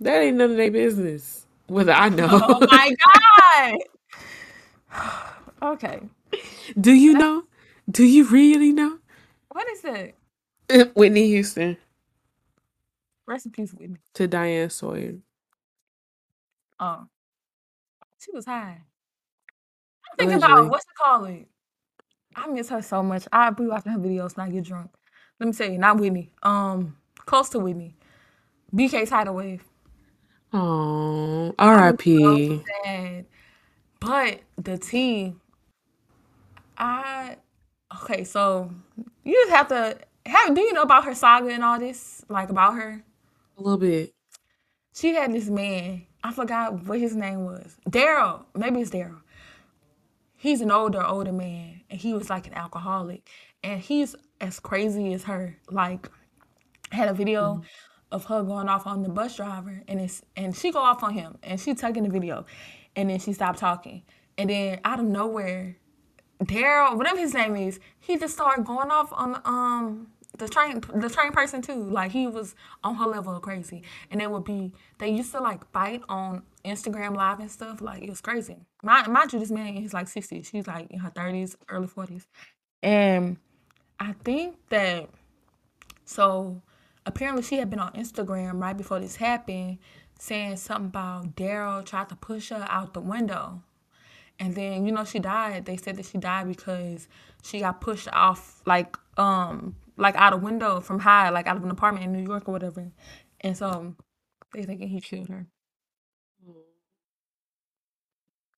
That 0.00 0.22
ain't 0.22 0.36
none 0.38 0.52
of 0.52 0.56
their 0.56 0.70
business. 0.70 1.41
Whether 1.72 1.92
I 1.92 2.08
know. 2.10 2.28
Oh 2.30 2.66
my 2.70 2.94
god. 4.92 5.22
okay, 5.74 6.00
Do 6.78 6.92
you 6.92 7.14
know? 7.14 7.44
Do 7.90 8.04
you 8.04 8.24
really 8.28 8.72
know? 8.72 8.98
what 9.50 9.66
is 9.70 9.84
it? 9.84 10.94
Whitney 10.96 11.26
Houston 11.28 11.76
Rest 13.26 13.46
in 13.46 13.52
peace, 13.52 13.72
Whitney. 13.72 13.96
to 14.14 14.26
Diane 14.26 14.68
Sawyer. 14.70 15.14
Oh, 16.80 17.06
she 18.18 18.30
was 18.32 18.44
high. 18.44 18.80
I'm 20.10 20.16
thinking 20.18 20.36
about 20.38 20.50
Allegedly. 20.50 20.70
what's 20.70 20.84
it 20.84 20.90
called? 21.02 21.44
I 22.34 22.46
miss 22.48 22.68
her 22.70 22.82
so 22.82 23.02
much. 23.02 23.26
I 23.32 23.50
be 23.50 23.66
watching 23.66 23.92
her 23.92 23.98
videos 23.98 24.34
and 24.34 24.42
I 24.42 24.50
get 24.50 24.64
drunk. 24.64 24.90
Let 25.40 25.46
me 25.46 25.52
tell 25.52 25.70
you, 25.70 25.78
not 25.78 25.98
Whitney. 25.98 26.30
Um, 26.42 26.96
close 27.24 27.48
to 27.50 27.58
Whitney. 27.58 27.94
BK 28.74 29.08
tidal 29.08 29.34
wave. 29.36 29.64
Oh, 30.52 31.54
I 31.58 31.66
was 31.66 31.78
R.I.P. 31.78 32.64
sad. 32.84 33.26
But 34.00 34.40
the 34.58 34.76
tea, 34.78 35.34
I 36.76 37.36
okay. 38.02 38.24
So 38.24 38.70
you 39.24 39.34
just 39.34 39.50
have 39.50 39.68
to 39.68 39.98
have. 40.26 40.54
Do 40.54 40.60
you 40.60 40.72
know 40.72 40.82
about 40.82 41.04
her 41.04 41.14
saga 41.14 41.48
and 41.50 41.64
all 41.64 41.78
this? 41.78 42.24
Like 42.28 42.50
about 42.50 42.74
her? 42.74 43.02
A 43.56 43.62
little 43.62 43.78
bit. 43.78 44.12
She 44.94 45.14
had 45.14 45.32
this 45.32 45.48
man. 45.48 46.02
I 46.24 46.32
forgot 46.32 46.84
what 46.84 47.00
his 47.00 47.16
name 47.16 47.44
was. 47.44 47.76
Daryl. 47.88 48.44
Maybe 48.54 48.80
it's 48.80 48.90
Daryl. 48.90 49.20
He's 50.36 50.60
an 50.60 50.70
older, 50.72 51.02
older 51.04 51.32
man, 51.32 51.82
and 51.88 52.00
he 52.00 52.12
was 52.12 52.28
like 52.28 52.48
an 52.48 52.54
alcoholic, 52.54 53.28
and 53.62 53.80
he's 53.80 54.16
as 54.40 54.58
crazy 54.58 55.12
as 55.12 55.22
her. 55.24 55.56
Like, 55.70 56.10
had 56.90 57.08
a 57.08 57.14
video 57.14 57.54
Mhm. 57.54 57.64
Of 58.12 58.26
her 58.26 58.42
going 58.42 58.68
off 58.68 58.86
on 58.86 59.02
the 59.02 59.08
bus 59.08 59.36
driver, 59.36 59.82
and 59.88 60.00
it's 60.00 60.22
and 60.36 60.56
she 60.56 60.70
go 60.70 60.78
off 60.78 61.02
on 61.02 61.14
him, 61.14 61.38
and 61.42 61.60
she 61.60 61.74
taking 61.74 62.04
the 62.04 62.10
video, 62.10 62.46
and 62.94 63.10
then 63.10 63.18
she 63.18 63.32
stopped 63.32 63.58
talking, 63.58 64.02
and 64.38 64.50
then 64.50 64.80
out 64.84 65.00
of 65.00 65.06
nowhere, 65.06 65.76
Daryl, 66.44 66.96
whatever 66.96 67.18
his 67.18 67.34
name 67.34 67.56
is, 67.56 67.80
he 67.98 68.16
just 68.16 68.34
started 68.34 68.64
going 68.64 68.90
off 68.90 69.12
on 69.12 69.40
um 69.44 70.08
the 70.38 70.48
train 70.48 70.80
the 70.94 71.08
train 71.08 71.32
person 71.32 71.62
too. 71.62 71.84
Like 71.84 72.10
he 72.10 72.26
was 72.26 72.54
on 72.82 72.94
her 72.96 73.06
level 73.06 73.34
of 73.34 73.42
crazy. 73.42 73.82
And 74.10 74.20
it 74.20 74.30
would 74.30 74.44
be 74.44 74.72
they 74.98 75.10
used 75.10 75.32
to 75.32 75.40
like 75.40 75.70
fight 75.72 76.02
on 76.08 76.42
Instagram 76.64 77.16
live 77.16 77.40
and 77.40 77.50
stuff. 77.50 77.80
Like 77.80 78.02
it 78.02 78.08
was 78.08 78.20
crazy. 78.20 78.56
My 78.82 79.06
mind 79.06 79.32
you, 79.32 79.38
this 79.38 79.50
man 79.50 79.74
he's 79.74 79.94
like 79.94 80.08
60. 80.08 80.42
She's 80.42 80.66
like 80.66 80.90
in 80.90 81.00
her 81.00 81.10
30s, 81.10 81.56
early 81.68 81.86
40s. 81.86 82.26
And 82.82 83.36
I 84.00 84.14
think 84.24 84.56
that 84.70 85.08
so 86.04 86.60
apparently 87.06 87.42
she 87.42 87.56
had 87.56 87.70
been 87.70 87.78
on 87.78 87.92
Instagram 87.92 88.60
right 88.60 88.76
before 88.76 89.00
this 89.00 89.16
happened, 89.16 89.78
saying 90.18 90.56
something 90.56 90.86
about 90.86 91.36
Daryl 91.36 91.84
tried 91.84 92.08
to 92.08 92.16
push 92.16 92.50
her 92.50 92.66
out 92.68 92.94
the 92.94 93.00
window. 93.00 93.62
And 94.38 94.54
then, 94.54 94.86
you 94.86 94.92
know, 94.92 95.04
she 95.04 95.18
died. 95.18 95.66
They 95.66 95.76
said 95.76 95.96
that 95.96 96.06
she 96.06 96.18
died 96.18 96.48
because 96.48 97.08
she 97.42 97.60
got 97.60 97.80
pushed 97.80 98.08
off 98.12 98.62
like 98.66 98.96
um 99.16 99.76
like 99.96 100.16
out 100.16 100.32
a 100.32 100.36
window 100.36 100.80
from 100.80 101.00
high, 101.00 101.28
like 101.28 101.46
out 101.46 101.56
of 101.56 101.64
an 101.64 101.70
apartment 101.70 102.04
in 102.04 102.12
New 102.12 102.22
York 102.26 102.48
or 102.48 102.52
whatever. 102.52 102.90
And 103.40 103.56
so 103.56 103.94
they 104.52 104.62
thinking 104.62 104.88
he 104.88 105.00
killed 105.00 105.28
her. 105.28 105.46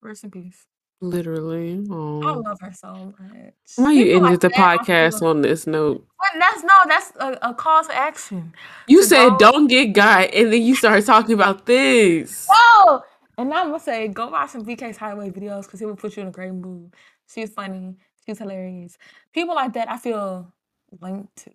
Rest 0.02 0.24
in 0.24 0.30
peace. 0.30 0.66
Literally. 1.04 1.84
I 1.90 2.30
love 2.32 2.58
her 2.60 2.72
so 2.72 3.14
much. 3.18 3.52
Why 3.76 3.92
you 3.92 4.04
People 4.04 4.20
like 4.22 4.26
ended 4.32 4.40
the 4.40 4.48
that, 4.48 4.58
I 4.58 4.76
podcast 4.78 5.18
feel 5.20 5.28
on 5.28 5.42
this 5.42 5.66
note? 5.66 6.06
but 6.18 6.28
that's 6.40 6.62
no, 6.62 6.74
that's 6.88 7.12
a, 7.20 7.50
a 7.50 7.54
call 7.54 7.84
to 7.84 7.94
action. 7.94 8.52
You 8.88 9.02
To 9.02 9.06
said 9.06 9.28
go 9.30 9.38
don't 9.38 9.66
get 9.66 9.92
got, 9.92 10.32
and 10.32 10.52
then 10.52 10.62
you 10.62 10.74
started 10.74 11.04
talking 11.04 11.34
about 11.34 11.66
this. 11.66 12.46
Oh, 12.50 13.02
and 13.36 13.52
I'm 13.52 13.66
gonna 13.66 13.80
say 13.80 14.08
go 14.08 14.28
watch 14.28 14.50
some 14.50 14.64
VK's 14.64 14.96
Highway 14.96 15.30
videos 15.30 15.64
because 15.64 15.82
it 15.82 15.86
will 15.86 15.96
put 15.96 16.16
you 16.16 16.22
in 16.22 16.28
a 16.28 16.32
great 16.32 16.52
mood. 16.54 16.94
She's 17.32 17.50
funny. 17.50 17.96
She's 18.24 18.38
hilarious. 18.38 18.96
People 19.32 19.54
like 19.54 19.74
that 19.74 19.90
I 19.90 19.98
feel 19.98 20.52
linked 21.00 21.36
to 21.44 21.50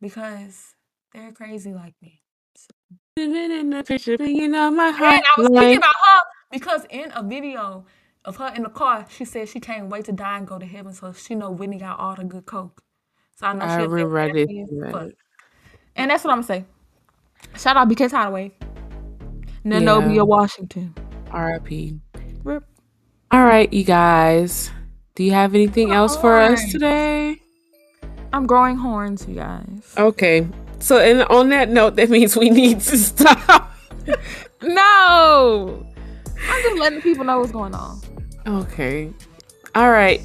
because 0.00 0.74
they're 1.12 1.32
crazy 1.32 1.72
like 1.72 1.94
me. 2.02 2.22
So- 2.56 2.74
In 3.16 3.70
the 3.70 3.84
picture, 3.84 4.16
thinking 4.16 4.54
on 4.54 4.76
my 4.76 4.88
And 4.88 4.98
I 4.98 5.22
was 5.36 5.48
thinking 5.48 5.76
about 5.78 5.94
her 6.06 6.20
because 6.50 6.84
in 6.90 7.12
a 7.14 7.22
video 7.22 7.84
of 8.24 8.36
her 8.36 8.52
in 8.54 8.62
the 8.64 8.68
car, 8.68 9.06
she 9.08 9.24
said 9.24 9.48
she 9.48 9.60
can't 9.60 9.88
wait 9.88 10.04
to 10.06 10.12
die 10.12 10.38
and 10.38 10.46
go 10.46 10.58
to 10.58 10.66
heaven. 10.66 10.92
So 10.92 11.12
she 11.12 11.34
know 11.34 11.50
Whitney 11.50 11.78
got 11.78 11.98
all 11.98 12.14
the 12.14 12.24
good 12.24 12.46
coke. 12.46 12.82
So 13.36 13.46
I 13.46 13.52
know 13.54 13.64
I 13.64 13.78
she'll 13.78 13.86
be 13.86 13.92
remember 13.94 14.18
I 14.18 14.30
did 14.30 14.36
happy 14.50 14.66
see 14.68 14.76
as 14.86 14.92
fuck. 14.92 15.02
that. 15.02 15.12
And 15.96 16.10
that's 16.10 16.24
what 16.24 16.30
I'm 16.32 16.38
gonna 16.38 16.46
say. 16.46 16.64
Shout 17.56 17.76
out 17.76 17.88
BK's 17.88 18.12
Highway. 18.12 18.52
Nanobia, 19.64 20.16
Yeah. 20.16 20.22
Washington. 20.22 20.94
R.I.P. 21.30 21.98
Rip. 22.44 22.64
All 23.30 23.44
right, 23.44 23.72
you 23.72 23.84
guys. 23.84 24.70
Do 25.14 25.24
you 25.24 25.32
have 25.32 25.54
anything 25.54 25.92
else 25.92 26.16
for 26.16 26.38
us 26.38 26.70
today? 26.72 27.40
I'm 28.32 28.46
growing 28.46 28.76
horns, 28.76 29.26
you 29.28 29.34
guys. 29.36 29.94
Okay. 29.98 30.46
So, 30.78 30.98
and 30.98 31.22
on 31.24 31.48
that 31.50 31.68
note, 31.68 31.96
that 31.96 32.08
means 32.10 32.36
we 32.36 32.50
need 32.50 32.80
to 32.80 32.96
stop. 32.98 33.72
No! 34.62 35.86
I'm 36.48 36.62
just 36.62 36.78
letting 36.78 37.00
people 37.00 37.24
know 37.24 37.38
what's 37.40 37.52
going 37.52 37.74
on. 37.74 37.98
Okay. 38.46 39.12
All 39.74 39.90
right. 39.90 40.22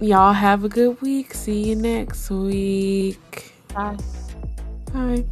Y'all 0.00 0.32
have 0.32 0.64
a 0.64 0.68
good 0.68 1.00
week. 1.02 1.34
See 1.34 1.68
you 1.68 1.76
next 1.76 2.30
week. 2.30 3.52
Bye. 3.74 3.96
Bye. 4.92 5.24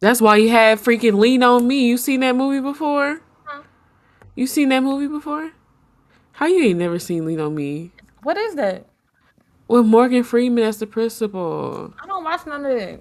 That's 0.00 0.20
why 0.20 0.36
you 0.36 0.50
had 0.50 0.78
freaking 0.78 1.18
Lean 1.18 1.42
on 1.42 1.66
Me. 1.66 1.86
You 1.86 1.96
seen 1.96 2.20
that 2.20 2.36
movie 2.36 2.60
before? 2.60 3.20
Huh? 3.44 3.62
You 4.34 4.46
seen 4.46 4.68
that 4.68 4.82
movie 4.82 5.08
before? 5.08 5.52
How 6.32 6.46
you 6.46 6.62
ain't 6.62 6.78
never 6.78 6.98
seen 6.98 7.26
Lean 7.26 7.40
on 7.40 7.54
Me? 7.54 7.92
What 8.26 8.36
is 8.36 8.56
that? 8.56 8.86
With 9.68 9.86
Morgan 9.86 10.24
Freeman 10.24 10.64
as 10.64 10.78
the 10.78 10.86
principal. 10.88 11.94
I 12.02 12.06
don't 12.08 12.24
watch 12.24 12.44
none 12.44 12.66
of 12.66 12.76
that. 12.76 13.00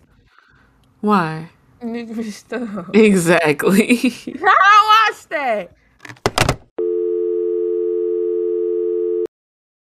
Why? 1.01 1.49
Exactly. 1.82 3.97
I 4.28 4.38
don't 4.38 4.45
watch 4.45 5.28
that. 5.30 5.71